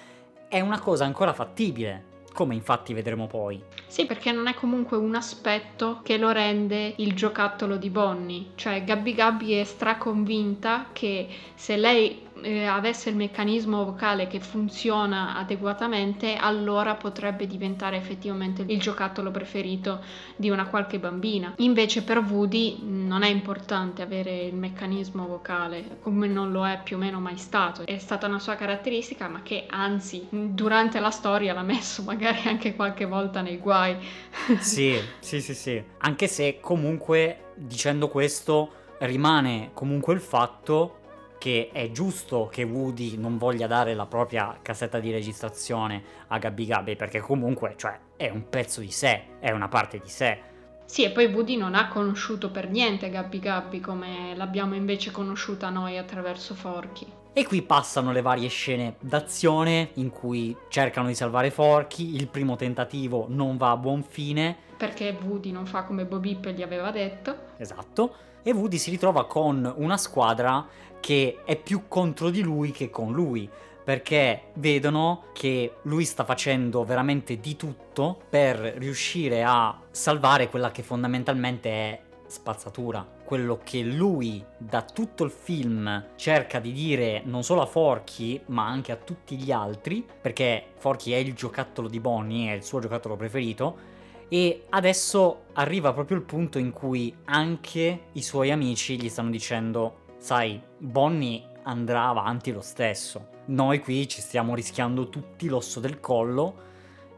è 0.49 0.61
una 0.61 0.79
cosa 0.79 1.05
ancora 1.05 1.33
fattibile 1.33 2.10
come 2.33 2.55
infatti 2.55 2.93
vedremo 2.93 3.27
poi. 3.27 3.63
Sì, 3.87 4.07
perché 4.07 4.33
non 4.33 4.47
è 4.47 4.55
comunque 4.55 4.97
un 4.97 5.15
aspetto 5.15 6.01
che 6.03 6.17
lo 6.17 6.31
rende 6.31 6.95
il 6.97 7.15
giocattolo 7.15 7.77
di 7.77 7.91
Bonnie, 7.91 8.51
cioè 8.55 8.85
Gabby 8.85 9.15
Gabby 9.15 9.53
è 9.53 9.65
straconvinta 9.65 10.87
che 10.93 11.29
se 11.55 11.77
lei 11.77 12.29
eh, 12.43 12.65
avesse 12.65 13.11
il 13.11 13.17
meccanismo 13.17 13.85
vocale 13.85 14.27
che 14.27 14.41
funziona 14.41 15.37
adeguatamente, 15.37 16.37
allora 16.37 16.95
potrebbe 16.95 17.47
diventare 17.47 17.97
effettivamente 17.97 18.65
il 18.67 18.81
giocattolo 18.81 19.31
preferito 19.31 20.01
di 20.37 20.51
una 20.51 20.67
qualche 20.67 20.99
bambina. 20.99 21.55
Invece 21.59 22.03
per 22.03 22.19
Woody 22.19 22.79
non 22.83 23.23
è 23.23 23.29
importante 23.29 24.03
avere 24.03 24.43
il 24.43 24.55
meccanismo 24.55 25.27
vocale, 25.27 25.99
come 26.03 26.27
non 26.27 26.53
lo 26.53 26.67
è 26.67 26.81
più 26.83 26.97
o 26.97 26.99
meno 26.99 27.21
mai 27.21 27.37
stato. 27.37 27.87
È 27.87 27.99
stata 27.99 28.27
una 28.27 28.39
sua 28.39 28.55
caratteristica, 28.55 29.29
ma 29.29 29.43
che 29.43 29.67
anzi 29.69 30.27
durante 30.31 31.01
la 31.01 31.11
storia 31.11 31.53
l'ha 31.53 31.63
messo 31.63 32.03
magari 32.03 32.43
anche 32.47 32.75
qualche 32.75 33.05
volta 33.05 33.41
nei 33.41 33.59
guai. 33.59 33.97
sì, 34.61 34.99
sì, 35.19 35.41
sì, 35.41 35.55
sì. 35.55 35.83
Anche 35.99 36.27
se 36.27 36.59
comunque 36.61 37.53
dicendo 37.55 38.09
questo 38.09 38.73
rimane 39.01 39.71
comunque 39.75 40.15
il 40.15 40.21
fatto 40.21 41.00
che 41.41 41.71
è 41.73 41.91
giusto 41.91 42.49
che 42.53 42.65
Woody 42.65 43.17
non 43.17 43.39
voglia 43.39 43.67
dare 43.67 43.95
la 43.95 44.05
propria 44.05 44.59
cassetta 44.61 45.01
di 45.01 45.11
registrazione 45.11 46.03
a 46.29 46.37
Gabby 46.37 46.67
Gabby 46.67 46.97
perché 46.97 47.21
comunque 47.21 47.73
cioè, 47.79 47.99
è 48.15 48.29
un 48.29 48.51
pezzo 48.51 48.83
di 48.83 48.91
sé, 48.91 49.39
è 49.41 49.51
una 49.51 49.69
parte 49.69 49.99
di 49.99 50.09
sé. 50.11 50.39
Sì, 50.85 51.03
e 51.03 51.11
poi 51.13 51.33
Woody 51.33 51.57
non 51.57 51.75
ha 51.75 51.89
conosciuto 51.89 52.51
per 52.51 52.69
niente 52.69 53.09
Gabby 53.09 53.39
Gabby 53.39 53.81
come 53.81 54.35
l'abbiamo 54.37 54.75
invece 54.75 55.11
conosciuta 55.13 55.71
noi 55.71 55.97
attraverso 55.97 56.55
Forky. 56.55 57.07
E 57.33 57.47
qui 57.47 57.63
passano 57.63 58.13
le 58.13 58.21
varie 58.21 58.49
scene 58.49 58.97
d'azione 59.01 59.93
in 59.95 60.11
cui 60.11 60.55
cercano 60.69 61.07
di 61.07 61.15
salvare 61.15 61.51
Forky, 61.51 62.17
il 62.17 62.29
primo 62.29 62.57
tentativo 62.57 63.25
non 63.31 63.57
va 63.57 63.71
a 63.71 63.79
buon 63.79 64.03
fine. 64.03 64.55
Perché 64.77 65.17
Woody 65.23 65.53
non 65.53 65.65
fa 65.65 65.85
come 65.85 66.05
Bobip 66.05 66.49
gli 66.49 66.61
aveva 66.61 66.91
detto. 66.91 67.35
Esatto. 67.57 68.29
E 68.43 68.53
Woody 68.53 68.79
si 68.79 68.91
ritrova 68.91 69.27
con 69.27 69.73
una 69.77 69.97
squadra 69.97 70.67
che 71.01 71.39
è 71.45 71.57
più 71.57 71.89
contro 71.89 72.31
di 72.31 72.43
lui 72.43 72.71
che 72.71 72.91
con 72.91 73.13
lui 73.13 73.49
perché 73.83 74.51
vedono 74.55 75.25
che 75.33 75.77
lui 75.83 76.05
sta 76.05 76.25
facendo 76.25 76.85
veramente 76.85 77.41
di 77.41 77.57
tutto 77.57 78.21
per 78.29 78.57
riuscire 78.59 79.43
a 79.43 79.81
salvare 79.91 80.49
quella 80.49 80.71
che 80.71 80.83
fondamentalmente 80.83 81.71
è 81.71 82.01
spazzatura. 82.27 83.05
Quello 83.25 83.61
che 83.63 83.83
lui 83.83 84.45
da 84.57 84.83
tutto 84.83 85.25
il 85.25 85.31
film 85.31 86.11
cerca 86.17 86.61
di 86.61 86.73
dire 86.73 87.23
non 87.25 87.43
solo 87.43 87.63
a 87.63 87.67
Forky 87.67 88.41
ma 88.47 88.67
anche 88.67 88.93
a 88.93 88.97
tutti 88.97 89.37
gli 89.37 89.51
altri, 89.51 90.07
perché 90.21 90.67
Forky 90.77 91.13
è 91.13 91.17
il 91.17 91.35
giocattolo 91.35 91.89
di 91.89 92.01
Bonnie, 92.01 92.53
è 92.53 92.57
il 92.57 92.63
suo 92.63 92.81
giocattolo 92.81 93.17
preferito, 93.17 93.90
e 94.33 94.67
adesso 94.69 95.47
arriva 95.55 95.93
proprio 95.93 96.17
il 96.17 96.23
punto 96.23 96.59
in 96.59 96.71
cui 96.71 97.13
anche 97.25 98.05
i 98.13 98.23
suoi 98.23 98.53
amici 98.53 98.99
gli 98.99 99.09
stanno 99.09 99.31
dicendo 99.31 100.03
sai, 100.19 100.61
Bonnie 100.79 101.43
andrà 101.65 102.07
avanti 102.09 102.53
lo 102.53 102.61
stesso. 102.61 103.27
Noi 103.47 103.81
qui 103.81 104.09
ci 104.09 104.21
stiamo 104.21 104.55
rischiando 104.55 105.09
tutti 105.09 105.49
l'osso 105.49 105.81
del 105.81 105.99
collo 105.99 106.69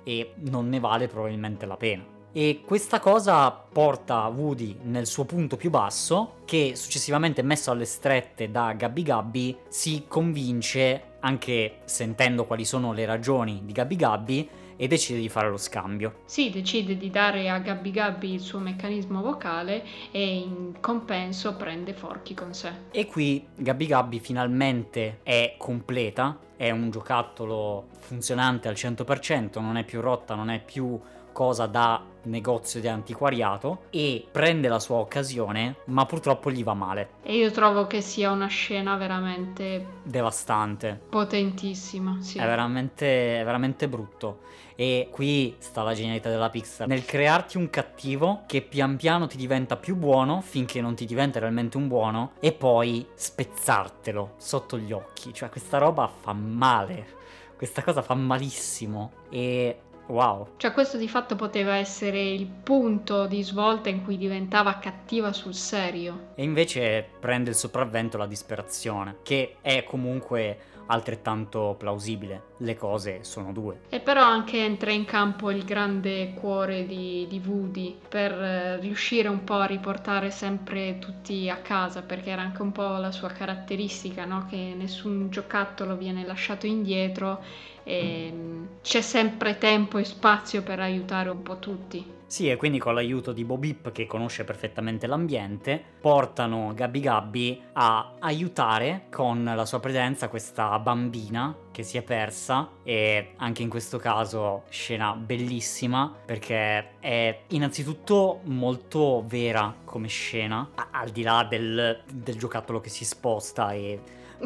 e 0.05 0.33
non 0.51 0.71
ne 0.71 0.81
vale 0.81 1.07
probabilmente 1.07 1.67
la 1.67 1.77
pena. 1.77 2.03
E 2.33 2.63
questa 2.65 2.99
cosa 2.99 3.51
porta 3.51 4.27
Woody 4.29 4.79
nel 4.85 5.07
suo 5.07 5.27
punto 5.27 5.59
più 5.59 5.69
basso, 5.69 6.37
che 6.47 6.73
successivamente 6.77 7.43
messo 7.43 7.71
alle 7.71 7.85
strette 7.85 8.51
da 8.51 8.73
Gabby 8.73 9.03
Gabby 9.03 9.59
si 9.69 10.07
convince, 10.09 11.17
anche 11.21 11.81
sentendo 11.85 12.47
quali 12.47 12.65
sono 12.65 12.95
le 12.95 13.05
ragioni 13.05 13.61
di 13.67 13.73
Gabby 13.73 13.97
Gabby, 13.97 14.49
e 14.77 14.87
decide 14.87 15.20
di 15.20 15.29
fare 15.29 15.49
lo 15.49 15.57
scambio. 15.57 16.20
Sì, 16.25 16.51
decide 16.51 16.97
di 16.97 17.11
dare 17.11 17.49
a 17.49 17.59
Gabby 17.59 17.91
Gabby 17.91 18.35
il 18.35 18.41
suo 18.41 18.59
meccanismo 18.59 19.23
vocale 19.23 19.85
e 20.11 20.37
in 20.37 20.75
compenso 20.81 21.55
prende 21.57 21.93
Forky 21.93 22.35
con 22.35 22.53
sé. 22.55 22.73
E 22.91 23.07
qui 23.07 23.47
Gabby 23.55 23.87
Gabby 23.87 24.18
finalmente 24.18 25.20
è 25.23 25.55
completa, 25.59 26.39
è 26.57 26.70
un 26.70 26.91
giocattolo 26.91 27.89
funzionante 27.99 28.68
al 28.68 28.75
100%, 28.75 29.61
non 29.61 29.77
è 29.77 29.85
più 29.85 30.01
rotta, 30.01 30.35
non 30.35 30.51
è 30.51 30.62
più 30.62 31.01
cosa 31.33 31.66
da 31.66 32.03
negozio 32.24 32.80
di 32.80 32.89
antiquariato 32.89 33.83
e 33.91 34.26
prende 34.30 34.68
la 34.68 34.78
sua 34.78 34.97
occasione, 34.97 35.76
ma 35.87 36.07
purtroppo 36.07 36.51
gli 36.51 36.62
va 36.62 36.74
male. 36.74 37.11
E 37.22 37.37
io 37.37 37.51
trovo 37.51 37.87
che 37.87 38.01
sia 38.01 38.30
una 38.30 38.47
scena 38.47 38.97
veramente 38.97 39.87
devastante, 40.05 41.01
potentissima, 41.09 42.18
sì. 42.20 42.39
È 42.39 42.45
veramente, 42.45 43.41
è 43.41 43.45
veramente 43.45 43.89
brutto. 43.89 44.51
E 44.74 45.09
qui 45.11 45.55
sta 45.59 45.83
la 45.83 45.93
genialità 45.93 46.30
della 46.30 46.49
Pixar 46.49 46.89
nel 46.89 47.05
crearti 47.05 47.59
un 47.59 47.68
cattivo 47.68 48.45
che 48.47 48.62
pian 48.62 48.97
piano 48.97 49.26
ti 49.26 49.37
diventa 49.37 49.76
più 49.76 49.97
buono 49.97 50.41
finché 50.41 50.80
non 50.80 50.95
ti 50.95 51.05
diventa 51.05 51.39
realmente 51.39 51.76
un 51.76 51.89
buono 51.89 52.33
e 52.41 52.53
poi 52.53 53.07
spezzartelo 53.14 54.35
sotto 54.39 54.78
gli 54.78 54.93
occhi. 54.93 55.33
Cioè, 55.35 55.51
questa 55.51 55.78
roba 55.78 56.09
fa 56.09 56.33
male. 56.33 57.20
Questa 57.57 57.83
cosa 57.83 58.03
fa 58.03 58.14
malissimo. 58.14 59.12
E 59.28 59.78
Wow. 60.13 60.49
Cioè 60.59 60.73
questo 60.73 60.99
di 60.99 61.09
fatto 61.09 61.37
poteva 61.37 61.77
essere 61.77 62.21
il 62.21 62.47
punto 62.47 63.27
di 63.27 63.43
svolta 63.43 63.89
in 63.89 64.05
cui 64.05 64.19
diventava 64.19 64.79
cattiva 64.79 65.33
sul 65.33 65.55
serio. 65.55 66.33
E 66.35 66.43
invece 66.43 67.09
prende 67.19 67.49
il 67.49 67.57
sopravvento 67.57 68.19
la 68.19 68.27
disperazione, 68.27 69.17
che 69.23 69.57
è 69.63 69.85
comunque 69.85 70.59
altrettanto 70.87 71.75
plausibile. 71.79 72.51
Le 72.59 72.77
cose 72.77 73.25
sono 73.25 73.53
due. 73.53 73.81
E 73.89 74.01
però 74.01 74.23
anche 74.23 74.63
entra 74.63 74.91
in 74.91 75.07
campo 75.07 75.51
il 75.51 75.65
grande 75.65 76.35
cuore 76.35 76.87
di, 76.87 77.27
di 77.29 77.41
Woody 77.45 77.99
per 78.07 78.33
eh, 78.33 78.77
riuscire 78.79 79.29
un 79.29 79.45
po' 79.45 79.55
a 79.55 79.65
riportare 79.65 80.31
sempre 80.31 80.99
tutti 80.99 81.49
a 81.49 81.57
casa, 81.57 82.03
perché 82.03 82.31
era 82.31 82.43
anche 82.43 82.61
un 82.61 82.73
po' 82.73 82.97
la 82.99 83.11
sua 83.11 83.31
caratteristica, 83.31 84.27
no? 84.27 84.47
che 84.49 84.75
nessun 84.77 85.31
giocattolo 85.31 85.97
viene 85.97 86.27
lasciato 86.27 86.67
indietro 86.67 87.43
e 87.85 88.30
mm, 88.33 88.64
c'è 88.83 89.01
sempre 89.01 89.59
tempo 89.59 89.99
e 89.99 90.05
spazio 90.05 90.62
per 90.62 90.80
aiutare 90.80 91.28
un 91.28 91.43
po' 91.43 91.59
tutti. 91.59 92.20
Sì, 92.33 92.49
e 92.49 92.57
quindi 92.57 92.78
con 92.78 92.95
l'aiuto 92.95 93.30
di 93.33 93.45
Bobip 93.45 93.93
che 93.93 94.07
conosce 94.07 94.45
perfettamente 94.45 95.07
l'ambiente, 95.07 95.78
portano 96.01 96.72
Gabby 96.74 97.01
Gabby 97.01 97.62
a 97.74 98.14
aiutare 98.20 99.09
con 99.11 99.45
la 99.45 99.66
sua 99.66 99.80
presenza 99.80 100.30
questa 100.30 100.78
bambina 100.78 101.55
che 101.70 101.83
si 101.83 101.99
è 101.99 102.03
persa 102.03 102.70
e 102.83 103.35
anche 103.37 103.61
in 103.61 103.68
questo 103.68 103.99
caso 103.99 104.62
scena 104.70 105.12
bellissima 105.12 106.11
perché 106.24 106.99
è 107.01 107.41
innanzitutto 107.49 108.41
molto 108.45 109.24
vera 109.26 109.74
come 109.85 110.09
scena, 110.09 110.70
al 110.91 111.11
di 111.11 111.22
là 111.22 111.47
del, 111.47 112.03
del 112.11 112.39
giocattolo 112.39 112.80
che 112.80 112.89
si 112.89 113.05
sposta 113.05 113.72
e 113.74 114.01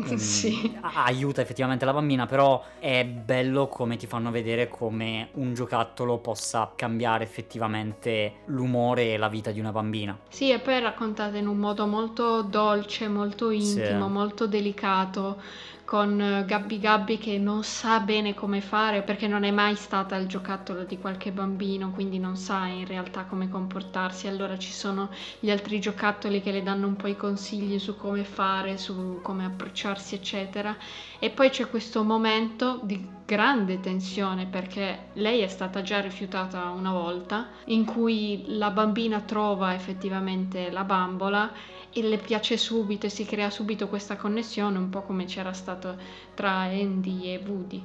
sì. 0.17 0.79
aiuta 0.81 1.41
effettivamente 1.41 1.85
la 1.85 1.93
bambina, 1.93 2.27
però 2.27 2.63
è 2.79 3.05
bello 3.05 3.69
come 3.69 3.97
ti 3.97 4.07
fanno 4.07 4.31
vedere 4.31 4.69
come 4.69 5.29
un 5.35 5.55
giocattolo 5.55 6.19
possa 6.19 6.73
cambiare 6.75 7.25
effettivamente 7.25 8.37
l'umore 8.47 9.13
e 9.13 9.17
la 9.17 9.29
vita 9.29 9.51
di 9.51 9.61
una 9.61 9.73
bambina. 9.73 10.19
Sì, 10.29 10.51
e 10.51 10.59
poi 10.59 10.75
è 10.75 10.81
raccontata 10.81 11.37
in 11.37 11.47
un 11.47 11.57
modo 11.57 11.87
molto 11.87 12.43
dolce, 12.43 13.09
molto 13.09 13.51
intimo, 13.51 14.07
sì. 14.07 14.13
molto 14.13 14.47
delicato 14.47 15.41
con 15.87 16.21
eh, 16.21 16.45
Gabby 16.45 16.81
Gabby 16.81 17.17
che 17.17 17.39
non 17.39 17.63
sa 17.63 18.01
bene 18.01 18.35
come 18.35 18.61
fare 18.61 19.03
perché 19.03 19.29
non 19.29 19.45
è 19.45 19.53
mai 19.53 19.77
stata 19.77 20.17
il 20.17 20.27
giocattolo 20.27 20.83
di 20.83 20.99
qualche 20.99 21.31
bambino, 21.31 21.93
quindi 21.93 22.19
non 22.19 22.37
sa 22.37 22.67
in 22.67 22.87
realtà 22.87 23.25
come 23.25 23.49
comportarsi. 23.49 24.27
Allora 24.27 24.59
ci 24.59 24.73
sono 24.73 25.09
gli 25.39 25.49
altri 25.49 25.81
giocattoli 25.81 26.43
che 26.43 26.51
le 26.51 26.65
danno 26.65 26.89
un 26.89 26.97
po' 26.97 27.07
i 27.07 27.17
consigli 27.17 27.79
su 27.79 27.97
come 27.97 28.25
fare, 28.25 28.77
su 28.77 29.21
come 29.23 29.45
approcciarsi, 29.47 30.17
eccetera. 30.17 30.77
E 31.21 31.31
poi 31.31 31.51
c'è 31.51 31.71
questo 31.71 32.03
momento 32.03 32.81
di 32.83 33.09
grande 33.25 33.81
tensione 33.81 34.47
perché 34.47 35.11
lei 35.15 35.41
è 35.41 35.49
stata 35.49 35.83
già 35.83 36.01
rifiutata 36.01 36.69
una 36.71 36.91
volta, 36.91 37.49
in 37.67 37.85
cui 37.85 38.45
la 38.49 38.71
bambina 38.71 39.21
trova 39.21 39.73
effettivamente 39.73 40.71
la 40.71 40.85
bambola 40.85 41.75
e 41.97 42.03
le 42.03 42.19
piace 42.19 42.59
subito 42.59 43.07
e 43.07 43.09
si 43.09 43.25
crea 43.25 43.49
subito 43.49 43.89
questa 43.89 44.17
connessione, 44.17 44.77
un 44.77 44.91
po' 44.91 45.01
come 45.01 45.25
c'era 45.25 45.55
stato 45.55 45.97
tra 46.35 46.51
Andy 46.51 47.33
e 47.33 47.43
Woody. 47.43 47.83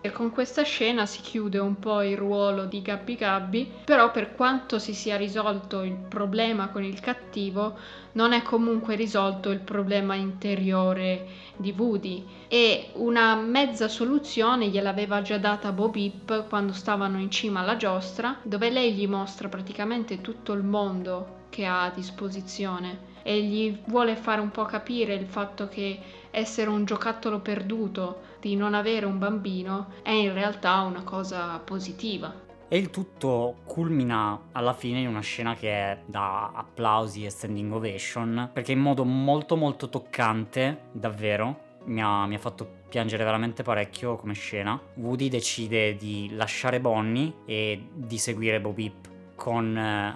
E 0.00 0.10
con 0.12 0.30
questa 0.30 0.62
scena 0.62 1.04
si 1.04 1.20
chiude 1.20 1.58
un 1.58 1.78
po' 1.78 2.00
il 2.00 2.16
ruolo 2.16 2.64
di 2.64 2.80
Gabby 2.80 3.16
Gabby, 3.16 3.70
però 3.84 4.10
per 4.10 4.34
quanto 4.34 4.78
si 4.78 4.94
sia 4.94 5.16
risolto 5.16 5.82
il 5.82 5.94
problema 5.94 6.68
con 6.68 6.84
il 6.84 7.00
cattivo, 7.00 7.76
non 8.12 8.32
è 8.32 8.40
comunque 8.42 8.96
risolto 8.96 9.50
il 9.50 9.60
problema 9.60 10.14
interiore 10.14 11.26
di 11.56 11.74
Woody 11.76 12.24
e 12.48 12.92
una 12.94 13.34
mezza 13.34 13.88
soluzione 13.88 14.68
gliel'aveva 14.68 15.20
già 15.20 15.36
data 15.36 15.70
Bobip 15.72 16.48
quando 16.48 16.72
stavano 16.72 17.18
in 17.18 17.30
cima 17.30 17.60
alla 17.60 17.76
giostra, 17.76 18.38
dove 18.42 18.70
lei 18.70 18.94
gli 18.94 19.06
mostra 19.06 19.48
praticamente 19.48 20.22
tutto 20.22 20.54
il 20.54 20.62
mondo 20.62 21.42
che 21.50 21.66
ha 21.66 21.84
a 21.84 21.90
disposizione 21.90 23.12
e 23.24 23.42
gli 23.42 23.76
vuole 23.86 24.14
fare 24.14 24.40
un 24.40 24.50
po' 24.50 24.66
capire 24.66 25.14
il 25.14 25.26
fatto 25.26 25.66
che 25.66 25.98
essere 26.30 26.68
un 26.68 26.84
giocattolo 26.84 27.40
perduto, 27.40 28.20
di 28.40 28.54
non 28.54 28.74
avere 28.74 29.06
un 29.06 29.18
bambino, 29.18 29.94
è 30.02 30.10
in 30.10 30.34
realtà 30.34 30.82
una 30.82 31.02
cosa 31.02 31.58
positiva. 31.58 32.42
E 32.68 32.76
il 32.76 32.90
tutto 32.90 33.56
culmina 33.64 34.48
alla 34.52 34.74
fine 34.74 35.00
in 35.00 35.08
una 35.08 35.20
scena 35.20 35.54
che 35.54 35.70
è 35.70 35.98
da 36.04 36.52
applausi 36.52 37.24
e 37.24 37.30
standing 37.30 37.72
ovation, 37.72 38.50
perché 38.52 38.72
in 38.72 38.80
modo 38.80 39.04
molto 39.04 39.56
molto 39.56 39.88
toccante, 39.88 40.88
davvero, 40.92 41.72
mi 41.84 42.02
ha, 42.02 42.26
mi 42.26 42.34
ha, 42.34 42.38
fatto 42.38 42.82
piangere 42.88 43.24
veramente 43.24 43.62
parecchio 43.62 44.16
come 44.16 44.34
scena. 44.34 44.78
Woody 44.94 45.28
decide 45.28 45.96
di 45.96 46.30
lasciare 46.34 46.80
Bonnie 46.80 47.32
e 47.46 47.88
di 47.92 48.18
seguire 48.18 48.60
Bobip 48.60 49.08
con, 49.34 49.76
eh, 49.76 50.14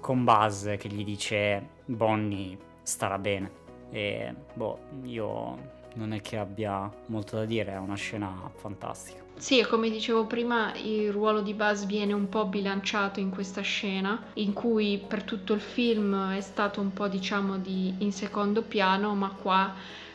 con 0.00 0.24
Buzz 0.24 0.76
che 0.76 0.88
gli 0.88 1.04
dice 1.04 1.73
Bonnie 1.84 2.56
starà 2.82 3.18
bene. 3.18 3.62
E 3.90 4.34
boh, 4.54 4.78
io 5.02 5.72
non 5.94 6.12
è 6.12 6.20
che 6.20 6.36
abbia 6.36 6.90
molto 7.06 7.36
da 7.36 7.44
dire, 7.44 7.72
è 7.72 7.78
una 7.78 7.94
scena 7.94 8.50
fantastica. 8.54 9.22
Sì, 9.36 9.58
e 9.58 9.66
come 9.66 9.90
dicevo 9.90 10.26
prima, 10.26 10.72
il 10.76 11.10
ruolo 11.10 11.40
di 11.40 11.54
Buzz 11.54 11.84
viene 11.84 12.12
un 12.12 12.28
po' 12.28 12.46
bilanciato 12.46 13.20
in 13.20 13.30
questa 13.30 13.62
scena, 13.62 14.26
in 14.34 14.52
cui 14.52 15.02
per 15.06 15.24
tutto 15.24 15.52
il 15.54 15.60
film 15.60 16.32
è 16.32 16.40
stato 16.40 16.80
un 16.80 16.92
po' 16.92 17.08
diciamo 17.08 17.58
di, 17.58 17.94
in 17.98 18.12
secondo 18.12 18.62
piano, 18.62 19.14
ma 19.14 19.30
qua 19.30 19.72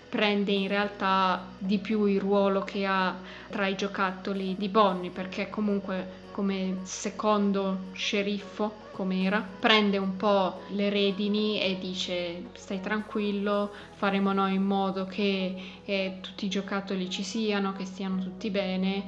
prende 0.10 0.52
in 0.52 0.68
realtà 0.68 1.46
di 1.58 1.78
più 1.78 2.06
il 2.06 2.20
ruolo 2.20 2.64
che 2.64 2.86
ha 2.86 3.16
tra 3.50 3.68
i 3.68 3.76
giocattoli 3.76 4.56
di 4.58 4.70
Bonnie, 4.70 5.12
perché 5.12 5.50
comunque 5.50 6.28
come 6.40 6.78
secondo 6.84 7.88
sceriffo 7.92 8.88
come 8.94 9.24
era, 9.24 9.46
prende 9.60 9.98
un 9.98 10.16
po' 10.16 10.62
le 10.70 10.90
redini 10.90 11.60
e 11.60 11.78
dice 11.78 12.46
stai 12.54 12.80
tranquillo, 12.80 13.70
faremo 13.96 14.32
noi 14.32 14.54
in 14.54 14.64
modo 14.64 15.06
che 15.06 15.82
eh, 15.84 16.18
tutti 16.22 16.46
i 16.46 16.50
giocattoli 16.50 17.10
ci 17.10 17.24
siano, 17.24 17.74
che 17.74 17.84
stiano 17.84 18.22
tutti 18.22 18.50
bene 18.52 19.04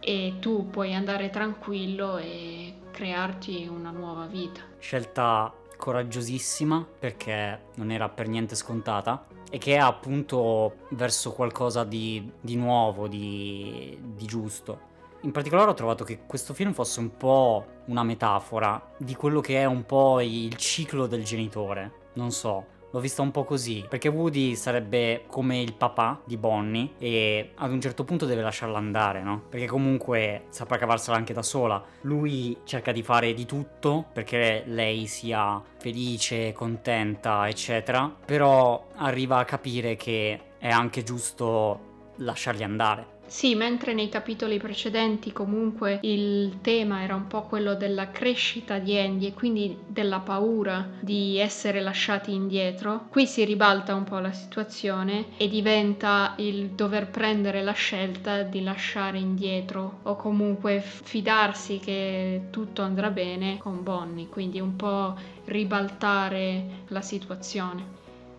e 0.00 0.34
tu 0.38 0.68
puoi 0.68 0.94
andare 0.94 1.30
tranquillo 1.30 2.18
e 2.18 2.74
crearti 2.90 3.66
una 3.70 3.90
nuova 3.90 4.26
vita. 4.26 4.60
Scelta 4.78 5.50
coraggiosissima 5.78 6.86
perché 6.98 7.60
non 7.76 7.90
era 7.90 8.10
per 8.10 8.28
niente 8.28 8.54
scontata 8.54 9.24
e 9.48 9.56
che 9.56 9.76
è 9.76 9.78
appunto 9.78 10.88
verso 10.90 11.32
qualcosa 11.32 11.84
di, 11.84 12.30
di 12.38 12.56
nuovo, 12.56 13.08
di, 13.08 13.98
di 14.14 14.26
giusto. 14.26 14.92
In 15.22 15.32
particolare 15.32 15.70
ho 15.70 15.74
trovato 15.74 16.04
che 16.04 16.20
questo 16.26 16.54
film 16.54 16.72
fosse 16.72 17.00
un 17.00 17.16
po' 17.16 17.64
una 17.86 18.04
metafora 18.04 18.80
di 18.96 19.14
quello 19.14 19.40
che 19.40 19.60
è 19.60 19.64
un 19.64 19.84
po' 19.84 20.20
il 20.20 20.54
ciclo 20.56 21.06
del 21.06 21.24
genitore. 21.24 22.04
Non 22.14 22.30
so, 22.30 22.64
l'ho 22.90 23.00
vista 23.00 23.22
un 23.22 23.30
po' 23.30 23.44
così, 23.44 23.84
perché 23.88 24.08
Woody 24.08 24.54
sarebbe 24.54 25.24
come 25.26 25.60
il 25.60 25.74
papà 25.74 26.20
di 26.24 26.36
Bonnie 26.36 26.92
e 26.98 27.52
ad 27.56 27.72
un 27.72 27.80
certo 27.80 28.04
punto 28.04 28.24
deve 28.26 28.42
lasciarla 28.42 28.78
andare, 28.78 29.22
no? 29.22 29.42
Perché 29.48 29.66
comunque 29.66 30.44
saprà 30.50 30.76
cavarsela 30.76 31.16
anche 31.16 31.32
da 31.32 31.42
sola. 31.42 31.82
Lui 32.02 32.58
cerca 32.64 32.92
di 32.92 33.02
fare 33.02 33.34
di 33.34 33.46
tutto 33.46 34.06
perché 34.12 34.62
lei 34.66 35.06
sia 35.06 35.60
felice, 35.78 36.52
contenta, 36.52 37.48
eccetera, 37.48 38.14
però 38.24 38.86
arriva 38.96 39.38
a 39.38 39.44
capire 39.44 39.96
che 39.96 40.40
è 40.58 40.68
anche 40.68 41.02
giusto 41.02 42.12
lasciarli 42.16 42.62
andare 42.62 43.14
sì, 43.26 43.54
mentre 43.54 43.92
nei 43.92 44.08
capitoli 44.08 44.58
precedenti 44.58 45.32
comunque 45.32 45.98
il 46.02 46.60
tema 46.60 47.02
era 47.02 47.14
un 47.14 47.26
po' 47.26 47.42
quello 47.42 47.74
della 47.74 48.10
crescita 48.10 48.78
di 48.78 48.96
Andy 48.96 49.26
e 49.26 49.34
quindi 49.34 49.76
della 49.86 50.20
paura 50.20 50.88
di 51.00 51.36
essere 51.38 51.80
lasciati 51.80 52.32
indietro, 52.32 53.06
qui 53.10 53.26
si 53.26 53.44
ribalta 53.44 53.94
un 53.94 54.04
po' 54.04 54.18
la 54.18 54.32
situazione 54.32 55.26
e 55.36 55.48
diventa 55.48 56.34
il 56.38 56.70
dover 56.70 57.08
prendere 57.10 57.62
la 57.62 57.72
scelta 57.72 58.42
di 58.42 58.62
lasciare 58.62 59.18
indietro 59.18 59.98
o 60.02 60.16
comunque 60.16 60.80
fidarsi 60.80 61.78
che 61.78 62.48
tutto 62.50 62.82
andrà 62.82 63.10
bene 63.10 63.58
con 63.58 63.82
Bonnie, 63.82 64.28
quindi 64.28 64.60
un 64.60 64.76
po' 64.76 65.16
ribaltare 65.44 66.84
la 66.88 67.00
situazione. 67.00 67.95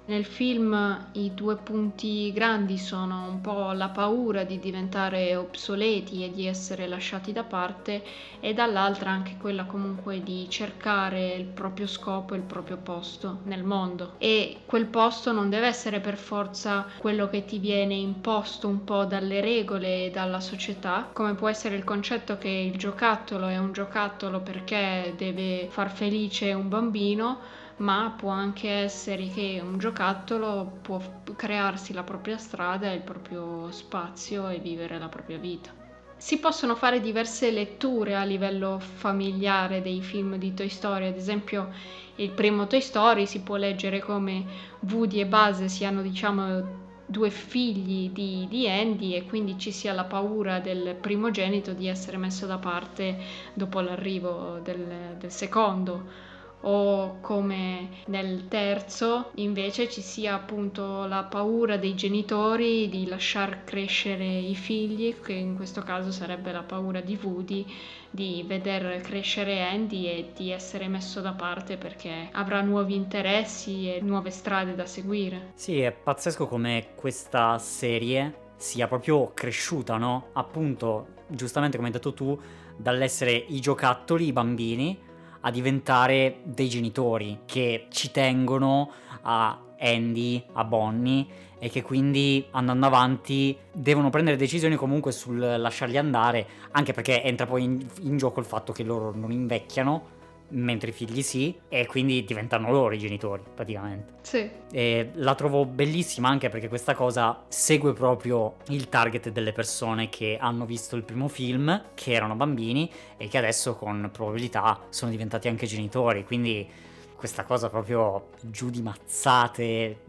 Nel 0.10 0.24
film 0.24 1.10
i 1.14 1.34
due 1.34 1.58
punti 1.58 2.32
grandi 2.32 2.78
sono 2.78 3.28
un 3.28 3.42
po' 3.42 3.74
la 3.74 3.90
paura 3.90 4.46
di 4.46 4.58
diventare 4.58 5.36
obsoleti 5.36 6.24
e 6.24 6.32
di 6.32 6.46
essere 6.46 6.88
lasciati 6.88 7.34
da 7.34 7.44
parte 7.44 8.02
e 8.40 8.54
dall'altra 8.54 9.10
anche 9.12 9.36
quella 9.38 9.66
comunque 9.66 10.24
di 10.24 10.50
cercare 10.50 11.34
il 11.36 11.44
proprio 11.44 11.88
scopo 11.88 12.34
e 12.34 12.38
il 12.38 12.44
proprio 12.44 12.78
posto 12.78 13.40
nel 13.44 13.64
mondo. 13.66 14.14
E 14.18 14.62
quel 14.66 14.86
posto 14.86 15.34
non 15.34 15.50
deve 15.50 15.68
essere 15.68 16.00
per 16.00 16.16
forza 16.16 16.88
quello 16.98 17.28
che 17.28 17.44
ti 17.44 17.60
viene 17.60 17.96
imposto 17.96 18.70
un 18.70 18.86
po' 18.86 19.04
dalle 19.04 19.42
regole 19.42 20.06
e 20.06 20.10
dalla 20.10 20.40
società, 20.40 21.10
come 21.12 21.34
può 21.36 21.50
essere 21.50 21.76
il 21.76 21.84
concetto 21.84 22.38
che 22.38 22.48
il 22.48 22.78
giocattolo 22.78 23.48
è 23.48 23.58
un 23.58 23.74
giocattolo 23.74 24.40
perché 24.40 25.14
deve 25.18 25.68
far 25.70 25.92
felice 25.92 26.54
un 26.54 26.70
bambino 26.70 27.57
ma 27.78 28.14
può 28.18 28.30
anche 28.30 28.70
essere 28.70 29.28
che 29.28 29.62
un 29.64 29.78
giocattolo 29.78 30.80
può 30.82 31.00
crearsi 31.36 31.94
la 31.94 32.04
propria 32.04 32.38
strada, 32.38 32.92
il 32.92 33.02
proprio 33.02 33.72
spazio 33.72 34.50
e 34.50 34.60
vivere 34.60 34.98
la 34.98 35.10
propria 35.10 35.38
vita. 35.38 35.72
Si 36.18 36.40
possono 36.40 36.76
fare 36.76 37.00
diverse 37.00 37.52
letture 37.52 38.16
a 38.16 38.24
livello 38.24 38.80
familiare 38.80 39.84
dei 39.84 40.02
film 40.02 40.38
di 40.38 40.54
Toy 40.56 40.70
Story, 40.70 41.06
ad 41.06 41.16
esempio 41.16 41.70
il 42.16 42.32
primo 42.32 42.66
Toy 42.66 42.82
Story 42.82 43.28
si 43.28 43.42
può 43.42 43.58
leggere 43.58 44.00
come 44.00 44.44
Woody 44.80 45.20
e 45.20 45.28
Buzz 45.28 45.64
siano 45.66 46.02
diciamo 46.02 46.86
due 47.06 47.30
figli 47.30 48.10
di, 48.10 48.48
di, 48.50 48.68
Andy 48.68 49.14
e 49.14 49.26
quindi 49.26 49.58
ci 49.60 49.72
sia 49.72 49.94
la 49.94 50.04
paura 50.04 50.60
del 50.60 50.96
primogenito 51.00 51.72
di 51.74 51.88
essere 51.88 52.18
messo 52.18 52.48
da 52.48 52.58
parte 52.58 53.18
dopo 53.54 53.80
l'arrivo 53.80 54.60
del, 54.64 55.16
del 55.18 55.32
secondo 55.32 56.26
o 56.62 57.20
come 57.22 57.90
nel 58.08 58.48
terzo 58.48 59.32
invece 59.36 59.90
ci 59.90 60.02
sia 60.02 60.34
appunto 60.34 61.06
la 61.06 61.24
paura 61.24 61.78
dei 61.78 61.94
genitori 61.96 62.90
di 62.90 63.08
lasciar 63.08 63.64
crescere 63.64 64.26
i 64.26 64.56
figli, 64.56 65.20
che 65.22 65.34
in 65.34 65.56
questo 65.56 65.82
caso 65.82 66.12
sarebbe 66.12 66.52
la 66.52 66.64
paura 66.64 67.00
di 67.02 67.18
Woody 67.22 67.66
di 68.10 68.44
veder 68.48 69.02
crescere 69.02 69.62
Andy 69.62 70.08
e 70.08 70.32
di 70.36 70.52
essere 70.52 70.88
messo 70.88 71.22
da 71.22 71.34
parte 71.34 71.78
perché 71.78 72.30
avrà 72.32 72.62
nuovi 72.62 72.96
interessi 72.96 73.94
e 73.94 74.02
nuove 74.02 74.32
strade 74.32 74.76
da 74.76 74.86
seguire. 74.86 75.52
Sì, 75.56 75.80
è 75.80 75.92
pazzesco 75.92 76.48
come 76.48 76.90
questa 76.96 77.58
serie 77.60 78.46
sia 78.56 78.88
proprio 78.88 79.32
cresciuta, 79.34 79.98
no? 79.98 80.30
Appunto, 80.34 81.10
giustamente 81.28 81.78
come 81.78 81.90
hai 81.90 81.94
detto 81.94 82.14
tu, 82.14 82.40
dall'essere 82.76 83.32
i 83.32 83.60
giocattoli, 83.60 84.28
i 84.28 84.34
bambini, 84.34 85.00
a 85.42 85.52
diventare 85.52 86.40
dei 86.44 86.70
genitori 86.70 87.40
che 87.46 87.88
ci 87.90 88.12
tengono 88.12 88.92
a 89.22 89.60
Andy, 89.80 90.44
a 90.54 90.64
Bonnie 90.64 91.26
e 91.60 91.70
che 91.70 91.82
quindi 91.82 92.46
andando 92.52 92.86
avanti 92.86 93.58
devono 93.72 94.10
prendere 94.10 94.38
decisioni 94.38 94.76
comunque 94.76 95.12
sul 95.12 95.38
lasciarli 95.40 95.98
andare, 95.98 96.48
anche 96.72 96.94
perché 96.94 97.24
entra 97.24 97.46
poi 97.46 97.64
in, 97.64 97.88
in 98.02 98.18
gioco 98.18 98.40
il 98.40 98.46
fatto 98.46 98.72
che 98.72 98.84
loro 98.84 99.12
non 99.16 99.32
invecchiano 99.32 100.16
mentre 100.50 100.90
i 100.90 100.94
figli 100.94 101.22
sì, 101.22 101.58
e 101.68 101.86
quindi 101.86 102.24
diventano 102.24 102.72
loro 102.72 102.94
i 102.94 102.98
genitori 102.98 103.44
praticamente. 103.54 104.16
Sì. 104.22 104.50
E 104.72 105.12
la 105.16 105.36
trovo 105.36 105.66
bellissima 105.66 106.30
anche 106.30 106.50
perché 106.50 106.68
questa 106.68 106.96
cosa 106.96 107.44
segue 107.48 107.94
proprio 107.94 108.58
il 108.68 108.90
target 108.90 109.30
delle 109.30 109.52
persone 109.52 110.10
che 110.10 110.38
hanno 110.40 110.66
visto 110.66 110.96
il 110.96 111.04
primo 111.04 111.28
film, 111.28 111.90
che 111.94 112.14
erano 112.14 112.36
bambini 112.36 112.92
e 113.18 113.28
che 113.28 113.38
adesso 113.38 113.76
con 113.76 114.10
probabilità 114.12 114.82
sono 114.90 115.12
diventati 115.12 115.48
anche 115.48 115.66
genitori, 115.66 116.24
quindi 116.26 116.68
questa 117.16 117.44
cosa 117.46 117.70
proprio 117.70 118.30
giù 118.42 118.70
di 118.70 118.82
mazzate, 118.82 120.02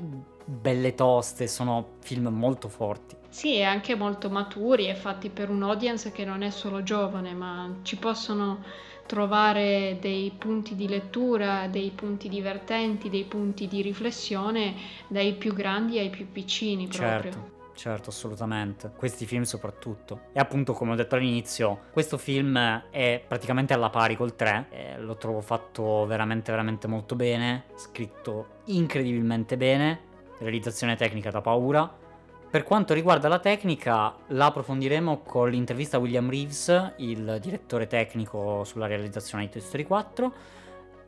belle 0.45 0.95
toste, 0.95 1.47
sono 1.47 1.97
film 2.01 2.28
molto 2.28 2.68
forti. 2.68 3.16
Sì, 3.30 3.57
e 3.57 3.62
anche 3.62 3.95
molto 3.95 4.30
maturi 4.30 4.89
e 4.89 4.95
fatti 4.95 5.30
per 5.30 5.49
un 5.51 5.62
audience 5.62 6.12
che 6.12 6.24
non 6.24 6.43
è 6.43 6.51
solo 6.51 6.82
giovane, 6.82 7.34
ma 7.34 7.78
ci 7.82 7.97
possono 7.97 8.62
trovare 9.09 9.96
dei 10.00 10.30
punti 10.36 10.76
di 10.76 10.86
lettura, 10.86 11.66
dei 11.66 11.90
punti 11.90 12.28
divertenti, 12.28 13.09
dei 13.09 13.24
punti 13.24 13.66
di 13.66 13.80
riflessione 13.80 14.74
dai 15.09 15.32
più 15.32 15.54
grandi 15.54 15.98
ai 15.98 16.11
più 16.11 16.30
piccini 16.30 16.86
proprio. 16.86 17.32
Certo. 17.32 17.56
Certo, 17.78 18.11
assolutamente. 18.11 18.90
Questi 18.96 19.24
film 19.24 19.44
soprattutto. 19.44 20.22
E 20.32 20.40
appunto, 20.40 20.72
come 20.72 20.92
ho 20.92 20.94
detto 20.96 21.14
all'inizio, 21.14 21.82
questo 21.92 22.18
film 22.18 22.59
è 22.90 23.22
praticamente 23.24 23.72
alla 23.72 23.88
pari 23.88 24.16
col 24.16 24.34
3. 24.34 24.96
lo 24.98 25.16
trovo 25.16 25.40
fatto 25.40 26.04
veramente, 26.04 26.50
veramente 26.50 26.88
molto 26.88 27.14
bene. 27.14 27.66
Scritto 27.76 28.62
incredibilmente 28.64 29.56
bene. 29.56 30.00
Realizzazione 30.38 30.96
tecnica 30.96 31.30
da 31.30 31.40
paura 31.40 32.06
per 32.51 32.62
quanto 32.62 32.94
riguarda 32.94 33.28
la 33.28 33.40
tecnica, 33.40 34.14
la 34.28 34.46
approfondiremo 34.46 35.20
con 35.20 35.51
l'intervista 35.51 35.99
a 35.99 36.01
William 36.01 36.30
Reeves, 36.30 36.94
il 36.96 37.38
direttore 37.42 37.86
tecnico 37.86 38.64
sulla 38.64 38.86
realizzazione 38.86 39.44
di 39.44 39.51
Toy 39.51 39.61
Story 39.61 39.84
4. 39.84 40.32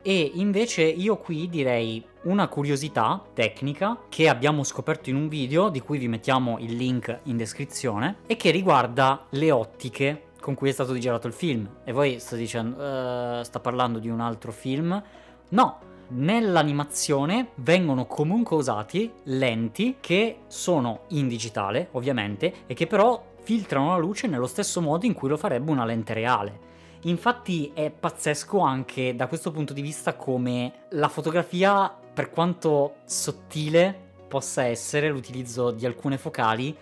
E 0.03 0.31
invece 0.35 0.83
io 0.83 1.17
qui 1.17 1.49
direi 1.49 2.03
una 2.23 2.47
curiosità 2.47 3.23
tecnica 3.33 4.01
che 4.09 4.29
abbiamo 4.29 4.63
scoperto 4.63 5.09
in 5.09 5.15
un 5.15 5.27
video 5.27 5.69
di 5.69 5.79
cui 5.79 5.97
vi 5.97 6.07
mettiamo 6.07 6.57
il 6.59 6.75
link 6.75 7.21
in 7.23 7.37
descrizione 7.37 8.17
e 8.27 8.35
che 8.35 8.51
riguarda 8.51 9.25
le 9.29 9.51
ottiche 9.51 10.25
con 10.39 10.53
cui 10.53 10.69
è 10.69 10.73
stato 10.73 10.95
girato 10.95 11.25
il 11.25 11.33
film. 11.33 11.67
E 11.83 11.91
voi 11.91 12.19
state 12.19 12.37
dicendo, 12.37 12.75
uh, 12.77 13.43
sta 13.43 13.59
parlando 13.59 13.97
di 13.97 14.09
un 14.09 14.19
altro 14.19 14.51
film? 14.51 15.01
No, 15.49 15.79
nell'animazione 16.11 17.49
vengono 17.55 18.05
comunque 18.05 18.55
usati 18.55 19.11
lenti 19.23 19.97
che 19.99 20.39
sono 20.47 21.01
in 21.09 21.27
digitale, 21.27 21.89
ovviamente, 21.91 22.53
e 22.67 22.73
che 22.73 22.87
però 22.87 23.29
filtrano 23.41 23.89
la 23.89 23.97
luce 23.97 24.27
nello 24.27 24.47
stesso 24.47 24.81
modo 24.81 25.05
in 25.05 25.13
cui 25.13 25.29
lo 25.29 25.37
farebbe 25.37 25.71
una 25.71 25.85
lente 25.85 26.13
reale. 26.13 26.69
Infatti 27.01 27.71
è 27.73 27.89
pazzesco 27.89 28.59
anche 28.59 29.15
da 29.15 29.27
questo 29.27 29.51
punto 29.51 29.73
di 29.73 29.81
vista 29.81 30.15
come 30.15 30.85
la 30.89 31.07
fotografia, 31.07 31.93
per 32.13 32.29
quanto 32.29 32.95
sottile 33.05 34.09
possa 34.27 34.63
essere 34.65 35.09
l'utilizzo 35.09 35.71
di 35.71 35.85
alcune 35.85 36.17
focali, 36.17 36.75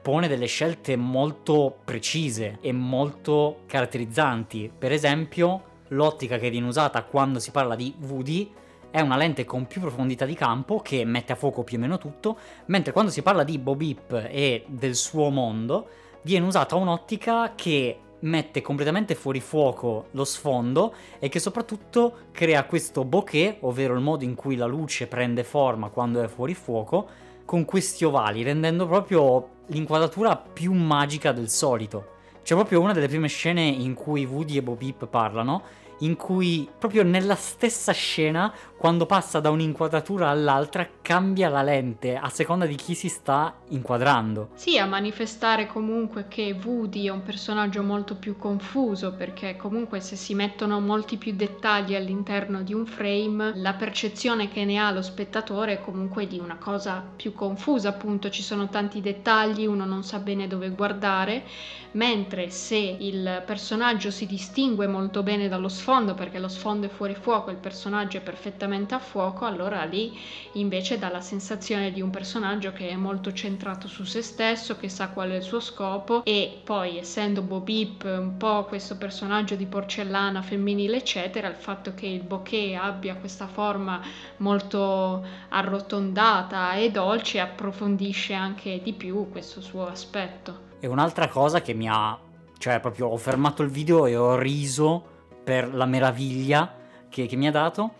pone 0.00 0.28
delle 0.28 0.46
scelte 0.46 0.96
molto 0.96 1.78
precise 1.84 2.58
e 2.60 2.72
molto 2.72 3.62
caratterizzanti. 3.66 4.70
Per 4.76 4.92
esempio, 4.92 5.62
l'ottica 5.88 6.38
che 6.38 6.48
viene 6.48 6.68
usata 6.68 7.02
quando 7.02 7.38
si 7.38 7.50
parla 7.50 7.74
di 7.74 7.94
Woody 8.00 8.52
è 8.96 9.02
una 9.02 9.18
lente 9.18 9.44
con 9.44 9.66
più 9.66 9.82
profondità 9.82 10.24
di 10.24 10.32
campo 10.32 10.80
che 10.80 11.04
mette 11.04 11.34
a 11.34 11.36
fuoco 11.36 11.64
più 11.64 11.76
o 11.76 11.80
meno 11.80 11.98
tutto, 11.98 12.38
mentre 12.68 12.94
quando 12.94 13.10
si 13.10 13.20
parla 13.20 13.44
di 13.44 13.58
Bob 13.58 13.82
Ip 13.82 14.26
e 14.30 14.64
del 14.68 14.94
suo 14.94 15.28
mondo 15.28 15.88
viene 16.22 16.46
usata 16.46 16.76
un'ottica 16.76 17.52
che 17.54 17.98
mette 18.20 18.62
completamente 18.62 19.14
fuori 19.14 19.40
fuoco 19.40 20.06
lo 20.12 20.24
sfondo 20.24 20.94
e 21.18 21.28
che 21.28 21.40
soprattutto 21.40 22.28
crea 22.32 22.64
questo 22.64 23.04
bokeh, 23.04 23.58
ovvero 23.60 23.92
il 23.92 24.00
modo 24.00 24.24
in 24.24 24.34
cui 24.34 24.56
la 24.56 24.64
luce 24.64 25.06
prende 25.06 25.44
forma 25.44 25.90
quando 25.90 26.22
è 26.22 26.26
fuori 26.28 26.54
fuoco, 26.54 27.06
con 27.44 27.66
questi 27.66 28.02
ovali, 28.06 28.42
rendendo 28.42 28.86
proprio 28.86 29.48
l'inquadratura 29.66 30.38
più 30.38 30.72
magica 30.72 31.32
del 31.32 31.50
solito. 31.50 32.14
C'è 32.42 32.54
proprio 32.54 32.80
una 32.80 32.94
delle 32.94 33.08
prime 33.08 33.28
scene 33.28 33.60
in 33.60 33.92
cui 33.92 34.24
Woody 34.24 34.56
e 34.56 34.62
Bob 34.62 34.80
Ip 34.80 35.06
parlano 35.06 35.84
in 36.00 36.16
cui 36.16 36.68
proprio 36.78 37.02
nella 37.02 37.36
stessa 37.36 37.92
scena, 37.92 38.52
quando 38.76 39.06
passa 39.06 39.40
da 39.40 39.48
un'inquadratura 39.48 40.28
all'altra, 40.28 40.86
cambia 41.00 41.48
la 41.48 41.62
lente 41.62 42.14
a 42.16 42.28
seconda 42.28 42.66
di 42.66 42.74
chi 42.74 42.94
si 42.94 43.08
sta 43.08 43.54
inquadrando. 43.68 44.50
Sì, 44.54 44.78
a 44.78 44.84
manifestare 44.84 45.66
comunque 45.66 46.26
che 46.28 46.54
Woody 46.62 47.06
è 47.06 47.10
un 47.10 47.22
personaggio 47.22 47.82
molto 47.82 48.16
più 48.16 48.36
confuso, 48.36 49.14
perché 49.14 49.56
comunque 49.56 50.00
se 50.00 50.14
si 50.16 50.34
mettono 50.34 50.78
molti 50.78 51.16
più 51.16 51.32
dettagli 51.34 51.94
all'interno 51.94 52.62
di 52.62 52.74
un 52.74 52.84
frame, 52.84 53.52
la 53.54 53.72
percezione 53.72 54.48
che 54.48 54.66
ne 54.66 54.76
ha 54.76 54.90
lo 54.90 55.00
spettatore 55.02 55.72
è 55.72 55.80
comunque 55.80 56.26
di 56.26 56.38
una 56.38 56.56
cosa 56.56 57.02
più 57.16 57.32
confusa, 57.32 57.88
appunto 57.88 58.28
ci 58.28 58.42
sono 58.42 58.68
tanti 58.68 59.00
dettagli, 59.00 59.64
uno 59.64 59.86
non 59.86 60.04
sa 60.04 60.18
bene 60.18 60.46
dove 60.46 60.68
guardare, 60.68 61.44
mentre 61.92 62.50
se 62.50 62.76
il 62.76 63.42
personaggio 63.46 64.10
si 64.10 64.26
distingue 64.26 64.86
molto 64.86 65.22
bene 65.22 65.48
dallo 65.48 65.68
sfondo 65.68 66.12
perché 66.12 66.38
lo 66.38 66.48
sfondo 66.48 66.86
è 66.86 66.90
fuori 66.90 67.14
fuoco, 67.14 67.50
il 67.50 67.56
personaggio 67.56 68.18
è 68.18 68.20
perfettamente 68.20 68.64
a 68.94 68.98
fuoco, 68.98 69.44
allora 69.44 69.84
lì 69.84 70.18
invece 70.52 70.98
dà 70.98 71.08
la 71.08 71.20
sensazione 71.20 71.92
di 71.92 72.00
un 72.00 72.10
personaggio 72.10 72.72
che 72.72 72.88
è 72.88 72.96
molto 72.96 73.32
centrato 73.32 73.88
su 73.88 74.04
se 74.04 74.22
stesso, 74.22 74.76
che 74.76 74.88
sa 74.88 75.08
qual 75.08 75.30
è 75.30 75.36
il 75.36 75.42
suo 75.42 75.60
scopo 75.60 76.24
e 76.24 76.60
poi 76.64 76.98
essendo 76.98 77.42
Bobip 77.42 78.04
un 78.04 78.36
po' 78.36 78.64
questo 78.64 78.96
personaggio 78.96 79.54
di 79.54 79.66
porcellana 79.66 80.42
femminile 80.42 80.96
eccetera, 80.96 81.48
il 81.48 81.54
fatto 81.54 81.94
che 81.94 82.06
il 82.06 82.22
bokeh 82.22 82.76
abbia 82.76 83.14
questa 83.14 83.46
forma 83.46 84.00
molto 84.38 85.24
arrotondata 85.48 86.74
e 86.74 86.90
dolce 86.90 87.40
approfondisce 87.40 88.34
anche 88.34 88.80
di 88.82 88.92
più 88.92 89.30
questo 89.30 89.60
suo 89.60 89.86
aspetto. 89.86 90.64
E 90.80 90.86
un'altra 90.86 91.28
cosa 91.28 91.62
che 91.62 91.72
mi 91.72 91.88
ha, 91.88 92.18
cioè 92.58 92.80
proprio 92.80 93.06
ho 93.06 93.16
fermato 93.16 93.62
il 93.62 93.70
video 93.70 94.06
e 94.06 94.16
ho 94.16 94.36
riso 94.36 95.14
per 95.46 95.72
la 95.72 95.86
meraviglia 95.86 96.74
che, 97.08 97.26
che 97.26 97.36
mi 97.36 97.46
ha 97.46 97.52
dato, 97.52 97.92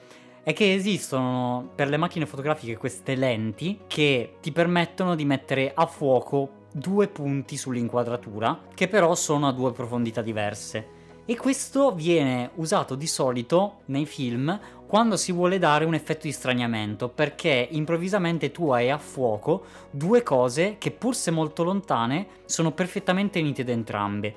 è 0.47 0.53
che 0.53 0.75
esistono 0.75 1.71
per 1.75 1.89
le 1.89 1.97
macchine 1.97 2.25
fotografiche 2.25 2.77
queste 2.77 3.17
lenti 3.17 3.81
che 3.89 4.37
ti 4.41 4.53
permettono 4.53 5.17
di 5.17 5.25
mettere 5.25 5.73
a 5.75 5.87
fuoco 5.87 6.67
due 6.73 7.09
punti 7.09 7.57
sull'inquadratura, 7.57 8.61
che 8.73 8.87
però 8.87 9.17
sono 9.17 9.49
a 9.49 9.53
due 9.53 9.73
profondità 9.73 10.23
diverse. 10.23 10.87
E 11.25 11.37
questo 11.37 11.93
viene 11.93 12.51
usato 12.55 12.95
di 12.95 13.09
solito 13.09 13.79
nei 13.87 14.07
film 14.07 14.57
quando 14.87 15.17
si 15.17 15.33
vuole 15.33 15.59
dare 15.59 15.85
un 15.85 15.95
effetto 15.95 16.29
di 16.29 16.33
straniamento, 16.33 17.09
perché 17.09 17.67
improvvisamente 17.73 18.53
tu 18.53 18.71
hai 18.71 18.89
a 18.89 18.99
fuoco 18.99 19.65
due 19.91 20.23
cose 20.23 20.77
che 20.79 20.93
pur 20.93 21.17
se 21.17 21.33
molto 21.33 21.65
lontane 21.65 22.25
sono 22.45 22.71
perfettamente 22.71 23.43
nitide 23.43 23.73
entrambe 23.73 24.35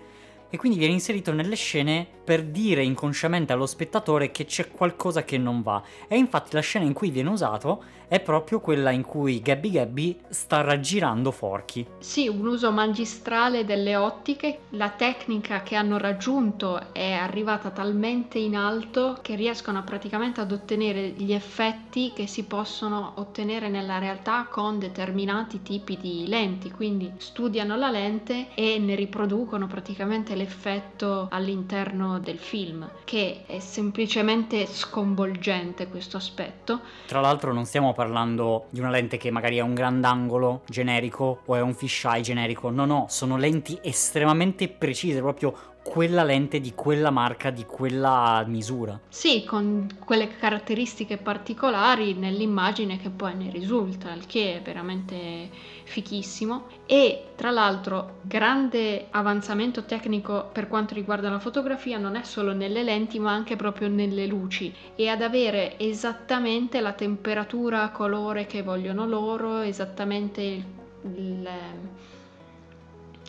e 0.49 0.57
quindi 0.57 0.77
viene 0.77 0.93
inserito 0.93 1.31
nelle 1.31 1.55
scene 1.55 2.07
per 2.23 2.43
dire 2.43 2.83
inconsciamente 2.83 3.53
allo 3.53 3.65
spettatore 3.65 4.31
che 4.31 4.45
c'è 4.45 4.69
qualcosa 4.71 5.23
che 5.23 5.37
non 5.37 5.61
va. 5.61 5.81
E 6.07 6.17
infatti 6.17 6.55
la 6.55 6.61
scena 6.61 6.85
in 6.85 6.93
cui 6.93 7.11
viene 7.11 7.29
usato 7.29 7.83
è 8.09 8.19
proprio 8.19 8.59
quella 8.59 8.89
in 8.89 9.03
cui 9.03 9.39
Gabby 9.39 9.69
Gabby 9.69 10.19
sta 10.29 10.61
raggirando 10.61 11.29
Forky. 11.29 11.85
Sì, 11.99 12.27
un 12.27 12.47
uso 12.47 12.71
magistrale 12.71 13.65
delle 13.65 13.95
ottiche. 13.95 14.61
La 14.69 14.89
tecnica 14.89 15.61
che 15.61 15.75
hanno 15.75 15.99
raggiunto 15.99 16.91
è 16.91 17.11
arrivata 17.11 17.69
talmente 17.69 18.39
in 18.39 18.55
alto 18.55 19.19
che 19.21 19.35
riescono 19.35 19.83
praticamente 19.83 20.41
ad 20.41 20.51
ottenere 20.51 21.09
gli 21.09 21.31
effetti 21.31 22.11
che 22.15 22.25
si 22.25 22.45
possono 22.45 23.13
ottenere 23.15 23.69
nella 23.69 23.99
realtà 23.99 24.47
con 24.49 24.79
determinati 24.79 25.61
tipi 25.61 25.95
di 25.95 26.25
lenti. 26.27 26.71
Quindi 26.71 27.11
studiano 27.17 27.75
la 27.75 27.91
lente 27.91 28.47
e 28.55 28.79
ne 28.79 28.95
riproducono 28.95 29.67
praticamente 29.67 30.33
l'effetto 30.33 31.27
all'interno 31.29 32.17
del 32.17 32.39
film, 32.39 32.89
che 33.03 33.43
è 33.45 33.59
semplicemente 33.59 34.65
sconvolgente 34.65 35.87
questo 35.87 36.17
aspetto. 36.17 36.79
Tra 37.05 37.21
l'altro 37.21 37.53
non 37.53 37.65
stiamo 37.65 37.93
parlando 37.99 38.67
di 38.69 38.79
una 38.79 38.91
lente 38.91 39.17
che 39.17 39.29
magari 39.29 39.57
è 39.57 39.61
un 39.61 39.73
grandangolo 39.73 40.61
generico 40.69 41.41
o 41.45 41.55
è 41.55 41.59
un 41.59 41.73
fisheye 41.73 42.21
generico, 42.21 42.69
no 42.69 42.85
no, 42.85 43.07
sono 43.09 43.35
lenti 43.35 43.77
estremamente 43.81 44.69
precise, 44.69 45.19
proprio 45.19 45.53
quella 45.89 46.23
lente 46.23 46.59
di 46.59 46.73
quella 46.75 47.09
marca, 47.09 47.49
di 47.49 47.65
quella 47.65 48.43
misura. 48.45 48.99
Sì, 49.09 49.43
con 49.43 49.89
quelle 50.05 50.27
caratteristiche 50.37 51.17
particolari 51.17 52.13
nell'immagine 52.13 52.99
che 52.99 53.09
poi 53.09 53.35
ne 53.35 53.49
risulta, 53.49 54.13
il 54.13 54.27
che 54.27 54.57
è 54.57 54.61
veramente 54.61 55.49
fichissimo. 55.85 56.67
E 56.85 57.29
tra 57.35 57.49
l'altro, 57.49 58.19
grande 58.21 59.07
avanzamento 59.09 59.83
tecnico 59.85 60.49
per 60.53 60.67
quanto 60.67 60.93
riguarda 60.93 61.31
la 61.31 61.39
fotografia 61.39 61.97
non 61.97 62.15
è 62.15 62.23
solo 62.23 62.53
nelle 62.53 62.83
lenti, 62.83 63.17
ma 63.17 63.31
anche 63.31 63.55
proprio 63.55 63.87
nelle 63.87 64.27
luci 64.27 64.71
e 64.95 65.07
ad 65.07 65.23
avere 65.23 65.79
esattamente 65.79 66.81
la 66.81 66.93
temperatura, 66.93 67.89
colore 67.89 68.45
che 68.45 68.61
vogliono 68.61 69.07
loro, 69.07 69.61
esattamente 69.61 70.41
il, 70.41 70.63
il 71.15 71.49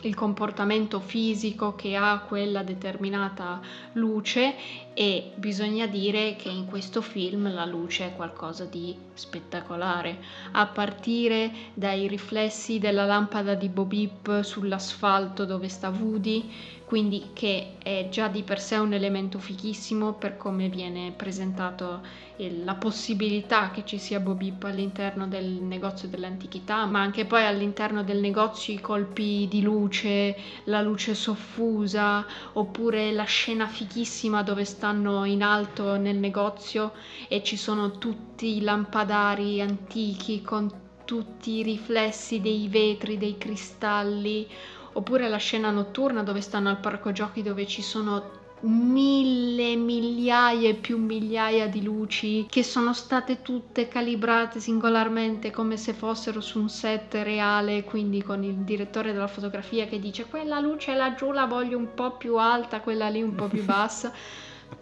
il 0.03 0.15
comportamento 0.15 1.01
fisico 1.01 1.75
che 1.75 1.97
ha 1.97 2.21
quella 2.27 2.63
determinata 2.63 3.61
luce 3.93 4.55
e 4.95 5.33
bisogna 5.35 5.87
dire 5.87 6.37
che 6.37 6.49
in 6.49 6.67
questo 6.67 7.01
film 7.01 7.53
la 7.53 7.65
luce 7.65 8.07
è 8.07 8.17
qualcosa 8.17 8.65
di 8.65 8.97
spettacolare, 9.15 10.19
a 10.53 10.67
partire 10.67 11.51
dai 11.75 12.09
riflessi 12.09 12.79
della 12.79 13.05
lampada 13.05 13.55
di 13.55 13.69
Bobip 13.69 14.41
sull'asfalto 14.43 15.45
dove 15.45 15.69
sta 15.69 15.91
Woody, 15.91 16.51
quindi 16.85 17.31
che 17.33 17.75
è 17.83 18.09
già 18.11 18.29
di 18.29 18.43
per 18.43 18.61
sé 18.61 18.77
un 18.77 18.93
elemento 18.93 19.39
fichissimo 19.39 20.15
per 20.15 20.37
come 20.37 20.69
viene 20.69 21.13
presentato 21.17 22.29
la 22.49 22.75
possibilità 22.75 23.71
che 23.71 23.85
ci 23.85 23.99
sia 23.99 24.21
Bobip 24.21 24.65
all'interno 24.65 25.27
del 25.27 25.45
negozio 25.45 26.09
dell'antichità, 26.09 26.87
ma 26.87 27.01
anche 27.01 27.27
poi 27.27 27.45
all'interno 27.45 28.03
del 28.03 28.19
negozio 28.19 28.73
i 28.73 28.81
colpi 28.81 29.47
di 29.51 29.61
luce, 29.61 30.37
la 30.65 30.81
luce 30.81 31.15
soffusa, 31.15 32.25
oppure 32.55 33.13
la 33.13 33.25
scena 33.25 33.67
fichissima 33.67 34.43
dove 34.43 34.65
stanno 34.65 35.25
in 35.25 35.43
alto 35.43 35.97
nel 35.97 36.17
negozio 36.17 36.93
e 37.29 37.43
ci 37.43 37.57
sono 37.57 37.99
tutti 37.99 38.57
i 38.57 38.63
lampadari 38.63 39.61
antichi 39.61 40.41
con 40.41 40.71
tutti 41.05 41.59
i 41.59 41.63
riflessi 41.63 42.41
dei 42.41 42.69
vetri, 42.69 43.19
dei 43.19 43.37
cristalli 43.37 44.47
oppure 44.93 45.29
la 45.29 45.37
scena 45.37 45.71
notturna 45.71 46.23
dove 46.23 46.41
stanno 46.41 46.69
al 46.69 46.79
parco 46.79 47.13
giochi 47.13 47.43
dove 47.43 47.67
ci 47.67 47.83
sono 47.83 48.40
mille 48.63 49.75
migliaia 49.77 50.69
e 50.69 50.75
più 50.75 50.99
migliaia 50.99 51.67
di 51.67 51.83
luci 51.83 52.47
che 52.49 52.63
sono 52.63 52.93
state 52.93 53.41
tutte 53.41 53.89
calibrate 53.89 54.61
singolarmente 54.61 55.51
come 55.51 55.77
se 55.79 55.95
fossero 55.95 56.41
su 56.41 56.61
un 56.61 56.69
set 56.69 57.15
reale 57.15 57.85
quindi 57.85 58.23
con 58.23 58.45
il 58.45 58.57
direttore 58.57 59.13
della 59.13 59.29
fotografia 59.29 59.87
che 59.87 59.99
dice 59.99 60.27
quella 60.27 60.61
luce 60.61 60.95
laggiù 60.95 61.33
la 61.33 61.47
voglio 61.47 61.79
un 61.79 61.95
po' 61.95 62.17
più 62.17 62.37
alta 62.37 62.81
quella 62.81 63.09
lì 63.09 63.23
un 63.23 63.35
po' 63.35 63.47
più 63.47 63.65
bassa. 63.65 64.13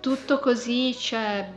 Tutto 0.00 0.38
così 0.38 0.94
cioè 0.94 1.50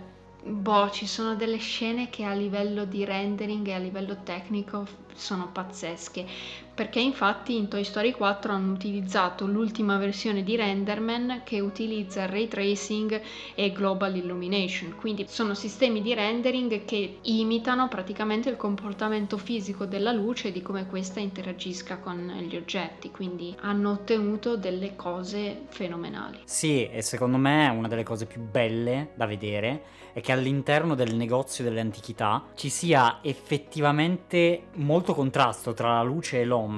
boh 0.43 0.89
ci 0.89 1.05
sono 1.05 1.35
delle 1.35 1.57
scene 1.57 2.09
che 2.09 2.23
a 2.23 2.33
livello 2.33 2.85
di 2.85 3.03
rendering 3.05 3.67
e 3.67 3.73
a 3.73 3.77
livello 3.77 4.17
tecnico 4.23 4.85
sono 5.13 5.49
pazzesche 5.51 6.25
perché 6.81 6.99
infatti 6.99 7.57
in 7.57 7.67
Toy 7.67 7.83
Story 7.83 8.11
4 8.11 8.53
hanno 8.53 8.73
utilizzato 8.73 9.45
l'ultima 9.45 9.97
versione 9.97 10.41
di 10.41 10.55
Renderman 10.55 11.41
che 11.43 11.59
utilizza 11.59 12.25
ray 12.25 12.47
tracing 12.47 13.21
e 13.53 13.71
global 13.71 14.15
illumination, 14.15 14.95
quindi 14.95 15.27
sono 15.27 15.53
sistemi 15.53 16.01
di 16.01 16.15
rendering 16.15 16.83
che 16.83 17.19
imitano 17.21 17.87
praticamente 17.87 18.49
il 18.49 18.57
comportamento 18.57 19.37
fisico 19.37 19.85
della 19.85 20.11
luce 20.11 20.47
e 20.47 20.51
di 20.51 20.63
come 20.63 20.87
questa 20.87 21.19
interagisca 21.19 21.99
con 21.99 22.33
gli 22.49 22.55
oggetti, 22.55 23.11
quindi 23.11 23.55
hanno 23.59 23.91
ottenuto 23.91 24.57
delle 24.57 24.95
cose 24.95 25.65
fenomenali. 25.67 26.39
Sì, 26.45 26.89
e 26.89 27.03
secondo 27.03 27.37
me 27.37 27.67
una 27.67 27.89
delle 27.89 28.01
cose 28.01 28.25
più 28.25 28.41
belle 28.41 29.09
da 29.13 29.27
vedere 29.27 29.99
è 30.13 30.19
che 30.19 30.31
all'interno 30.31 30.95
del 30.95 31.15
negozio 31.15 31.63
delle 31.63 31.79
antichità 31.79 32.43
ci 32.55 32.69
sia 32.69 33.19
effettivamente 33.21 34.63
molto 34.75 35.13
contrasto 35.13 35.73
tra 35.73 35.93
la 35.93 36.03
luce 36.03 36.41
e 36.41 36.45
l'ombra 36.45 36.69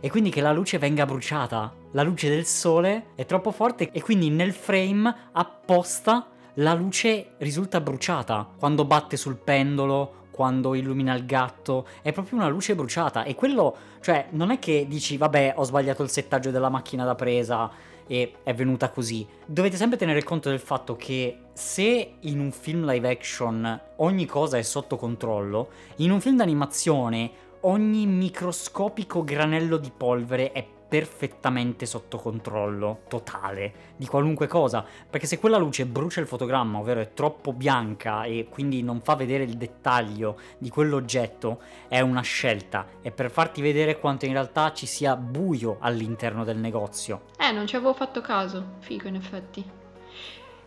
e 0.00 0.10
quindi 0.10 0.30
che 0.30 0.40
la 0.40 0.52
luce 0.52 0.78
venga 0.78 1.06
bruciata. 1.06 1.72
La 1.92 2.02
luce 2.02 2.28
del 2.28 2.44
sole 2.44 3.06
è 3.14 3.24
troppo 3.26 3.50
forte 3.50 3.90
e 3.90 4.02
quindi 4.02 4.30
nel 4.30 4.52
frame 4.52 5.14
apposta 5.32 6.28
la 6.54 6.74
luce 6.74 7.32
risulta 7.38 7.80
bruciata 7.80 8.48
quando 8.58 8.84
batte 8.84 9.16
sul 9.16 9.36
pendolo, 9.36 10.24
quando 10.30 10.74
illumina 10.74 11.14
il 11.14 11.24
gatto, 11.24 11.86
è 12.02 12.12
proprio 12.12 12.38
una 12.38 12.48
luce 12.48 12.74
bruciata 12.74 13.24
e 13.24 13.34
quello, 13.34 13.74
cioè, 14.00 14.28
non 14.30 14.50
è 14.50 14.58
che 14.58 14.86
dici 14.88 15.16
vabbè, 15.16 15.54
ho 15.56 15.64
sbagliato 15.64 16.02
il 16.02 16.10
settaggio 16.10 16.50
della 16.50 16.68
macchina 16.68 17.04
da 17.04 17.14
presa 17.14 17.70
e 18.06 18.34
è 18.42 18.54
venuta 18.54 18.90
così. 18.90 19.26
Dovete 19.44 19.76
sempre 19.76 19.98
tenere 19.98 20.22
conto 20.22 20.48
del 20.48 20.60
fatto 20.60 20.94
che 20.94 21.38
se 21.52 22.16
in 22.20 22.38
un 22.38 22.52
film 22.52 22.84
live 22.84 23.10
action 23.10 23.80
ogni 23.96 24.26
cosa 24.26 24.58
è 24.58 24.62
sotto 24.62 24.96
controllo, 24.96 25.68
in 25.96 26.10
un 26.10 26.20
film 26.20 26.36
d'animazione 26.36 27.30
ogni 27.66 28.06
microscopico 28.06 29.24
granello 29.24 29.76
di 29.76 29.90
polvere 29.94 30.52
è 30.52 30.64
perfettamente 30.88 31.84
sotto 31.84 32.16
controllo 32.16 33.00
totale 33.08 33.94
di 33.96 34.06
qualunque 34.06 34.46
cosa. 34.46 34.84
Perché 35.10 35.26
se 35.26 35.38
quella 35.38 35.56
luce 35.56 35.84
brucia 35.84 36.20
il 36.20 36.28
fotogramma 36.28 36.78
ovvero 36.78 37.00
è 37.00 37.12
troppo 37.12 37.52
bianca 37.52 38.22
e 38.22 38.46
quindi 38.48 38.82
non 38.82 39.00
fa 39.00 39.16
vedere 39.16 39.42
il 39.42 39.56
dettaglio 39.56 40.38
di 40.58 40.68
quell'oggetto 40.68 41.60
è 41.88 42.00
una 42.00 42.20
scelta. 42.20 42.86
È 43.02 43.10
per 43.10 43.30
farti 43.32 43.60
vedere 43.60 43.98
quanto 43.98 44.26
in 44.26 44.32
realtà 44.32 44.72
ci 44.72 44.86
sia 44.86 45.16
buio 45.16 45.78
all'interno 45.80 46.44
del 46.44 46.58
negozio. 46.58 47.22
Eh 47.36 47.50
non 47.50 47.66
ci 47.66 47.74
avevo 47.74 47.94
fatto 47.94 48.20
caso. 48.20 48.74
Figo 48.78 49.08
in 49.08 49.16
effetti. 49.16 49.64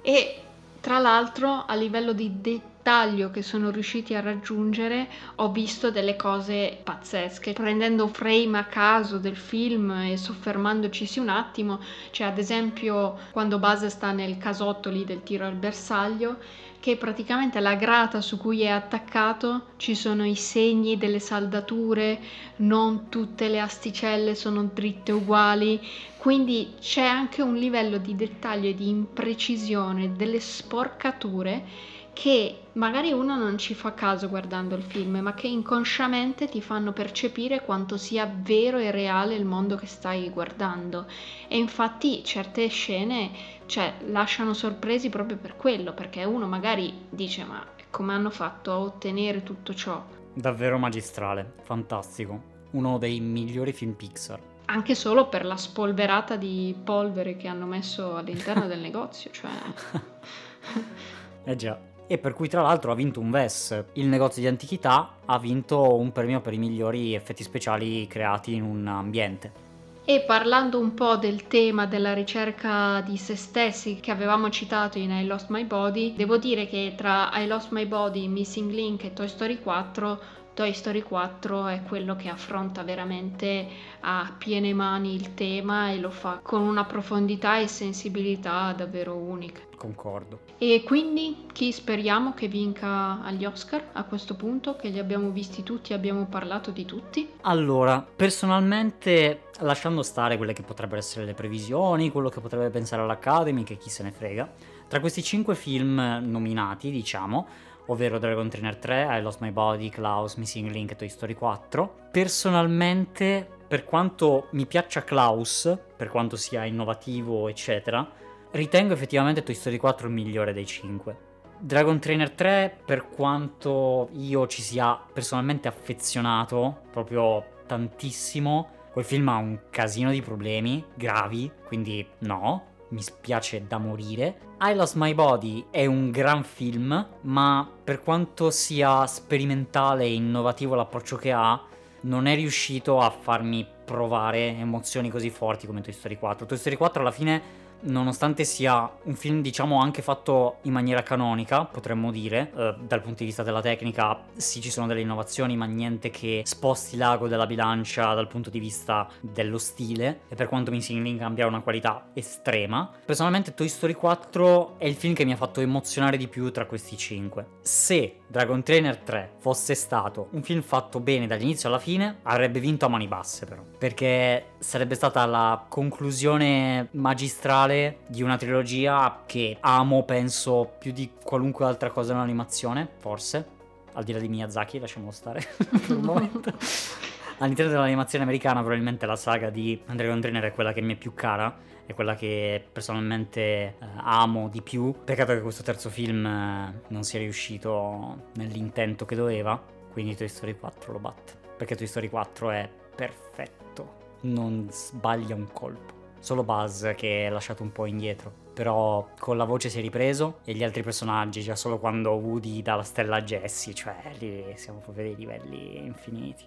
E 0.02 0.42
tra 0.82 1.00
l'altro 1.00 1.64
a 1.66 1.76
livello 1.76 2.12
di 2.12 2.42
dettaglio 2.42 2.79
dettaglio 2.90 3.30
che 3.30 3.44
sono 3.44 3.70
riusciti 3.70 4.16
a 4.16 4.20
raggiungere 4.20 5.08
ho 5.36 5.52
visto 5.52 5.92
delle 5.92 6.16
cose 6.16 6.76
pazzesche. 6.84 7.54
Prendendo 7.54 8.08
frame 8.08 8.58
a 8.58 8.64
caso 8.64 9.20
del 9.20 9.36
film 9.36 9.92
e 9.92 10.18
soffermandoci 10.18 11.20
un 11.20 11.30
attimo 11.30 11.80
cioè 12.10 12.26
ad 12.26 12.40
esempio 12.40 13.16
quando 13.32 13.60
Buzz 13.60 13.86
sta 13.86 14.12
nel 14.12 14.40
casotto 14.40 14.90
lì 14.90 15.06
del 15.06 15.22
tiro 15.22 15.46
al 15.46 15.54
bersaglio 15.54 16.38
che 16.80 16.96
praticamente 16.96 17.60
la 17.60 17.76
grata 17.76 18.22
su 18.22 18.38
cui 18.38 18.62
è 18.62 18.70
attaccato 18.70 19.74
ci 19.78 19.94
sono 19.94 20.26
i 20.26 20.36
segni 20.36 20.98
delle 20.98 21.20
saldature, 21.20 22.20
non 22.58 23.10
tutte 23.10 23.50
le 23.50 23.60
asticelle 23.60 24.34
sono 24.34 24.64
dritte 24.64 25.12
uguali, 25.12 25.80
quindi 26.18 26.74
c'è 26.80 27.04
anche 27.04 27.42
un 27.42 27.56
livello 27.56 27.98
di 27.98 28.16
dettaglio 28.16 28.70
e 28.70 28.76
di 28.76 28.88
imprecisione 28.88 30.14
delle 30.14 30.40
sporcature 30.40 31.98
che 32.20 32.64
magari 32.74 33.14
uno 33.14 33.38
non 33.38 33.58
ci 33.58 33.74
fa 33.74 33.94
caso 33.94 34.28
guardando 34.28 34.76
il 34.76 34.84
film, 34.84 35.20
ma 35.20 35.34
che 35.34 35.48
inconsciamente 35.48 36.50
ti 36.50 36.60
fanno 36.60 36.92
percepire 36.92 37.62
quanto 37.62 37.96
sia 37.96 38.30
vero 38.30 38.78
e 38.78 38.92
reale 38.92 39.36
il 39.36 39.46
mondo 39.46 39.78
che 39.78 39.86
stai 39.86 40.30
guardando. 40.30 41.06
E 41.48 41.58
infatti 41.58 42.22
certe 42.26 42.68
scene 42.68 43.32
cioè, 43.68 43.94
lasciano 44.08 44.54
sorpresi 44.54 45.08
proprio 45.08 45.38
per 45.38 45.56
quello, 45.56 45.94
perché 45.94 46.26
uno 46.26 46.46
magari 46.46 47.06
dice 47.10 47.46
ma 47.46 47.66
come 47.90 48.12
hanno 48.12 48.32
fatto 48.32 48.74
a 48.74 48.80
ottenere 48.80 49.42
tutto 49.42 49.74
ciò. 49.74 50.04
Davvero 50.34 50.78
magistrale, 50.78 51.54
fantastico. 51.64 52.58
Uno 52.72 52.98
dei 52.98 53.22
migliori 53.22 53.72
film 53.72 53.94
Pixar. 53.94 54.42
Anche 54.66 54.94
solo 54.94 55.30
per 55.30 55.46
la 55.46 55.56
spolverata 55.56 56.36
di 56.36 56.76
polvere 56.84 57.38
che 57.38 57.48
hanno 57.48 57.66
messo 57.66 58.18
all'interno 58.18 58.68
del 58.68 58.80
negozio, 58.80 59.32
cioè... 59.32 59.52
eh 61.46 61.56
già. 61.56 61.89
E 62.12 62.18
per 62.18 62.34
cui 62.34 62.48
tra 62.48 62.64
l'altro 62.64 62.92
ha 62.92 62.96
vinto 62.96 63.20
un 63.20 63.30
VES. 63.30 63.84
Il 63.94 64.08
negozio 64.08 64.42
di 64.42 64.48
antichità 64.48 65.18
ha 65.26 65.38
vinto 65.38 65.96
un 65.96 66.12
premio 66.12 66.42
per 66.42 66.54
i 66.54 66.58
migliori 66.58 67.14
effetti 67.14 67.44
speciali 67.44 68.08
creati 68.08 68.56
in 68.56 68.64
un 68.64 68.88
ambiente. 68.88 69.68
E 70.06 70.22
parlando 70.22 70.80
un 70.80 70.96
po' 70.96 71.18
del 71.18 71.46
tema 71.46 71.86
della 71.86 72.16
ricerca 72.16 73.00
di 73.02 73.16
se 73.16 73.36
stessi 73.36 74.00
che 74.00 74.10
avevamo 74.10 74.50
citato 74.50 74.98
in 74.98 75.12
I 75.12 75.28
Lost 75.28 75.50
My 75.50 75.66
Body, 75.66 76.16
devo 76.16 76.38
dire 76.38 76.66
che 76.66 76.94
tra 76.98 77.30
I 77.36 77.46
Lost 77.46 77.70
My 77.70 77.86
Body, 77.86 78.28
Missing 78.28 78.72
Link 78.72 79.04
e 79.04 79.14
Toy 79.14 79.28
Story 79.28 79.60
4 79.60 80.20
Toy 80.60 80.74
Story 80.74 81.04
4 81.04 81.68
è 81.68 81.84
quello 81.84 82.18
che 82.18 82.28
affronta 82.28 82.84
veramente 82.84 83.66
a 84.02 84.36
piene 84.38 84.74
mani 84.74 85.16
il 85.16 85.34
tema 85.34 85.90
e 85.90 86.00
lo 86.00 86.10
fa 86.10 86.42
con 86.44 86.60
una 86.60 86.84
profondità 86.84 87.60
e 87.60 87.68
sensibilità 87.68 88.74
davvero 88.74 89.16
uniche. 89.16 89.68
Concordo. 89.78 90.40
E 90.58 90.84
quindi 90.86 91.46
chi 91.54 91.72
speriamo 91.72 92.34
che 92.34 92.50
vinca 92.50 93.22
agli 93.24 93.46
Oscar 93.46 93.92
a 93.94 94.04
questo 94.04 94.36
punto, 94.36 94.76
che 94.76 94.90
li 94.90 95.00
abbiamo 95.00 95.30
visti 95.30 95.64
tutti, 95.64 95.94
abbiamo 95.94 96.26
parlato 96.26 96.72
di 96.72 96.84
tutti? 96.84 97.36
Allora, 97.44 98.06
personalmente, 98.14 99.44
lasciando 99.60 100.04
stare 100.04 100.36
quelle 100.36 100.52
che 100.52 100.64
potrebbero 100.64 101.00
essere 101.00 101.24
le 101.24 101.36
previsioni, 101.36 102.12
quello 102.12 102.28
che 102.28 102.42
potrebbe 102.42 102.70
pensare 102.70 103.06
l'Academy, 103.06 103.64
che 103.64 103.78
chi 103.78 103.90
se 103.90 104.04
ne 104.04 104.12
frega, 104.12 104.52
tra 104.90 105.00
questi 105.00 105.24
cinque 105.24 105.56
film 105.56 106.20
nominati, 106.22 106.92
diciamo, 106.92 107.48
ovvero 107.90 108.18
Dragon 108.18 108.50
Trainer 108.50 108.78
3, 108.78 109.08
I 109.18 109.22
Lost 109.22 109.42
My 109.42 109.52
Body, 109.52 109.90
Klaus, 109.90 110.36
Missing 110.36 110.70
Link 110.70 110.92
e 110.92 110.96
Toy 110.96 111.10
Story 111.10 111.34
4. 111.34 112.08
Personalmente, 112.12 113.48
per 113.68 113.84
quanto 113.84 114.48
mi 114.52 114.66
piaccia 114.66 115.04
Klaus, 115.04 115.78
per 115.96 116.10
quanto 116.10 116.36
sia 116.36 116.66
innovativo, 116.66 117.48
eccetera, 117.48 118.08
ritengo 118.52 118.94
effettivamente 118.94 119.44
Toy 119.44 119.56
Story 119.56 119.78
4 119.78 120.08
il 120.08 120.14
migliore 120.14 120.54
dei 120.54 120.66
5. 120.66 121.18
Dragon 121.60 122.00
Trainer 122.00 122.32
3, 122.32 122.80
per 122.86 123.10
quanto 123.10 124.10
io 124.14 124.48
ci 124.48 124.62
sia 124.62 124.98
personalmente 125.12 125.68
affezionato, 125.68 126.84
proprio 126.90 127.44
tantissimo, 127.66 128.78
quel 128.92 129.06
film 129.06 129.28
ha 129.30 129.36
un 129.36 129.60
casino 129.70 130.10
di 130.10 130.22
problemi 130.22 130.84
gravi, 130.96 131.52
quindi 131.66 132.06
no, 132.20 132.69
mi 132.90 133.02
spiace 133.02 133.66
da 133.68 133.78
morire. 133.78 134.40
I 134.62 134.74
Lost 134.76 134.96
My 134.96 135.14
Body 135.14 135.66
è 135.70 135.86
un 135.86 136.12
gran 136.12 136.44
film, 136.44 137.08
ma 137.22 137.70
per 137.84 138.02
quanto 138.02 138.52
sia 138.52 139.06
sperimentale 139.06 140.04
e 140.04 140.14
innovativo 140.14 140.76
l'approccio 140.76 141.16
che 141.16 141.32
ha, 141.32 141.62
non 142.02 142.28
è 142.28 142.36
riuscito 142.36 143.00
a 143.00 143.10
farmi 143.10 143.68
provare 143.86 144.56
emozioni 144.58 145.10
così 145.10 145.30
forti 145.30 145.66
come 145.66 145.82
Toy 145.82 145.94
Story 145.94 146.18
4. 146.18 146.46
Toy 146.46 146.58
Story 146.58 146.76
4 146.76 147.02
alla 147.02 147.12
fine 147.12 147.59
nonostante 147.82 148.44
sia 148.44 148.90
un 149.04 149.16
film 149.16 149.42
diciamo 149.42 149.80
anche 149.80 150.02
fatto 150.02 150.58
in 150.64 150.74
maniera 150.74 151.04
canonica, 151.04 151.66
potremmo 151.66 152.12
dire, 152.12 152.52
eh, 152.56 152.76
dal 152.82 153.02
punto 153.02 153.20
di 153.20 153.26
vista 153.26 153.44
della 153.44 153.62
tecnica, 153.62 154.22
sì 154.36 154.62
ci 154.62 154.70
sono 154.70 154.88
delle 154.88 155.02
innovazioni, 155.02 155.56
ma 155.56 155.66
niente 155.66 156.10
che 156.10 156.42
sposti 156.46 156.98
l'ago 156.98 157.28
della 157.28 157.46
bilancia 157.46 158.14
dal 158.14 158.28
punto 158.28 158.50
di 158.50 158.60
vista 158.60 159.08
dello 159.22 159.58
stile, 159.58 160.22
e 160.28 160.36
per 160.36 160.48
quanto 160.48 160.72
Missing 160.72 161.04
Link 161.04 161.22
abbia 161.22 161.48
una 161.48 161.62
qualità 161.62 162.10
estrema. 162.14 162.90
Personalmente 163.06 163.54
Toy 163.54 163.68
Story 163.68 163.94
4 163.94 164.78
è 164.78 164.86
il 164.86 164.96
film 164.96 165.14
che 165.14 165.26
mi 165.26 165.32
ha 165.32 165.38
fatto 165.38 165.62
emozionare 165.62 166.18
di 166.18 166.28
più 166.28 166.52
tra 166.52 166.66
questi 166.66 166.98
5. 166.98 167.46
Se 167.62 168.19
Dragon 168.32 168.62
Trainer 168.62 168.96
3 168.96 169.32
fosse 169.40 169.74
stato 169.74 170.28
un 170.34 170.44
film 170.44 170.62
fatto 170.62 171.00
bene 171.00 171.26
dall'inizio 171.26 171.68
alla 171.68 171.80
fine, 171.80 172.20
avrebbe 172.22 172.60
vinto 172.60 172.86
a 172.86 172.88
mani 172.88 173.08
basse 173.08 173.48
però, 173.48 173.64
perché 173.76 174.52
sarebbe 174.60 174.94
stata 174.94 175.26
la 175.26 175.66
conclusione 175.68 176.90
magistrale 176.92 178.02
di 178.06 178.22
una 178.22 178.38
trilogia 178.38 179.24
che 179.26 179.58
amo, 179.62 180.04
penso, 180.04 180.74
più 180.78 180.92
di 180.92 181.10
qualunque 181.24 181.66
altra 181.66 181.90
cosa 181.90 182.14
nell'animazione, 182.14 182.88
forse. 183.00 183.58
Al 183.94 184.04
di 184.04 184.14
là 184.14 184.20
di 184.20 184.28
Miyazaki, 184.28 184.78
lasciamo 184.78 185.10
stare 185.10 185.42
per 185.58 185.98
un 185.98 186.04
momento. 186.04 186.54
All'interno 187.42 187.72
dell'animazione 187.72 188.26
americana 188.26 188.60
probabilmente 188.60 189.08
la 189.08 189.16
saga 189.16 189.50
di 189.50 189.82
Dragon 189.92 190.22
Trainer 190.22 190.44
è 190.44 190.54
quella 190.54 190.72
che 190.72 190.82
mi 190.82 190.94
è 190.94 190.98
più 190.98 191.16
cara, 191.16 191.58
è 191.90 191.96
quella 191.96 192.14
che 192.14 192.64
personalmente 192.72 193.42
eh, 193.42 193.76
amo 193.96 194.48
di 194.48 194.62
più. 194.62 194.94
Peccato 195.04 195.34
che 195.34 195.42
questo 195.42 195.64
terzo 195.64 195.90
film 195.90 196.24
eh, 196.24 196.82
non 196.90 197.02
sia 197.02 197.18
riuscito 197.18 198.28
nell'intento 198.36 199.06
che 199.06 199.16
doveva, 199.16 199.60
quindi 199.92 200.16
Toy 200.16 200.28
Story 200.28 200.56
4 200.56 200.92
lo 200.92 201.00
batte. 201.00 201.34
Perché 201.58 201.76
Toy 201.76 201.88
Story 201.88 202.08
4 202.08 202.52
è 202.52 202.70
perfetto, 202.96 203.96
non 204.22 204.68
sbaglia 204.70 205.34
un 205.34 205.48
colpo. 205.52 205.98
Solo 206.20 206.44
Buzz 206.44 206.92
che 206.96 207.26
è 207.26 207.30
lasciato 207.30 207.64
un 207.64 207.72
po' 207.72 207.88
indietro. 207.88 208.48
Però 208.60 209.08
con 209.18 209.38
la 209.38 209.46
voce 209.46 209.70
si 209.70 209.80
è 209.80 209.82
ripreso 209.82 210.40
e 210.44 210.52
gli 210.52 210.66
altri 210.66 210.84
personaggi, 210.84 211.42
già 211.42 211.56
solo 211.56 211.80
quando 211.80 212.12
Woody 212.12 212.62
dà 212.62 212.76
la 212.76 212.84
stella 212.84 213.16
a 213.16 213.22
Jessie, 213.22 213.74
cioè 213.74 213.96
lì 214.20 214.44
siamo 214.56 214.80
proprio 214.80 215.06
dei 215.06 215.16
livelli 215.16 215.78
infiniti. 215.78 216.44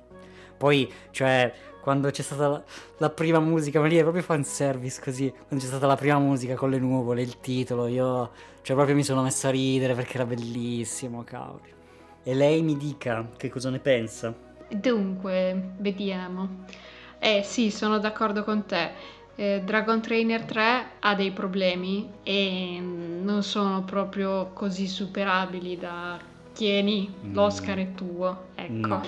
Poi, 0.58 0.92
cioè, 1.10 1.50
quando 1.80 2.10
c'è 2.10 2.20
stata 2.20 2.48
la, 2.48 2.62
la 2.98 3.08
prima 3.08 3.40
musica, 3.40 3.80
ma 3.80 3.86
lì 3.86 3.96
è 3.96 4.02
proprio 4.02 4.22
fanservice 4.22 5.00
così, 5.00 5.30
quando 5.30 5.64
c'è 5.64 5.70
stata 5.70 5.86
la 5.86 5.96
prima 5.96 6.18
musica 6.18 6.54
con 6.54 6.68
le 6.68 6.78
nuvole, 6.78 7.22
il 7.22 7.40
titolo, 7.40 7.86
io, 7.86 8.30
cioè, 8.60 8.76
proprio 8.76 8.94
mi 8.94 9.04
sono 9.04 9.22
messa 9.22 9.48
a 9.48 9.52
ridere 9.52 9.94
perché 9.94 10.16
era 10.16 10.26
bellissimo, 10.26 11.24
cavolo. 11.24 11.62
E 12.22 12.34
lei 12.34 12.60
mi 12.60 12.76
dica 12.76 13.26
che 13.38 13.48
cosa 13.48 13.70
ne 13.70 13.78
pensa. 13.78 14.34
Dunque, 14.68 15.70
vediamo. 15.78 16.66
Eh 17.18 17.42
sì, 17.42 17.70
sono 17.70 17.98
d'accordo 17.98 18.44
con 18.44 18.66
te 18.66 19.20
eh, 19.36 19.62
Dragon 19.64 20.00
Trainer 20.00 20.42
3 20.44 20.84
ha 21.00 21.14
dei 21.14 21.30
problemi 21.30 22.08
e 22.22 22.78
non 22.80 23.42
sono 23.42 23.82
proprio 23.82 24.50
così 24.52 24.86
superabili 24.86 25.78
da 25.78 26.18
tieni, 26.52 27.12
l'Oscar 27.32 27.78
è 27.78 27.94
tuo, 27.94 28.46
ecco. 28.54 28.86
No. 28.86 29.02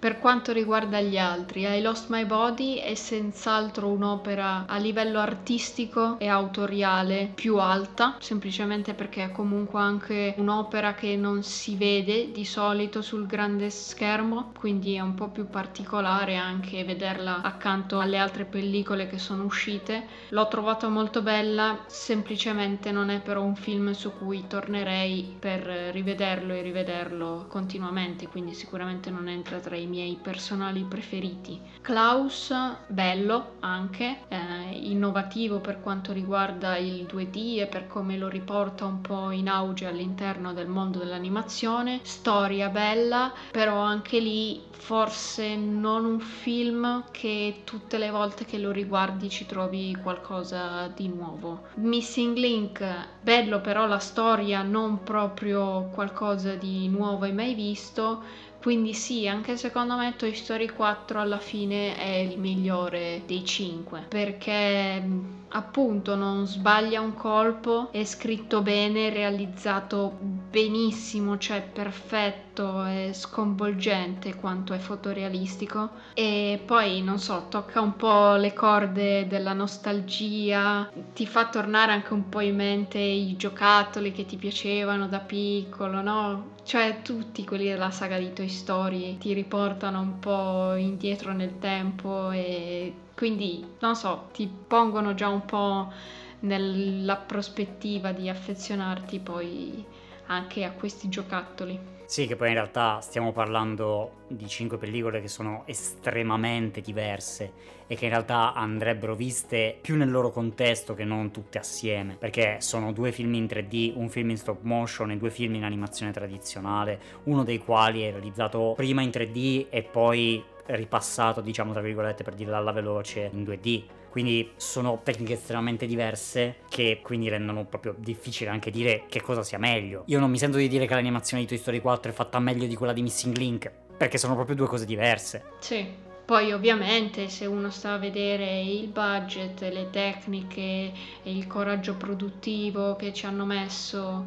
Per 0.00 0.20
quanto 0.20 0.52
riguarda 0.52 1.00
gli 1.00 1.18
altri, 1.18 1.62
I 1.64 1.82
Lost 1.82 2.08
My 2.10 2.24
Body 2.24 2.76
è 2.76 2.94
senz'altro 2.94 3.88
un'opera 3.88 4.66
a 4.68 4.76
livello 4.76 5.18
artistico 5.18 6.20
e 6.20 6.28
autoriale 6.28 7.32
più 7.34 7.56
alta, 7.56 8.16
semplicemente 8.20 8.94
perché 8.94 9.24
è 9.24 9.32
comunque 9.32 9.80
anche 9.80 10.34
un'opera 10.36 10.94
che 10.94 11.16
non 11.16 11.42
si 11.42 11.74
vede 11.74 12.30
di 12.30 12.44
solito 12.44 13.02
sul 13.02 13.26
grande 13.26 13.70
schermo, 13.70 14.52
quindi 14.56 14.94
è 14.94 15.00
un 15.00 15.14
po' 15.14 15.30
più 15.30 15.48
particolare 15.48 16.36
anche 16.36 16.84
vederla 16.84 17.42
accanto 17.42 17.98
alle 17.98 18.18
altre 18.18 18.44
pellicole 18.44 19.08
che 19.08 19.18
sono 19.18 19.42
uscite. 19.42 20.06
L'ho 20.28 20.46
trovata 20.46 20.86
molto 20.86 21.22
bella, 21.22 21.82
semplicemente 21.88 22.92
non 22.92 23.10
è 23.10 23.20
però 23.20 23.42
un 23.42 23.56
film 23.56 23.90
su 23.90 24.12
cui 24.16 24.46
tornerei 24.46 25.34
per 25.40 25.62
rivederlo 25.62 26.52
e 26.52 26.62
rivederlo 26.62 27.46
continuamente, 27.48 28.28
quindi 28.28 28.54
sicuramente 28.54 29.10
non 29.10 29.26
entra 29.28 29.58
tra 29.58 29.74
i 29.74 29.86
miei 29.88 30.18
personali 30.20 30.82
preferiti. 30.82 31.60
Klaus, 31.80 32.52
bello 32.86 33.52
anche, 33.60 34.18
eh, 34.28 34.36
innovativo 34.72 35.58
per 35.58 35.80
quanto 35.80 36.12
riguarda 36.12 36.76
il 36.76 37.04
2D 37.04 37.60
e 37.60 37.66
per 37.66 37.86
come 37.86 38.18
lo 38.18 38.28
riporta 38.28 38.84
un 38.84 39.00
po' 39.00 39.30
in 39.30 39.48
auge 39.48 39.86
all'interno 39.86 40.52
del 40.52 40.68
mondo 40.68 40.98
dell'animazione. 40.98 42.00
Storia 42.02 42.68
bella, 42.68 43.32
però 43.50 43.78
anche 43.78 44.20
lì 44.20 44.62
forse 44.70 45.56
non 45.56 46.04
un 46.04 46.20
film 46.20 47.04
che 47.10 47.62
tutte 47.64 47.98
le 47.98 48.10
volte 48.10 48.44
che 48.44 48.58
lo 48.58 48.70
riguardi 48.70 49.28
ci 49.28 49.44
trovi 49.46 49.96
qualcosa 50.02 50.88
di 50.88 51.08
nuovo. 51.08 51.62
Missing 51.74 52.36
Link, 52.36 52.84
bello 53.20 53.60
però 53.60 53.86
la 53.86 53.98
storia, 53.98 54.62
non 54.62 55.02
proprio 55.02 55.88
qualcosa 55.92 56.54
di 56.54 56.88
nuovo 56.88 57.24
e 57.24 57.32
mai 57.32 57.54
visto 57.54 58.22
quindi 58.68 58.92
sì, 58.92 59.26
anche 59.26 59.56
secondo 59.56 59.96
me 59.96 60.14
Toy 60.14 60.34
Story 60.34 60.68
4 60.68 61.20
alla 61.22 61.38
fine 61.38 61.96
è 61.96 62.16
il 62.16 62.38
migliore 62.38 63.22
dei 63.24 63.42
5 63.42 64.04
perché 64.10 65.02
appunto 65.50 66.14
non 66.14 66.46
sbaglia 66.46 67.00
un 67.00 67.14
colpo, 67.14 67.90
è 67.92 68.04
scritto 68.04 68.62
bene, 68.62 69.10
realizzato 69.10 70.16
benissimo, 70.20 71.38
cioè 71.38 71.62
perfetto, 71.62 72.82
è 72.84 73.10
sconvolgente 73.12 74.34
quanto 74.34 74.72
è 74.74 74.78
fotorealistico 74.78 75.90
e 76.14 76.60
poi 76.64 77.02
non 77.02 77.18
so, 77.18 77.46
tocca 77.48 77.80
un 77.80 77.96
po' 77.96 78.34
le 78.34 78.52
corde 78.52 79.26
della 79.26 79.52
nostalgia, 79.52 80.90
ti 81.14 81.26
fa 81.26 81.48
tornare 81.48 81.92
anche 81.92 82.12
un 82.12 82.28
po' 82.28 82.40
in 82.40 82.56
mente 82.56 82.98
i 82.98 83.36
giocattoli 83.36 84.12
che 84.12 84.26
ti 84.26 84.36
piacevano 84.36 85.08
da 85.08 85.20
piccolo, 85.20 86.02
no? 86.02 86.56
Cioè 86.64 87.00
tutti 87.02 87.44
quelli 87.44 87.64
della 87.68 87.90
saga 87.90 88.18
di 88.18 88.32
Toy 88.32 88.48
Story 88.48 89.16
ti 89.16 89.32
riportano 89.32 90.00
un 90.00 90.18
po' 90.18 90.74
indietro 90.74 91.32
nel 91.32 91.58
tempo 91.58 92.30
e 92.30 92.92
quindi, 93.18 93.66
non 93.80 93.96
so, 93.96 94.28
ti 94.32 94.48
pongono 94.48 95.12
già 95.12 95.26
un 95.26 95.44
po' 95.44 95.92
nella 96.40 97.16
prospettiva 97.16 98.12
di 98.12 98.28
affezionarti 98.28 99.18
poi 99.18 99.84
anche 100.26 100.62
a 100.62 100.70
questi 100.70 101.08
giocattoli. 101.08 101.96
Sì, 102.04 102.28
che 102.28 102.36
poi 102.36 102.48
in 102.48 102.54
realtà 102.54 103.00
stiamo 103.00 103.32
parlando 103.32 104.24
di 104.28 104.46
cinque 104.46 104.78
pellicole 104.78 105.20
che 105.20 105.26
sono 105.26 105.64
estremamente 105.66 106.80
diverse 106.80 107.52
e 107.88 107.96
che 107.96 108.04
in 108.04 108.10
realtà 108.12 108.54
andrebbero 108.54 109.16
viste 109.16 109.76
più 109.80 109.96
nel 109.96 110.10
loro 110.10 110.30
contesto 110.30 110.94
che 110.94 111.04
non 111.04 111.32
tutte 111.32 111.58
assieme, 111.58 112.14
perché 112.16 112.58
sono 112.60 112.92
due 112.92 113.10
film 113.10 113.34
in 113.34 113.46
3D, 113.46 113.94
un 113.96 114.08
film 114.08 114.30
in 114.30 114.38
stop 114.38 114.62
motion 114.62 115.10
e 115.10 115.16
due 115.16 115.30
film 115.30 115.56
in 115.56 115.64
animazione 115.64 116.12
tradizionale, 116.12 117.00
uno 117.24 117.42
dei 117.42 117.58
quali 117.58 118.02
è 118.02 118.12
realizzato 118.12 118.74
prima 118.76 119.02
in 119.02 119.10
3D 119.10 119.66
e 119.70 119.82
poi 119.82 120.42
ripassato, 120.68 121.40
diciamo 121.40 121.72
tra 121.72 121.80
virgolette 121.80 122.22
per 122.24 122.34
dirla 122.34 122.56
alla 122.56 122.72
veloce, 122.72 123.30
in 123.32 123.42
2D. 123.42 123.82
Quindi 124.10 124.52
sono 124.56 125.00
tecniche 125.02 125.34
estremamente 125.34 125.86
diverse 125.86 126.56
che 126.68 127.00
quindi 127.02 127.28
rendono 127.28 127.64
proprio 127.66 127.94
difficile 127.96 128.50
anche 128.50 128.70
dire 128.70 129.04
che 129.08 129.20
cosa 129.20 129.42
sia 129.42 129.58
meglio. 129.58 130.04
Io 130.06 130.18
non 130.18 130.30
mi 130.30 130.38
sento 130.38 130.56
di 130.56 130.68
dire 130.68 130.86
che 130.86 130.94
l'animazione 130.94 131.42
di 131.42 131.48
Toy 131.48 131.58
Story 131.58 131.80
4 131.80 132.10
è 132.10 132.14
fatta 132.14 132.38
meglio 132.38 132.66
di 132.66 132.74
quella 132.74 132.92
di 132.92 133.02
Missing 133.02 133.36
Link, 133.36 133.70
perché 133.96 134.18
sono 134.18 134.34
proprio 134.34 134.56
due 134.56 134.66
cose 134.66 134.86
diverse. 134.86 135.44
Sì. 135.60 136.06
Poi 136.28 136.52
ovviamente 136.52 137.30
se 137.30 137.46
uno 137.46 137.70
sta 137.70 137.94
a 137.94 137.98
vedere 137.98 138.60
il 138.60 138.88
budget, 138.88 139.62
le 139.62 139.88
tecniche 139.88 140.92
il 141.22 141.46
coraggio 141.46 141.94
produttivo 141.94 142.96
che 142.96 143.14
ci 143.14 143.24
hanno 143.24 143.46
messo 143.46 144.26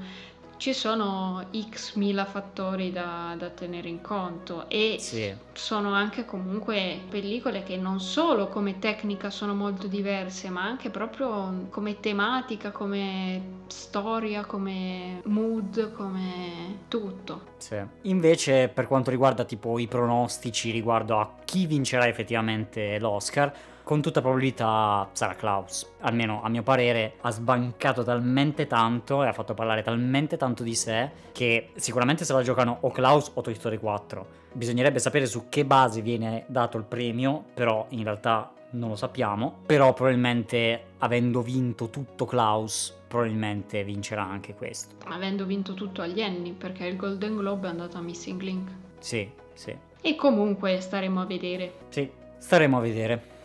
ci 0.62 0.76
sono 0.76 1.48
x 1.72 1.96
mila 1.96 2.24
fattori 2.24 2.92
da, 2.92 3.34
da 3.36 3.50
tenere 3.50 3.90
in 3.90 4.00
conto 4.00 4.70
e 4.70 4.98
Sì. 5.00 5.34
sono 5.54 5.92
anche 5.94 6.24
comunque 6.24 7.00
pellicole 7.10 7.64
che 7.64 7.78
non 7.78 8.00
solo 8.00 8.48
come 8.48 8.78
tecnica 8.78 9.32
sono 9.32 9.56
molto 9.56 9.88
diverse, 9.88 10.52
ma 10.52 10.62
anche 10.62 10.92
proprio 10.92 11.66
come 11.72 12.00
tematica, 12.00 12.70
come 12.70 13.64
storia, 13.66 14.46
come 14.46 15.22
mood, 15.26 15.94
come 15.94 16.82
tutto. 16.88 17.54
Sì. 17.58 17.78
Invece, 18.04 18.68
per 18.68 18.86
quanto 18.86 19.10
riguarda 19.10 19.44
tipo 19.46 19.80
i 19.80 19.88
pronostici 19.88 20.70
riguardo 20.70 21.18
a 21.20 21.38
chi 21.44 21.66
vincerà 21.66 22.08
effettivamente 22.08 23.00
l'Oscar, 23.00 23.52
con 23.92 24.02
tutta 24.02 24.22
probabilità 24.22 25.10
sarà 25.12 25.36
Klaus. 25.36 25.86
Almeno 26.00 26.42
a 26.42 26.48
mio 26.48 26.64
parere 26.64 27.16
ha 27.20 27.30
sbancato 27.30 28.04
talmente 28.04 28.66
tanto 28.66 29.22
e 29.22 29.28
ha 29.28 29.34
fatto 29.34 29.54
parlare 29.54 29.82
talmente 29.82 30.38
tanto 30.38 30.64
di 30.64 30.76
sé 30.76 31.12
che 31.34 31.72
sicuramente 31.76 32.24
se 32.24 32.32
la 32.32 32.42
giocano 32.42 32.78
o 32.80 32.90
Klaus 32.90 33.32
o 33.34 33.42
Toy 33.42 33.54
Story 33.54 33.80
4. 33.80 34.28
Bisognerebbe 34.54 35.00
sapere 35.00 35.26
su 35.26 35.50
che 35.50 35.66
base 35.66 36.02
viene 36.02 36.46
dato 36.48 36.78
il 36.78 36.86
premio, 36.86 37.44
però 37.54 37.86
in 37.90 38.04
realtà 38.04 38.54
non 38.70 38.88
lo 38.88 38.96
sappiamo. 38.96 39.58
Però 39.66 39.92
probabilmente 39.92 40.84
avendo 41.00 41.42
vinto 41.42 41.90
tutto 41.90 42.24
Klaus, 42.24 42.98
probabilmente 43.10 43.84
vincerà 43.84 44.24
anche 44.24 44.54
questo. 44.54 44.96
Avendo 45.08 45.44
vinto 45.44 45.74
tutto 45.74 46.02
agli 46.02 46.22
Annie, 46.22 46.54
perché 46.54 46.86
il 46.86 46.96
Golden 46.96 47.36
Globe 47.36 47.68
è 47.68 47.72
andato 47.72 47.98
a 47.98 48.02
Missing 48.02 48.40
Link. 48.40 48.72
Sì, 49.00 49.30
sì. 49.54 49.76
E 50.00 50.16
comunque 50.16 50.80
staremo 50.80 51.20
a 51.20 51.26
vedere. 51.26 51.74
Sì, 51.90 52.10
staremo 52.38 52.78
a 52.78 52.80
vedere. 52.80 53.40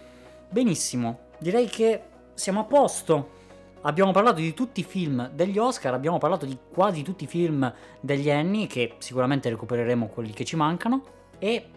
Benissimo, 0.49 1.18
direi 1.38 1.66
che 1.66 2.03
siamo 2.34 2.61
a 2.61 2.64
posto. 2.64 3.34
Abbiamo 3.82 4.11
parlato 4.11 4.40
di 4.40 4.55
tutti 4.55 4.80
i 4.80 4.84
film 4.84 5.30
degli 5.30 5.59
Oscar, 5.59 5.94
abbiamo 5.94 6.18
parlato 6.18 6.47
di 6.47 6.57
quasi 6.72 7.03
tutti 7.03 7.24
i 7.24 7.26
film 7.28 7.72
degli 8.01 8.30
Annie, 8.30 8.66
che 8.66 8.94
sicuramente 8.99 9.49
recupereremo 9.49 10.07
quelli 10.09 10.32
che 10.32 10.44
ci 10.44 10.57
mancano. 10.57 11.03
E 11.38 11.70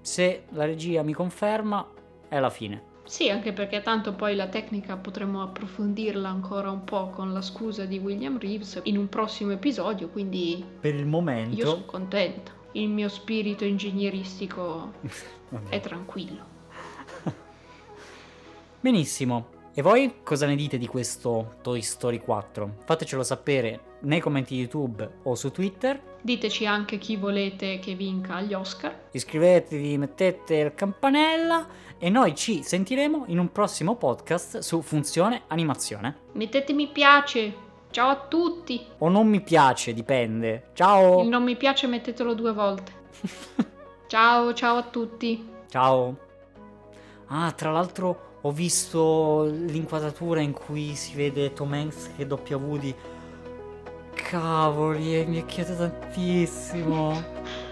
se 0.00 0.44
la 0.50 0.64
regia 0.64 1.02
mi 1.02 1.12
conferma, 1.12 1.86
è 2.28 2.38
la 2.38 2.50
fine. 2.50 2.90
Sì, 3.04 3.28
anche 3.28 3.52
perché 3.52 3.82
tanto 3.82 4.14
poi 4.14 4.34
la 4.34 4.46
tecnica 4.46 4.96
potremo 4.96 5.42
approfondirla 5.42 6.28
ancora 6.28 6.70
un 6.70 6.84
po' 6.84 7.08
con 7.08 7.32
la 7.32 7.42
scusa 7.42 7.84
di 7.84 7.98
William 7.98 8.38
Reeves 8.38 8.80
in 8.84 8.96
un 8.96 9.08
prossimo 9.08 9.52
episodio, 9.52 10.08
quindi 10.08 10.64
Per 10.80 10.94
il 10.94 11.06
momento... 11.06 11.56
io 11.56 11.66
sono 11.66 11.84
contenta. 11.84 12.52
Il 12.72 12.88
mio 12.88 13.08
spirito 13.08 13.64
ingegneristico 13.64 14.92
è 15.68 15.80
tranquillo. 15.80 16.51
Benissimo. 18.82 19.46
E 19.74 19.80
voi 19.80 20.22
cosa 20.24 20.44
ne 20.44 20.56
dite 20.56 20.76
di 20.76 20.88
questo 20.88 21.54
Toy 21.62 21.82
Story 21.82 22.18
4? 22.18 22.78
Fatecelo 22.84 23.22
sapere 23.22 23.98
nei 24.00 24.18
commenti 24.18 24.56
YouTube 24.56 25.08
o 25.22 25.36
su 25.36 25.52
Twitter. 25.52 26.16
Diteci 26.20 26.66
anche 26.66 26.98
chi 26.98 27.14
volete 27.14 27.78
che 27.78 27.94
vinca 27.94 28.34
agli 28.34 28.54
Oscar. 28.54 29.02
Iscrivetevi, 29.12 29.96
mettete 29.98 30.56
il 30.56 30.74
campanella 30.74 31.64
e 31.96 32.10
noi 32.10 32.34
ci 32.34 32.64
sentiremo 32.64 33.26
in 33.28 33.38
un 33.38 33.52
prossimo 33.52 33.94
podcast 33.94 34.58
su 34.58 34.82
funzione 34.82 35.42
animazione. 35.46 36.16
Mettete 36.32 36.72
mi 36.72 36.88
piace. 36.88 37.54
Ciao 37.90 38.08
a 38.08 38.26
tutti. 38.26 38.84
O 38.98 39.08
non 39.08 39.28
mi 39.28 39.42
piace, 39.42 39.94
dipende. 39.94 40.70
Ciao! 40.72 41.22
Il 41.22 41.28
non 41.28 41.44
mi 41.44 41.54
piace 41.54 41.86
mettetelo 41.86 42.34
due 42.34 42.52
volte. 42.52 42.92
Ciao, 44.08 44.52
ciao 44.52 44.76
a 44.76 44.82
tutti. 44.82 45.48
Ciao! 45.68 46.16
Ah, 47.28 47.52
tra 47.52 47.70
l'altro 47.70 48.30
ho 48.44 48.50
visto 48.50 49.44
l'inquadratura 49.44 50.40
in 50.40 50.52
cui 50.52 50.94
si 50.94 51.14
vede 51.14 51.52
Tom 51.52 51.72
Hanks 51.72 52.10
che 52.16 52.26
doppia 52.26 52.56
Woody. 52.56 52.92
Cavoli, 54.14 55.14
è 55.14 55.18
invecchiato 55.18 55.76
tantissimo. 55.76 57.22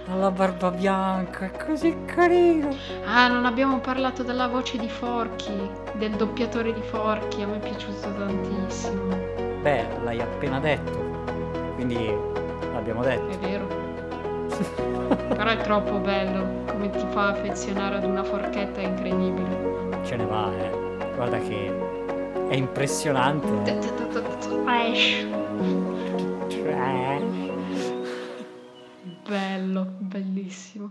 Ha 0.06 0.14
la 0.14 0.30
barba 0.30 0.70
bianca, 0.70 1.46
è 1.46 1.64
così 1.64 1.96
carino. 2.04 2.68
Ah, 3.04 3.26
non 3.26 3.46
abbiamo 3.46 3.80
parlato 3.80 4.22
della 4.22 4.46
voce 4.46 4.78
di 4.78 4.88
Forky, 4.88 5.70
del 5.94 6.12
doppiatore 6.12 6.72
di 6.72 6.82
Forky, 6.82 7.42
a 7.42 7.46
me 7.46 7.56
è 7.56 7.68
piaciuto 7.68 8.12
tantissimo. 8.14 9.16
Beh, 9.62 9.86
l'hai 10.04 10.20
appena 10.20 10.60
detto. 10.60 11.24
Quindi 11.74 12.14
l'abbiamo 12.72 13.02
detto. 13.02 13.28
È 13.28 13.38
vero. 13.38 13.66
Però 15.06 15.50
è 15.50 15.56
troppo 15.62 15.98
bello, 15.98 16.64
come 16.66 16.90
ti 16.90 17.04
fa 17.10 17.28
affezionare 17.28 17.96
ad 17.96 18.04
una 18.04 18.22
forchetta 18.22 18.80
è 18.80 18.84
incredibile. 18.84 19.69
Ce 20.02 20.16
ne 20.16 20.24
va, 20.24 20.52
eh. 20.56 20.70
Guarda 21.14 21.38
che 21.38 21.72
è 22.48 22.54
impressionante. 22.54 23.78
Trash. 24.64 25.26
Trash. 26.48 27.52
Bello, 29.28 29.86
bellissimo. 29.98 30.90